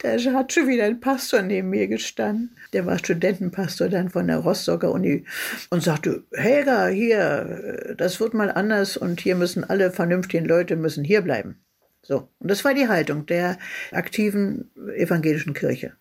Da 0.00 0.16
hat 0.18 0.52
schon 0.52 0.68
wieder 0.68 0.84
ein 0.84 1.00
Pastor 1.00 1.42
neben 1.42 1.70
mir 1.70 1.88
gestanden. 1.88 2.56
Der 2.72 2.86
war 2.86 2.98
Studentenpastor 2.98 3.88
dann 3.88 4.10
von 4.10 4.26
der 4.28 4.38
Rostocker 4.38 4.92
Uni 4.92 5.24
und 5.70 5.82
sagte, 5.82 6.24
Helga, 6.32 6.88
hier, 6.88 7.94
das 7.96 8.20
wird 8.20 8.34
mal 8.34 8.50
anders 8.52 8.96
und 8.96 9.20
hier 9.20 9.34
müssen 9.34 9.64
alle 9.64 9.90
vernünftigen 9.90 10.44
Leute 10.44 10.76
müssen 10.76 11.04
hier 11.04 11.22
bleiben. 11.22 11.60
So. 12.02 12.28
Und 12.38 12.50
das 12.50 12.64
war 12.64 12.74
die 12.74 12.88
Haltung 12.88 13.26
der 13.26 13.58
aktiven 13.90 14.70
evangelischen 14.96 15.54
Kirche. 15.54 15.94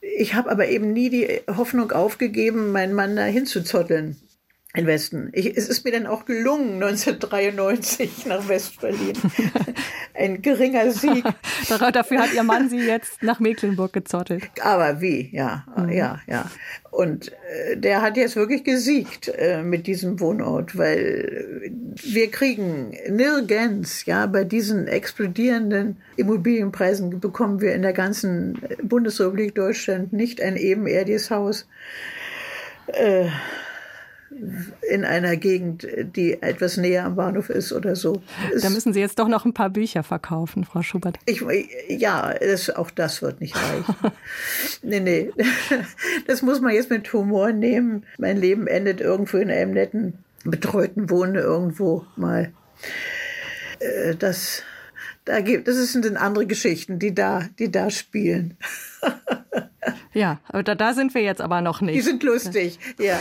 Ich 0.00 0.34
habe 0.34 0.50
aber 0.50 0.68
eben 0.68 0.92
nie 0.92 1.10
die 1.10 1.40
Hoffnung 1.48 1.92
aufgegeben, 1.92 2.72
meinen 2.72 2.94
Mann 2.94 3.16
da 3.16 3.24
hinzuzotteln 3.24 4.16
in 4.74 4.86
Westen. 4.86 5.30
Ich, 5.32 5.56
es 5.56 5.68
ist 5.68 5.84
mir 5.84 5.90
dann 5.90 6.06
auch 6.06 6.24
gelungen, 6.26 6.74
1993 6.74 8.26
nach 8.26 8.46
Westberlin. 8.48 9.14
Ein 10.14 10.42
geringer 10.42 10.92
Sieg. 10.92 11.24
Dafür 11.92 12.20
hat 12.20 12.32
Ihr 12.34 12.44
Mann 12.44 12.68
Sie 12.68 12.78
jetzt 12.78 13.20
nach 13.22 13.40
Mecklenburg 13.40 13.92
gezottelt. 13.92 14.44
Aber 14.62 15.00
wie, 15.00 15.28
ja, 15.32 15.66
mhm. 15.76 15.88
ja, 15.88 16.20
ja. 16.28 16.48
Und 16.92 17.32
äh, 17.32 17.78
der 17.78 18.00
hat 18.00 18.16
jetzt 18.16 18.36
wirklich 18.36 18.62
gesiegt 18.62 19.32
äh, 19.36 19.62
mit 19.62 19.88
diesem 19.88 20.20
Wohnort, 20.20 20.78
weil 20.78 21.72
wir 21.96 22.30
kriegen 22.30 22.96
nirgends, 23.08 24.04
ja, 24.06 24.26
bei 24.26 24.44
diesen 24.44 24.86
explodierenden 24.86 25.96
Immobilienpreisen 26.16 27.18
bekommen 27.18 27.60
wir 27.60 27.74
in 27.74 27.82
der 27.82 27.92
ganzen 27.92 28.60
Bundesrepublik 28.82 29.56
Deutschland 29.56 30.12
nicht 30.12 30.40
ein 30.40 30.56
ebenerdiges 30.56 31.30
Haus. 31.32 31.66
Äh, 32.86 33.26
in 34.88 35.04
einer 35.04 35.36
Gegend, 35.36 35.86
die 36.16 36.40
etwas 36.42 36.76
näher 36.76 37.04
am 37.04 37.16
Bahnhof 37.16 37.50
ist 37.50 37.72
oder 37.72 37.96
so. 37.96 38.22
Da 38.60 38.70
müssen 38.70 38.92
Sie 38.92 39.00
jetzt 39.00 39.18
doch 39.18 39.28
noch 39.28 39.44
ein 39.44 39.54
paar 39.54 39.70
Bücher 39.70 40.02
verkaufen, 40.02 40.64
Frau 40.64 40.82
Schubert. 40.82 41.18
Ich, 41.26 41.44
ja, 41.88 42.32
das, 42.34 42.70
auch 42.70 42.90
das 42.90 43.22
wird 43.22 43.40
nicht 43.40 43.56
reichen. 43.56 43.96
nee, 44.82 45.00
nee. 45.00 45.32
Das 46.26 46.42
muss 46.42 46.60
man 46.60 46.74
jetzt 46.74 46.90
mit 46.90 47.12
Humor 47.12 47.52
nehmen. 47.52 48.04
Mein 48.18 48.36
Leben 48.36 48.66
endet 48.66 49.00
irgendwo 49.00 49.38
in 49.38 49.50
einem 49.50 49.72
netten, 49.72 50.18
betreuten 50.44 51.10
Wohnen 51.10 51.34
irgendwo 51.34 52.04
mal. 52.16 52.52
Äh, 53.80 54.14
das, 54.14 54.62
da 55.24 55.40
gibt, 55.40 55.66
das 55.66 55.92
sind 55.92 56.16
andere 56.16 56.46
Geschichten, 56.46 56.98
die 56.98 57.14
da, 57.14 57.48
die 57.58 57.70
da 57.70 57.90
spielen. 57.90 58.56
Ja, 60.12 60.40
da, 60.52 60.74
da 60.74 60.94
sind 60.94 61.14
wir 61.14 61.22
jetzt 61.22 61.40
aber 61.40 61.60
noch 61.60 61.80
nicht. 61.80 61.96
Die 61.96 62.00
sind 62.00 62.22
lustig, 62.22 62.78
ja. 62.98 63.18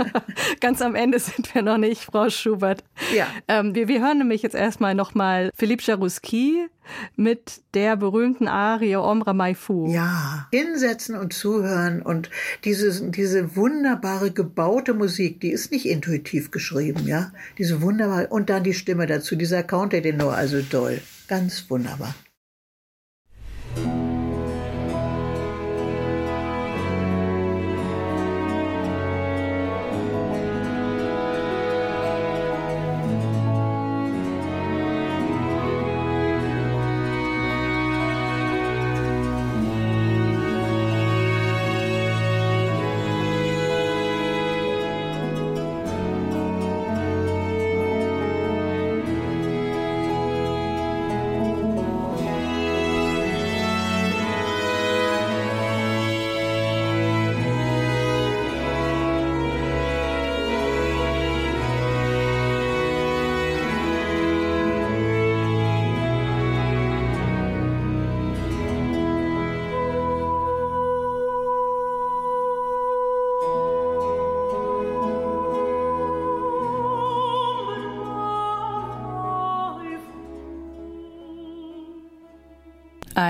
Ganz 0.60 0.82
am 0.82 0.94
Ende 0.94 1.18
sind 1.18 1.54
wir 1.54 1.62
noch 1.62 1.78
nicht, 1.78 2.02
Frau 2.02 2.28
Schubert. 2.28 2.84
Ja. 3.14 3.26
Ähm, 3.48 3.74
wir, 3.74 3.88
wir 3.88 4.00
hören 4.00 4.18
nämlich 4.18 4.42
jetzt 4.42 4.54
erstmal 4.54 4.94
nochmal 4.94 5.50
Philippe 5.54 5.84
Jarouski 5.84 6.68
mit 7.16 7.62
der 7.72 7.96
berühmten 7.96 8.48
Arie 8.48 8.96
Omra 8.96 9.32
Maifu. 9.32 9.88
Ja, 9.90 10.48
hinsetzen 10.50 11.16
und 11.16 11.32
zuhören 11.32 12.02
und 12.02 12.30
diese, 12.64 13.10
diese 13.10 13.56
wunderbare 13.56 14.30
gebaute 14.30 14.94
Musik, 14.94 15.40
die 15.40 15.50
ist 15.50 15.72
nicht 15.72 15.86
intuitiv 15.86 16.50
geschrieben, 16.50 17.06
ja. 17.06 17.32
Diese 17.58 17.80
wunderbare, 17.80 18.28
und 18.28 18.50
dann 18.50 18.64
die 18.64 18.74
Stimme 18.74 19.06
dazu, 19.06 19.36
dieser 19.36 19.62
Countertenor, 19.62 20.34
also 20.34 20.60
toll. 20.62 21.00
Ganz 21.28 21.70
wunderbar. 21.70 22.14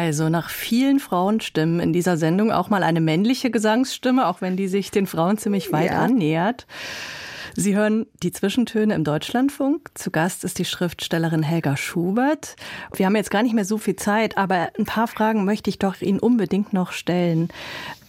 Also 0.05 0.29
nach 0.29 0.51
vielen 0.51 1.01
Frauenstimmen 1.01 1.81
in 1.81 1.95
dieser 1.95 2.19
Sendung 2.19 2.53
auch 2.53 2.69
mal 2.69 2.83
eine 2.83 3.01
männliche 3.01 3.51
Gesangsstimme, 3.51 4.27
auch 4.27 4.43
wenn 4.43 4.55
die 4.55 4.69
sich 4.69 4.91
den 4.91 5.07
Frauen 5.07 5.39
ziemlich 5.39 5.73
weit 5.73 5.93
ja. 5.93 5.99
annähert. 6.01 6.67
Sie 7.57 7.75
hören 7.75 8.05
die 8.23 8.31
Zwischentöne 8.31 8.95
im 8.95 9.03
Deutschlandfunk. 9.03 9.89
Zu 9.95 10.11
Gast 10.11 10.45
ist 10.45 10.59
die 10.59 10.67
Schriftstellerin 10.67 11.43
Helga 11.43 11.79
Schubert. 11.79 12.55
Wir 12.95 13.07
haben 13.07 13.17
jetzt 13.17 13.31
gar 13.31 13.43
nicht 13.43 13.55
mehr 13.55 13.65
so 13.65 13.79
viel 13.79 13.97
Zeit, 13.97 14.37
aber 14.37 14.69
ein 14.79 14.85
paar 14.85 15.09
Fragen 15.09 15.47
möchte 15.47 15.71
ich 15.71 15.79
doch 15.79 15.99
Ihnen 16.03 16.19
unbedingt 16.19 16.75
noch 16.75 16.93
stellen. 16.93 17.49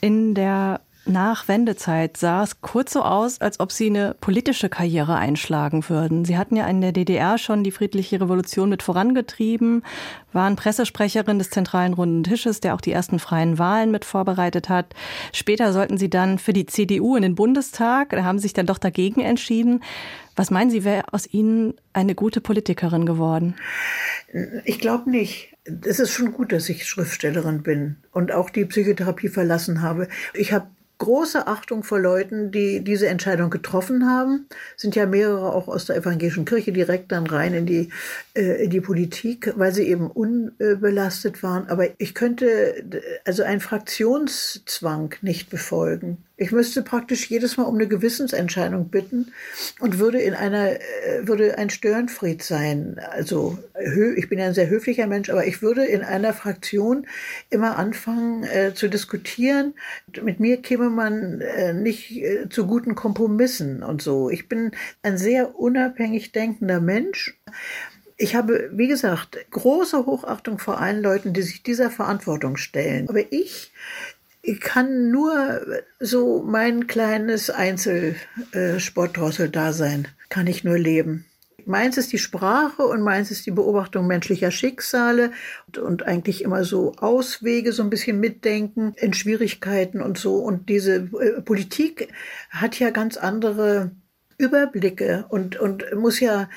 In 0.02 0.34
der 0.34 0.82
nach 1.06 1.48
Wendezeit 1.48 2.18
sah 2.18 2.44
es 2.44 2.62
kurz 2.62 2.94
so 2.94 3.02
aus, 3.02 3.42
als 3.42 3.60
ob 3.60 3.72
Sie 3.72 3.88
eine 3.88 4.16
politische 4.20 4.70
Karriere 4.70 5.16
einschlagen 5.16 5.88
würden. 5.90 6.26
Sie 6.26 6.38
hatten 6.38 6.56
ja 6.56 6.68
in 6.68 6.82
der 6.82 6.92
DDR 6.92 7.38
schon 7.38 7.64
die 7.64 7.72
friedliche 7.72 8.20
Revolution 8.20 8.70
mit 8.70 8.84
vorangetrieben, 8.84 9.84
waren 10.34 10.56
Pressesprecherin 10.56 11.38
des 11.38 11.50
Zentralen 11.50 11.94
Runden 11.94 12.24
Tisches, 12.24 12.60
der 12.60 12.76
auch 12.76 12.82
die 12.82 12.92
ersten 12.92 13.20
freien 13.20 13.58
Wahlen 13.60 13.92
mit 13.92 14.06
vorbereitet 14.06 14.70
hat. 14.70 14.94
Später 15.32 15.74
sollten 15.74 15.98
Sie 15.98 16.10
dann 16.10 16.40
für 16.40 16.54
die 16.54 16.66
CDU 16.66 17.16
in 17.16 17.22
den 17.22 17.36
Bundestag, 17.36 18.10
da 18.10 18.24
haben 18.24 18.40
Sie 18.40 18.44
sich 18.44 18.54
dann 18.54 18.66
doch 18.66 18.80
dagegen 18.80 19.22
entschieden. 19.22 19.84
Was 20.36 20.52
meinen 20.52 20.70
Sie, 20.70 20.84
wäre 20.84 21.06
aus 21.14 21.32
Ihnen 21.32 21.76
eine 21.94 22.14
gute 22.14 22.42
Politikerin 22.42 23.06
geworden? 23.06 23.56
Ich 24.66 24.80
glaube 24.80 25.10
nicht. 25.10 25.54
Es 25.84 26.00
ist 26.00 26.12
schon 26.12 26.34
gut, 26.34 26.52
dass 26.52 26.70
ich 26.70 26.86
Schriftstellerin 26.86 27.64
bin 27.64 27.98
und 28.12 28.32
auch 28.32 28.50
die 28.50 28.66
Psychotherapie 28.66 29.30
verlassen 29.30 29.82
habe. 29.82 30.10
Ich 30.34 30.52
habe 30.52 30.68
große 30.98 31.48
Achtung 31.48 31.84
vor 31.84 32.00
Leuten, 32.00 32.52
die 32.52 32.84
diese 32.84 33.08
Entscheidung 33.08 33.50
getroffen 33.50 34.08
haben. 34.08 34.48
Sind 34.78 34.96
ja 34.96 35.06
mehrere 35.06 35.54
auch 35.54 35.68
aus 35.68 35.86
der 35.86 35.98
evangelischen 35.98 36.46
Kirche 36.46 36.72
direkt 36.72 37.12
dann 37.12 37.28
rein 37.28 37.54
in 37.54 37.66
die, 37.66 37.90
äh, 38.34 38.64
in 38.64 38.70
die 38.70 38.82
Politik, 38.82 39.54
weil 39.56 39.74
sie 39.74 39.88
eben 39.88 40.10
unbelastet 40.10 41.44
waren. 41.44 41.68
Aber 41.68 41.88
ich 42.00 42.16
könnte 42.16 42.84
also 43.26 43.44
einen 43.44 43.62
Fraktionszwang 43.62 45.16
nicht 45.22 45.50
befolgen. 45.50 46.18
Ich 46.38 46.52
müsste 46.52 46.82
praktisch 46.82 47.30
jedes 47.30 47.56
Mal 47.56 47.64
um 47.64 47.76
eine 47.76 47.88
Gewissensentscheidung 47.88 48.90
bitten 48.90 49.32
und 49.80 50.00
würde 50.00 50.20
in 50.20 50.34
einer, 50.34 50.72
äh, 50.72 50.80
würde 51.22 51.58
ein 51.58 51.70
Störenfried 51.70 52.44
sein. 52.44 53.00
Also, 53.12 53.58
ich 54.16 54.28
bin 54.28 54.40
ja 54.40 54.46
ein 54.46 54.54
sehr 54.54 54.70
höflicher 54.70 55.08
Mensch, 55.08 55.30
aber 55.30 55.48
ich 55.48 55.62
würde 55.62 55.86
in 55.86 56.02
einer 56.02 56.34
Fraktion 56.34 57.08
immer 57.50 57.78
anfangen 57.78 58.44
äh, 58.44 58.74
zu 58.74 58.90
diskutieren. 58.90 59.76
Mit 60.22 60.42
mir 60.42 60.62
käme 60.62 60.90
man 60.90 61.40
äh, 61.40 61.74
nicht 61.74 62.12
äh, 62.12 62.50
zu 62.50 62.68
guten 62.68 62.96
Kompromissen 62.96 63.82
und 63.82 64.02
so. 64.02 64.30
Ich 64.30 64.50
bin 64.50 64.72
ein 65.04 65.18
sehr 65.18 65.58
unabhängig 65.58 66.34
denkender 66.34 66.82
Mensch. 66.82 67.38
Ich 68.18 68.36
habe, 68.36 68.70
wie 68.74 68.88
gesagt, 68.88 69.38
große 69.52 70.06
Hochachtung 70.06 70.58
vor 70.58 70.80
allen 70.80 71.02
Leuten, 71.02 71.34
die 71.34 71.42
sich 71.42 71.64
dieser 71.64 71.92
Verantwortung 71.92 72.56
stellen. 72.56 73.10
Aber 73.10 73.32
ich 73.32 73.74
ich 74.46 74.62
kann 74.62 75.10
nur 75.10 75.62
so 76.00 76.44
mein 76.44 76.86
kleines 76.88 77.50
Einzelsportdrossel-Dasein, 77.50 80.08
kann 80.30 80.48
ich 80.48 80.64
nur 80.64 80.78
leben. 80.78 81.26
Meins 81.66 81.98
ist 81.98 82.14
die 82.14 82.20
Sprache 82.20 82.84
und 82.84 83.02
meins 83.02 83.32
ist 83.32 83.48
die 83.48 83.52
Beobachtung 83.52 84.06
menschlicher 84.06 84.52
Schicksale 84.52 85.32
und, 85.66 85.80
und, 85.80 86.04
eigentlich 86.04 86.44
immer 86.44 86.64
so 86.64 86.94
Auswege, 86.98 87.72
so 87.72 87.82
ein 87.82 87.90
bisschen 87.90 88.20
mitdenken 88.20 88.94
in 88.98 89.16
Schwierigkeiten 89.16 90.00
und 90.00 90.20
so. 90.20 90.36
Und 90.36 90.70
diese 90.70 90.98
äh, 90.98 91.42
Politik 91.42 92.10
hat 92.52 92.80
ja 92.80 92.92
ganz 92.92 93.18
andere 93.18 93.90
Überblicke 94.38 95.26
und, 95.30 95.60
und 95.60 95.86
muss 95.96 96.20
ja 96.20 96.50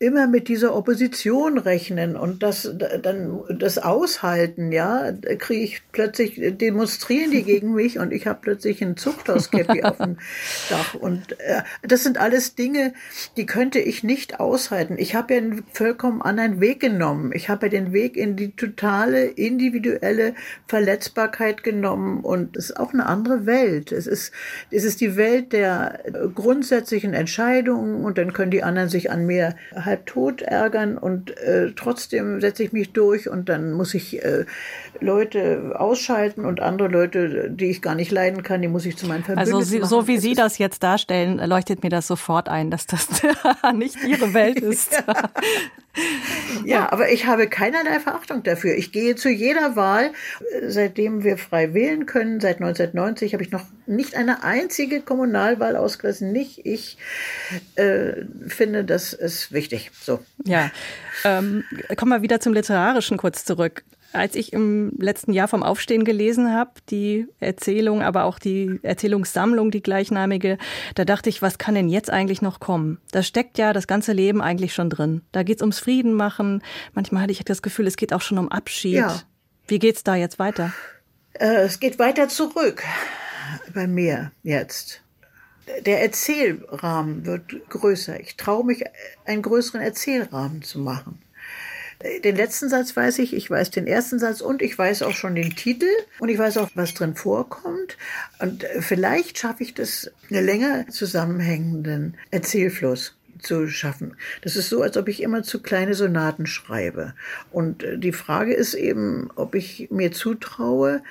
immer 0.00 0.28
mit 0.28 0.46
dieser 0.46 0.76
Opposition 0.76 1.58
rechnen 1.58 2.14
und 2.14 2.44
das 2.44 2.72
dann 3.02 3.40
das 3.50 3.78
aushalten, 3.78 4.70
ja, 4.70 5.10
kriege 5.38 5.64
ich 5.64 5.82
plötzlich 5.90 6.40
demonstrieren 6.56 7.32
die 7.32 7.42
gegen 7.42 7.74
mich 7.74 7.98
und 7.98 8.12
ich 8.12 8.28
habe 8.28 8.38
plötzlich 8.40 8.80
ein 8.80 8.96
Zuchthauskäppi 8.96 9.82
auf 9.82 9.96
dem 9.96 10.18
Dach 10.70 10.94
und 10.94 11.32
äh, 11.40 11.62
das 11.82 12.04
sind 12.04 12.16
alles 12.16 12.54
Dinge, 12.54 12.92
die 13.36 13.44
könnte 13.44 13.80
ich 13.80 14.04
nicht 14.04 14.38
aushalten. 14.38 14.94
Ich 14.98 15.16
habe 15.16 15.34
ja 15.34 15.40
einen 15.40 15.64
vollkommen 15.72 16.22
anderen 16.22 16.60
Weg 16.60 16.78
genommen. 16.78 17.32
Ich 17.34 17.48
habe 17.48 17.66
ja 17.66 17.70
den 17.70 17.92
Weg 17.92 18.16
in 18.16 18.36
die 18.36 18.54
totale 18.54 19.24
individuelle 19.24 20.34
Verletzbarkeit 20.68 21.64
genommen 21.64 22.20
und 22.20 22.56
es 22.56 22.70
ist 22.70 22.76
auch 22.76 22.92
eine 22.92 23.06
andere 23.06 23.46
Welt. 23.46 23.90
Es 23.90 24.06
ist 24.06 24.30
es 24.70 24.84
ist 24.84 25.00
die 25.00 25.16
Welt 25.16 25.52
der 25.52 26.04
grundsätzlichen 26.36 27.14
Entscheidungen 27.14 28.04
und 28.04 28.16
dann 28.16 28.32
können 28.32 28.52
die 28.52 28.62
anderen 28.62 28.88
sich 28.88 29.10
an 29.10 29.26
mir 29.26 29.56
halb 29.88 30.06
tot 30.06 30.42
ärgern 30.42 30.98
und 30.98 31.36
äh, 31.38 31.72
trotzdem 31.74 32.40
setze 32.40 32.62
ich 32.62 32.72
mich 32.72 32.92
durch 32.92 33.28
und 33.28 33.48
dann 33.48 33.72
muss 33.72 33.94
ich 33.94 34.22
äh, 34.22 34.44
Leute 35.00 35.74
ausschalten 35.76 36.44
und 36.44 36.60
andere 36.60 36.88
Leute, 36.88 37.50
die 37.50 37.66
ich 37.66 37.82
gar 37.82 37.94
nicht 37.94 38.10
leiden 38.10 38.42
kann, 38.42 38.62
die 38.62 38.68
muss 38.68 38.86
ich 38.86 38.96
zu 38.96 39.06
meinen 39.06 39.24
Verbündeten 39.24 39.56
Also 39.56 39.68
Sie, 39.68 39.82
so 39.84 40.06
wie 40.08 40.18
Sie 40.18 40.34
das 40.34 40.58
jetzt 40.58 40.82
darstellen, 40.82 41.38
leuchtet 41.38 41.82
mir 41.82 41.90
das 41.90 42.06
sofort 42.06 42.48
ein, 42.48 42.70
dass 42.70 42.86
das 42.86 43.08
nicht 43.74 44.02
Ihre 44.04 44.34
Welt 44.34 44.58
ist. 44.60 44.92
ja. 44.92 45.30
ja, 46.64 46.92
aber 46.92 47.10
ich 47.10 47.26
habe 47.26 47.48
keinerlei 47.48 48.00
Verachtung 48.00 48.42
dafür. 48.42 48.76
Ich 48.76 48.92
gehe 48.92 49.16
zu 49.16 49.28
jeder 49.30 49.76
Wahl, 49.76 50.12
seitdem 50.66 51.24
wir 51.24 51.38
frei 51.38 51.74
wählen 51.74 52.06
können, 52.06 52.40
seit 52.40 52.56
1990 52.56 53.34
habe 53.34 53.42
ich 53.42 53.50
noch 53.50 53.64
nicht 53.86 54.16
eine 54.16 54.42
einzige 54.44 55.00
Kommunalwahl 55.00 55.76
ausgelassen. 55.76 56.32
Nicht 56.32 56.66
ich 56.66 56.98
äh, 57.76 58.24
finde, 58.46 58.84
das 58.84 59.12
ist 59.12 59.52
wichtig. 59.52 59.90
So. 60.00 60.20
Ja, 60.44 60.70
ähm, 61.24 61.64
kommen 61.96 62.12
wir 62.12 62.22
wieder 62.22 62.40
zum 62.40 62.52
Literarischen 62.52 63.16
kurz 63.16 63.44
zurück 63.44 63.84
als 64.12 64.34
ich 64.34 64.52
im 64.52 64.92
letzten 64.98 65.32
Jahr 65.32 65.48
vom 65.48 65.62
Aufstehen 65.62 66.04
gelesen 66.04 66.52
habe, 66.52 66.72
die 66.88 67.26
Erzählung, 67.40 68.02
aber 68.02 68.24
auch 68.24 68.38
die 68.38 68.80
Erzählungssammlung, 68.82 69.70
die 69.70 69.82
gleichnamige, 69.82 70.58
da 70.94 71.04
dachte 71.04 71.28
ich, 71.28 71.42
was 71.42 71.58
kann 71.58 71.74
denn 71.74 71.88
jetzt 71.88 72.10
eigentlich 72.10 72.40
noch 72.40 72.60
kommen? 72.60 72.98
Da 73.10 73.22
steckt 73.22 73.58
ja 73.58 73.72
das 73.72 73.86
ganze 73.86 74.12
Leben 74.12 74.40
eigentlich 74.40 74.74
schon 74.74 74.90
drin. 74.90 75.22
Da 75.32 75.42
geht's 75.42 75.62
ums 75.62 75.78
Frieden 75.78 76.14
machen. 76.14 76.62
Manchmal 76.94 77.22
hatte 77.22 77.32
ich 77.32 77.44
das 77.44 77.62
Gefühl, 77.62 77.86
es 77.86 77.96
geht 77.96 78.12
auch 78.12 78.22
schon 78.22 78.38
um 78.38 78.50
Abschied. 78.50 78.94
Ja. 78.94 79.20
Wie 79.66 79.78
geht's 79.78 80.02
da 80.02 80.14
jetzt 80.14 80.38
weiter? 80.38 80.72
Äh, 81.34 81.62
es 81.62 81.78
geht 81.78 81.98
weiter 81.98 82.28
zurück 82.28 82.82
bei 83.74 83.86
mir 83.86 84.32
jetzt. 84.42 85.02
Der 85.84 86.02
Erzählrahmen 86.02 87.26
wird 87.26 87.68
größer. 87.68 88.18
Ich 88.20 88.36
traue 88.36 88.64
mich, 88.64 88.84
einen 89.26 89.42
größeren 89.42 89.82
Erzählrahmen 89.82 90.62
zu 90.62 90.78
machen. 90.78 91.20
Den 92.22 92.36
letzten 92.36 92.68
Satz 92.68 92.96
weiß 92.96 93.18
ich, 93.18 93.34
ich 93.34 93.50
weiß 93.50 93.70
den 93.70 93.88
ersten 93.88 94.20
Satz 94.20 94.40
und 94.40 94.62
ich 94.62 94.78
weiß 94.78 95.02
auch 95.02 95.14
schon 95.14 95.34
den 95.34 95.56
Titel 95.56 95.90
und 96.20 96.28
ich 96.28 96.38
weiß 96.38 96.58
auch, 96.58 96.70
was 96.74 96.94
drin 96.94 97.16
vorkommt. 97.16 97.96
Und 98.38 98.64
vielleicht 98.80 99.38
schaffe 99.38 99.64
ich 99.64 99.74
das, 99.74 100.10
einen 100.30 100.44
länger 100.44 100.86
zusammenhängenden 100.88 102.16
Erzählfluss 102.30 103.16
zu 103.40 103.68
schaffen. 103.68 104.16
Das 104.42 104.56
ist 104.56 104.68
so, 104.68 104.82
als 104.82 104.96
ob 104.96 105.08
ich 105.08 105.22
immer 105.22 105.42
zu 105.42 105.60
kleine 105.60 105.94
Sonaten 105.94 106.46
schreibe. 106.46 107.14
Und 107.50 107.84
die 107.96 108.12
Frage 108.12 108.54
ist 108.54 108.74
eben, 108.74 109.30
ob 109.34 109.54
ich 109.54 109.88
mir 109.90 110.12
zutraue, 110.12 111.02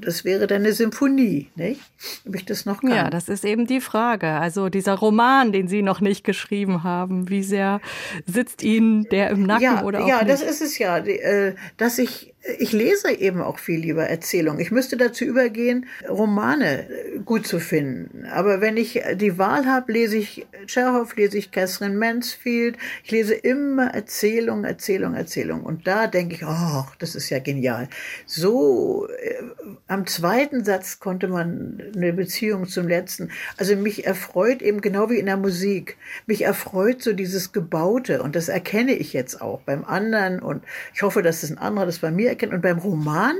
das 0.00 0.24
wäre 0.24 0.46
dann 0.46 0.62
eine 0.62 0.72
Symphonie, 0.72 1.48
nicht? 1.54 1.80
Ob 2.26 2.34
ich 2.34 2.44
das 2.44 2.66
noch 2.66 2.80
kann. 2.80 2.90
Ja, 2.90 3.10
das 3.10 3.28
ist 3.28 3.44
eben 3.44 3.66
die 3.66 3.80
Frage. 3.80 4.28
Also 4.28 4.68
dieser 4.68 4.94
Roman, 4.94 5.52
den 5.52 5.68
Sie 5.68 5.82
noch 5.82 6.00
nicht 6.00 6.24
geschrieben 6.24 6.82
haben, 6.82 7.28
wie 7.28 7.42
sehr 7.42 7.80
sitzt 8.26 8.62
Ihnen 8.62 9.04
der 9.04 9.30
im 9.30 9.44
Nacken 9.44 9.62
ja, 9.62 9.84
oder 9.84 10.04
auch 10.04 10.08
Ja, 10.08 10.18
nicht? 10.18 10.30
das 10.30 10.42
ist 10.42 10.60
es 10.60 10.78
ja, 10.78 10.98
äh, 10.98 11.54
dass 11.76 11.98
ich 11.98 12.33
ich 12.58 12.72
lese 12.72 13.10
eben 13.10 13.40
auch 13.40 13.58
viel 13.58 13.80
lieber 13.80 14.04
Erzählungen. 14.04 14.60
Ich 14.60 14.70
müsste 14.70 14.98
dazu 14.98 15.24
übergehen, 15.24 15.86
Romane 16.06 16.86
gut 17.24 17.46
zu 17.46 17.58
finden. 17.58 18.26
Aber 18.26 18.60
wenn 18.60 18.76
ich 18.76 19.02
die 19.14 19.38
Wahl 19.38 19.66
habe, 19.66 19.92
lese 19.92 20.18
ich 20.18 20.46
Chekhov, 20.66 21.16
lese 21.16 21.38
ich 21.38 21.52
Catherine 21.52 21.96
Mansfield. 21.96 22.76
Ich 23.02 23.10
lese 23.10 23.34
immer 23.34 23.94
Erzählung, 23.94 24.64
Erzählung, 24.64 25.14
Erzählung. 25.14 25.62
Und 25.62 25.86
da 25.86 26.06
denke 26.06 26.34
ich, 26.34 26.44
oh, 26.44 26.84
das 26.98 27.14
ist 27.14 27.30
ja 27.30 27.38
genial. 27.38 27.88
So 28.26 29.08
äh, 29.08 29.42
am 29.86 30.06
zweiten 30.06 30.64
Satz 30.64 31.00
konnte 31.00 31.28
man 31.28 31.82
eine 31.96 32.12
Beziehung 32.12 32.68
zum 32.68 32.88
letzten. 32.88 33.30
Also 33.56 33.74
mich 33.74 34.06
erfreut 34.06 34.60
eben 34.60 34.82
genau 34.82 35.08
wie 35.08 35.18
in 35.18 35.26
der 35.26 35.38
Musik. 35.38 35.96
Mich 36.26 36.42
erfreut 36.42 37.02
so 37.02 37.14
dieses 37.14 37.52
Gebaute. 37.52 38.22
Und 38.22 38.36
das 38.36 38.48
erkenne 38.48 38.92
ich 38.92 39.14
jetzt 39.14 39.40
auch 39.40 39.62
beim 39.62 39.84
anderen. 39.84 40.40
Und 40.40 40.62
ich 40.92 41.00
hoffe, 41.00 41.22
dass 41.22 41.42
es 41.42 41.50
ein 41.50 41.58
anderer 41.58 41.86
das 41.86 42.00
bei 42.00 42.10
mir 42.10 42.33
erkennt. 42.34 42.52
Und 42.52 42.62
beim 42.62 42.78
Roman 42.78 43.36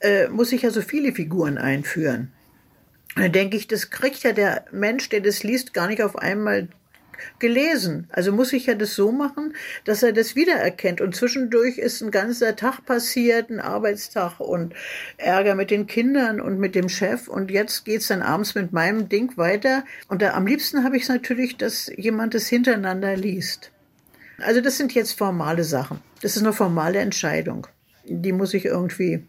äh, 0.00 0.28
muss 0.28 0.52
ich 0.52 0.62
ja 0.62 0.70
so 0.70 0.82
viele 0.82 1.12
Figuren 1.12 1.58
einführen. 1.58 2.32
Dann 3.14 3.32
denke 3.32 3.56
ich, 3.56 3.66
das 3.66 3.90
kriegt 3.90 4.22
ja 4.24 4.32
der 4.32 4.66
Mensch, 4.72 5.08
der 5.08 5.20
das 5.20 5.42
liest, 5.42 5.72
gar 5.72 5.86
nicht 5.86 6.02
auf 6.02 6.16
einmal 6.16 6.68
gelesen. 7.38 8.06
Also 8.10 8.30
muss 8.30 8.52
ich 8.52 8.66
ja 8.66 8.74
das 8.74 8.94
so 8.94 9.10
machen, 9.10 9.54
dass 9.84 10.02
er 10.02 10.12
das 10.12 10.36
wiedererkennt. 10.36 11.00
Und 11.00 11.16
zwischendurch 11.16 11.78
ist 11.78 12.02
ein 12.02 12.10
ganzer 12.10 12.56
Tag 12.56 12.84
passiert, 12.84 13.50
ein 13.50 13.58
Arbeitstag 13.60 14.38
und 14.38 14.74
Ärger 15.16 15.54
mit 15.54 15.70
den 15.70 15.86
Kindern 15.86 16.42
und 16.42 16.58
mit 16.58 16.74
dem 16.74 16.90
Chef. 16.90 17.26
Und 17.26 17.50
jetzt 17.50 17.86
geht's 17.86 18.08
dann 18.08 18.22
abends 18.22 18.54
mit 18.54 18.72
meinem 18.72 19.08
Ding 19.08 19.36
weiter. 19.36 19.84
Und 20.08 20.20
da, 20.20 20.34
am 20.34 20.46
liebsten 20.46 20.84
habe 20.84 20.96
ich 20.96 21.04
es 21.04 21.08
natürlich, 21.08 21.56
dass 21.56 21.90
jemand 21.96 22.34
es 22.34 22.48
hintereinander 22.48 23.16
liest. 23.16 23.72
Also 24.38 24.60
das 24.60 24.76
sind 24.76 24.92
jetzt 24.94 25.16
formale 25.16 25.64
Sachen. 25.64 26.00
Das 26.20 26.36
ist 26.36 26.42
eine 26.42 26.52
formale 26.52 26.98
Entscheidung 26.98 27.66
die 28.08 28.32
muss 28.32 28.54
ich 28.54 28.64
irgendwie, 28.64 29.24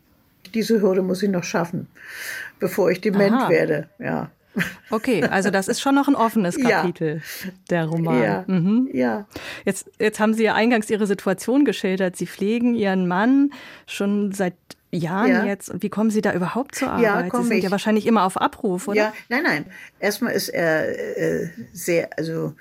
diese 0.53 0.81
Hürde 0.81 1.01
muss 1.01 1.23
ich 1.23 1.29
noch 1.29 1.43
schaffen, 1.43 1.87
bevor 2.59 2.91
ich 2.91 3.01
dement 3.01 3.33
Aha. 3.33 3.49
werde, 3.49 3.89
ja. 3.99 4.31
Okay, 4.89 5.23
also 5.23 5.51
das 5.51 5.67
ist 5.67 5.81
schon 5.81 5.93
noch 5.95 6.07
ein 6.07 6.15
offenes 6.15 6.57
Kapitel, 6.57 7.21
ja. 7.43 7.51
der 7.69 7.85
Roman. 7.85 8.23
Ja, 8.23 8.43
mhm. 8.47 8.89
ja. 8.91 9.27
Jetzt, 9.65 9.91
jetzt 9.99 10.19
haben 10.19 10.33
Sie 10.33 10.43
ja 10.43 10.55
eingangs 10.55 10.89
Ihre 10.89 11.05
Situation 11.05 11.65
geschildert. 11.65 12.15
Sie 12.15 12.25
pflegen 12.25 12.73
Ihren 12.73 13.07
Mann 13.07 13.51
schon 13.85 14.31
seit 14.31 14.55
Jahren 14.91 15.29
ja. 15.29 15.45
jetzt. 15.45 15.69
Und 15.69 15.83
wie 15.83 15.89
kommen 15.89 16.09
Sie 16.09 16.21
da 16.21 16.33
überhaupt 16.33 16.75
zur 16.75 16.89
Arbeit? 16.89 17.31
Ja, 17.33 17.39
Sie 17.39 17.47
sind 17.47 17.57
ich. 17.57 17.63
ja 17.65 17.71
wahrscheinlich 17.71 18.07
immer 18.07 18.23
auf 18.23 18.39
Abruf, 18.39 18.87
oder? 18.87 18.97
Ja, 18.97 19.13
nein, 19.29 19.43
nein. 19.43 19.65
Erstmal 19.99 20.33
ist 20.33 20.49
er 20.49 21.17
äh, 21.17 21.49
sehr, 21.73 22.09
also 22.17 22.53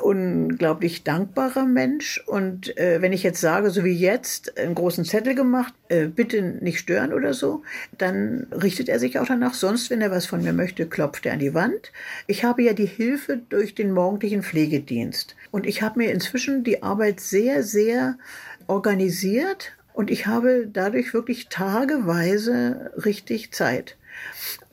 unglaublich 0.00 1.04
dankbarer 1.04 1.64
Mensch. 1.64 2.22
Und 2.26 2.76
äh, 2.76 3.00
wenn 3.00 3.12
ich 3.12 3.22
jetzt 3.22 3.40
sage, 3.40 3.70
so 3.70 3.84
wie 3.84 3.92
jetzt, 3.92 4.58
einen 4.58 4.74
großen 4.74 5.04
Zettel 5.04 5.34
gemacht, 5.34 5.74
äh, 5.88 6.06
bitte 6.06 6.42
nicht 6.42 6.78
stören 6.78 7.12
oder 7.12 7.34
so, 7.34 7.62
dann 7.98 8.46
richtet 8.50 8.88
er 8.88 8.98
sich 8.98 9.18
auch 9.18 9.26
danach. 9.26 9.54
Sonst, 9.54 9.90
wenn 9.90 10.00
er 10.00 10.10
was 10.10 10.26
von 10.26 10.42
mir 10.42 10.52
möchte, 10.52 10.86
klopft 10.86 11.26
er 11.26 11.34
an 11.34 11.38
die 11.38 11.54
Wand. 11.54 11.92
Ich 12.26 12.44
habe 12.44 12.62
ja 12.62 12.72
die 12.72 12.86
Hilfe 12.86 13.40
durch 13.48 13.74
den 13.74 13.92
morgendlichen 13.92 14.42
Pflegedienst. 14.42 15.36
Und 15.50 15.66
ich 15.66 15.82
habe 15.82 16.00
mir 16.00 16.12
inzwischen 16.12 16.64
die 16.64 16.82
Arbeit 16.82 17.20
sehr, 17.20 17.62
sehr 17.62 18.18
organisiert 18.66 19.72
und 19.92 20.10
ich 20.10 20.26
habe 20.26 20.68
dadurch 20.70 21.14
wirklich 21.14 21.48
tageweise 21.48 22.92
richtig 23.04 23.52
Zeit. 23.52 23.96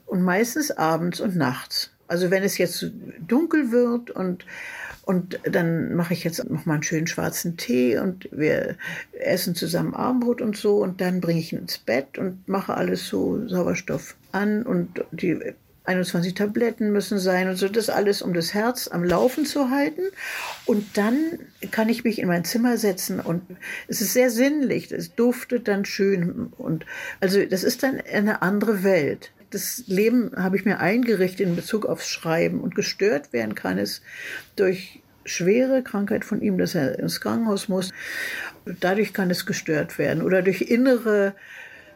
Und 0.05 0.23
meistens 0.23 0.71
abends 0.71 1.21
und 1.21 1.35
nachts. 1.35 1.91
Also 2.07 2.29
wenn 2.31 2.43
es 2.43 2.57
jetzt 2.57 2.91
dunkel 3.25 3.71
wird 3.71 4.11
und 4.11 4.45
und 5.03 5.39
dann 5.43 5.95
mache 5.95 6.13
ich 6.13 6.23
jetzt 6.23 6.43
noch 6.49 6.65
mal 6.65 6.75
einen 6.75 6.83
schönen 6.83 7.07
schwarzen 7.07 7.57
Tee 7.57 7.97
und 7.97 8.29
wir 8.31 8.75
essen 9.13 9.55
zusammen 9.55 9.93
Abendbrot 9.93 10.41
und 10.41 10.57
so 10.57 10.77
und 10.77 11.01
dann 11.01 11.21
bringe 11.21 11.39
ich 11.39 11.53
ihn 11.53 11.59
ins 11.59 11.77
Bett 11.77 12.17
und 12.17 12.47
mache 12.47 12.75
alles 12.75 13.07
so 13.07 13.47
Sauerstoff 13.47 14.15
an 14.31 14.63
und 14.63 15.03
die 15.11 15.53
21 15.83 16.35
Tabletten 16.35 16.91
müssen 16.91 17.17
sein 17.17 17.49
und 17.49 17.55
so, 17.55 17.67
das 17.67 17.89
alles, 17.89 18.21
um 18.21 18.33
das 18.33 18.53
Herz 18.53 18.87
am 18.87 19.03
Laufen 19.03 19.45
zu 19.45 19.71
halten. 19.71 20.03
Und 20.65 20.97
dann 20.97 21.39
kann 21.71 21.89
ich 21.89 22.03
mich 22.03 22.19
in 22.19 22.27
mein 22.27 22.45
Zimmer 22.45 22.77
setzen 22.77 23.19
und 23.19 23.41
es 23.87 24.01
ist 24.01 24.13
sehr 24.13 24.29
sinnlich, 24.29 24.91
es 24.91 25.15
duftet 25.15 25.67
dann 25.67 25.85
schön 25.85 26.53
und 26.57 26.85
also 27.19 27.43
das 27.45 27.63
ist 27.63 27.83
dann 27.83 27.99
eine 27.99 28.41
andere 28.41 28.83
Welt. 28.83 29.31
Das 29.51 29.83
Leben 29.87 30.31
habe 30.35 30.55
ich 30.55 30.65
mir 30.65 30.79
eingerichtet 30.79 31.45
in 31.45 31.55
Bezug 31.55 31.85
aufs 31.85 32.07
Schreiben 32.07 32.61
und 32.61 32.73
gestört 32.73 33.33
werden 33.33 33.53
kann 33.53 33.77
es 33.77 34.01
durch 34.55 35.01
schwere 35.25 35.83
Krankheit 35.83 36.25
von 36.25 36.41
ihm, 36.41 36.57
dass 36.57 36.73
er 36.73 36.97
ins 36.97 37.21
Krankenhaus 37.21 37.67
muss. 37.67 37.91
Dadurch 38.79 39.13
kann 39.13 39.29
es 39.29 39.45
gestört 39.45 39.99
werden 39.99 40.23
oder 40.23 40.41
durch 40.41 40.61
innere 40.61 41.35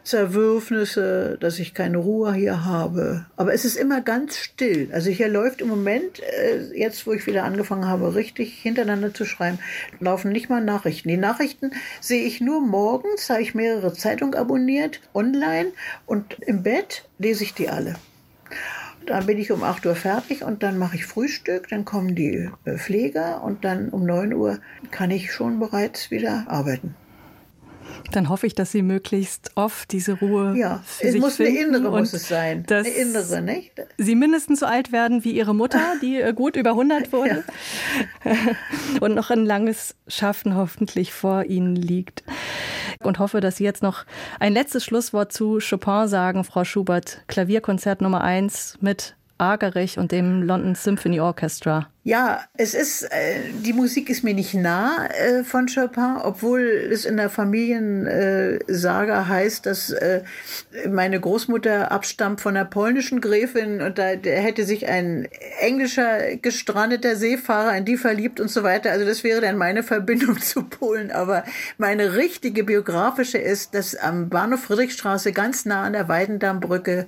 Zerwürfnisse, 0.06 1.36
dass 1.40 1.58
ich 1.58 1.74
keine 1.74 1.98
Ruhe 1.98 2.32
hier 2.32 2.64
habe. 2.64 3.26
Aber 3.36 3.52
es 3.52 3.64
ist 3.64 3.76
immer 3.76 4.00
ganz 4.00 4.36
still. 4.36 4.88
Also 4.92 5.10
hier 5.10 5.26
läuft 5.26 5.60
im 5.60 5.66
Moment, 5.66 6.22
äh, 6.22 6.78
jetzt 6.78 7.08
wo 7.08 7.12
ich 7.12 7.26
wieder 7.26 7.42
angefangen 7.42 7.88
habe, 7.88 8.14
richtig 8.14 8.54
hintereinander 8.54 9.12
zu 9.12 9.24
schreiben, 9.24 9.58
laufen 9.98 10.30
nicht 10.30 10.48
mal 10.48 10.62
Nachrichten. 10.62 11.08
Die 11.08 11.16
Nachrichten 11.16 11.72
sehe 12.00 12.24
ich 12.24 12.40
nur 12.40 12.60
morgens, 12.60 13.28
habe 13.28 13.42
ich 13.42 13.56
mehrere 13.56 13.92
Zeitungen 13.94 14.34
abonniert, 14.34 15.00
online 15.12 15.72
und 16.06 16.38
im 16.40 16.62
Bett 16.62 17.08
lese 17.18 17.42
ich 17.42 17.54
die 17.54 17.68
alle. 17.68 17.96
Dann 19.06 19.26
bin 19.26 19.38
ich 19.38 19.50
um 19.50 19.64
8 19.64 19.86
Uhr 19.86 19.96
fertig 19.96 20.44
und 20.44 20.62
dann 20.62 20.78
mache 20.78 20.96
ich 20.96 21.06
Frühstück, 21.06 21.68
dann 21.68 21.84
kommen 21.84 22.14
die 22.14 22.48
äh, 22.64 22.78
Pfleger 22.78 23.42
und 23.42 23.64
dann 23.64 23.88
um 23.88 24.04
9 24.04 24.34
Uhr 24.34 24.60
kann 24.92 25.10
ich 25.10 25.32
schon 25.32 25.58
bereits 25.58 26.12
wieder 26.12 26.44
arbeiten. 26.46 26.94
Dann 28.12 28.28
hoffe 28.28 28.46
ich, 28.46 28.54
dass 28.54 28.72
Sie 28.72 28.82
möglichst 28.82 29.50
oft 29.54 29.90
diese 29.92 30.14
Ruhe 30.14 30.54
ja, 30.56 30.82
für 30.86 31.06
es 31.06 31.12
sich 31.12 31.20
muss 31.20 31.36
finden 31.36 31.74
eine 31.74 31.78
innere 31.78 31.98
muss 31.98 32.12
es 32.12 32.28
sein. 32.28 32.64
Eine 32.68 32.88
innere, 32.88 33.42
nicht? 33.42 33.72
Sie 33.98 34.14
mindestens 34.14 34.60
so 34.60 34.66
alt 34.66 34.92
werden 34.92 35.24
wie 35.24 35.32
Ihre 35.32 35.54
Mutter, 35.54 35.80
die 36.02 36.20
äh, 36.20 36.32
gut 36.32 36.56
über 36.56 36.70
100 36.70 37.12
wurde. 37.12 37.44
Ja. 38.24 38.32
Und 39.00 39.14
noch 39.14 39.30
ein 39.30 39.44
langes 39.44 39.94
Schaffen 40.08 40.54
hoffentlich 40.54 41.12
vor 41.12 41.44
Ihnen 41.44 41.76
liegt. 41.76 42.24
Und 43.02 43.18
hoffe, 43.18 43.40
dass 43.40 43.56
Sie 43.56 43.64
jetzt 43.64 43.82
noch 43.82 44.04
ein 44.40 44.52
letztes 44.52 44.84
Schlusswort 44.84 45.32
zu 45.32 45.58
Chopin 45.58 46.08
sagen, 46.08 46.44
Frau 46.44 46.64
Schubert. 46.64 47.22
Klavierkonzert 47.26 48.00
Nummer 48.00 48.22
1 48.22 48.78
mit 48.80 49.16
Agerich 49.38 49.98
und 49.98 50.12
dem 50.12 50.42
London 50.42 50.74
Symphony 50.74 51.20
Orchestra. 51.20 51.88
Ja, 52.06 52.44
es 52.56 52.74
ist, 52.74 53.02
äh, 53.02 53.40
die 53.64 53.72
Musik 53.72 54.08
ist 54.10 54.22
mir 54.22 54.32
nicht 54.32 54.54
nah 54.54 55.08
äh, 55.08 55.42
von 55.42 55.66
Chopin, 55.66 56.18
obwohl 56.22 56.60
es 56.60 57.04
in 57.04 57.16
der 57.16 57.28
Familiensage 57.28 59.12
äh, 59.12 59.24
heißt, 59.24 59.66
dass 59.66 59.90
äh, 59.90 60.22
meine 60.88 61.18
Großmutter 61.18 61.90
abstammt 61.90 62.40
von 62.40 62.56
einer 62.56 62.64
polnischen 62.64 63.20
Gräfin 63.20 63.82
und 63.82 63.98
da 63.98 64.04
hätte 64.04 64.64
sich 64.64 64.86
ein 64.86 65.26
englischer 65.58 66.36
gestrandeter 66.36 67.16
Seefahrer 67.16 67.76
in 67.76 67.84
die 67.84 67.96
verliebt 67.96 68.38
und 68.38 68.52
so 68.52 68.62
weiter. 68.62 68.92
Also 68.92 69.04
das 69.04 69.24
wäre 69.24 69.40
dann 69.40 69.56
meine 69.56 69.82
Verbindung 69.82 70.40
zu 70.40 70.62
Polen. 70.62 71.10
Aber 71.10 71.42
meine 71.76 72.14
richtige 72.14 72.62
biografische 72.62 73.38
ist, 73.38 73.74
dass 73.74 73.96
am 73.96 74.28
Bahnhof 74.28 74.60
Friedrichstraße 74.62 75.32
ganz 75.32 75.64
nah 75.64 75.82
an 75.82 75.94
der 75.94 76.08
Weidendammbrücke 76.08 77.06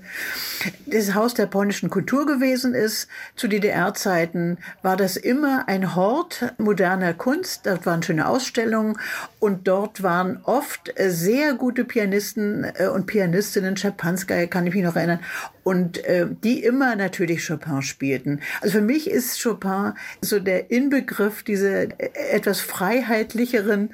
das 0.87 1.15
Haus 1.15 1.35
der 1.35 1.47
polnischen 1.47 1.89
Kultur 1.89 2.27
gewesen 2.27 2.75
ist. 2.75 3.07
Zu 3.37 3.47
DDR-Zeiten 3.47 4.59
das 4.97 5.17
immer 5.17 5.69
ein 5.69 5.95
Hort 5.95 6.55
moderner 6.59 7.15
Kunst. 7.15 7.67
Dort 7.67 7.87
waren 7.87 8.03
schöne 8.03 8.29
Ausstellungen 8.29 8.99
und 9.41 9.69
dort 9.69 10.03
waren 10.03 10.41
oft 10.45 10.93
sehr 10.97 11.55
gute 11.55 11.85
Pianisten 11.85 12.65
äh, 12.65 12.89
und 12.89 13.07
Pianistinnen, 13.07 13.77
Schapanskaya 13.77 14.47
kann 14.47 14.67
ich 14.67 14.75
mich 14.75 14.85
noch 14.85 14.97
erinnern, 14.97 15.21
und 15.69 16.03
äh, 16.05 16.27
die 16.43 16.65
immer 16.65 16.97
natürlich 16.97 17.47
Chopin 17.47 17.83
spielten. 17.83 18.41
Also 18.63 18.79
für 18.79 18.85
mich 18.85 19.11
ist 19.11 19.43
Chopin 19.43 19.93
so 20.23 20.41
der 20.41 20.71
Inbegriff 20.71 21.43
dieser 21.43 21.83
äh, 21.83 22.11
etwas 22.33 22.61
freiheitlicheren 22.61 23.91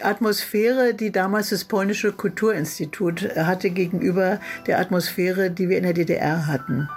Atmosphäre, 0.00 0.94
die 0.94 1.12
damals 1.12 1.50
das 1.50 1.64
polnische 1.64 2.12
Kulturinstitut 2.12 3.36
hatte 3.36 3.70
gegenüber 3.70 4.40
der 4.66 4.78
Atmosphäre, 4.78 5.50
die 5.50 5.68
wir 5.68 5.76
in 5.76 5.84
der 5.84 5.92
DDR 5.92 6.46
hatten. 6.46 6.88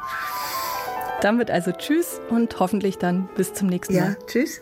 Damit 1.22 1.52
also 1.52 1.72
Tschüss 1.72 2.20
und 2.30 2.60
hoffentlich 2.60 2.98
dann 2.98 3.30
bis 3.36 3.54
zum 3.54 3.68
nächsten 3.68 3.96
Mal. 3.96 4.18
Ja, 4.20 4.26
tschüss. 4.26 4.62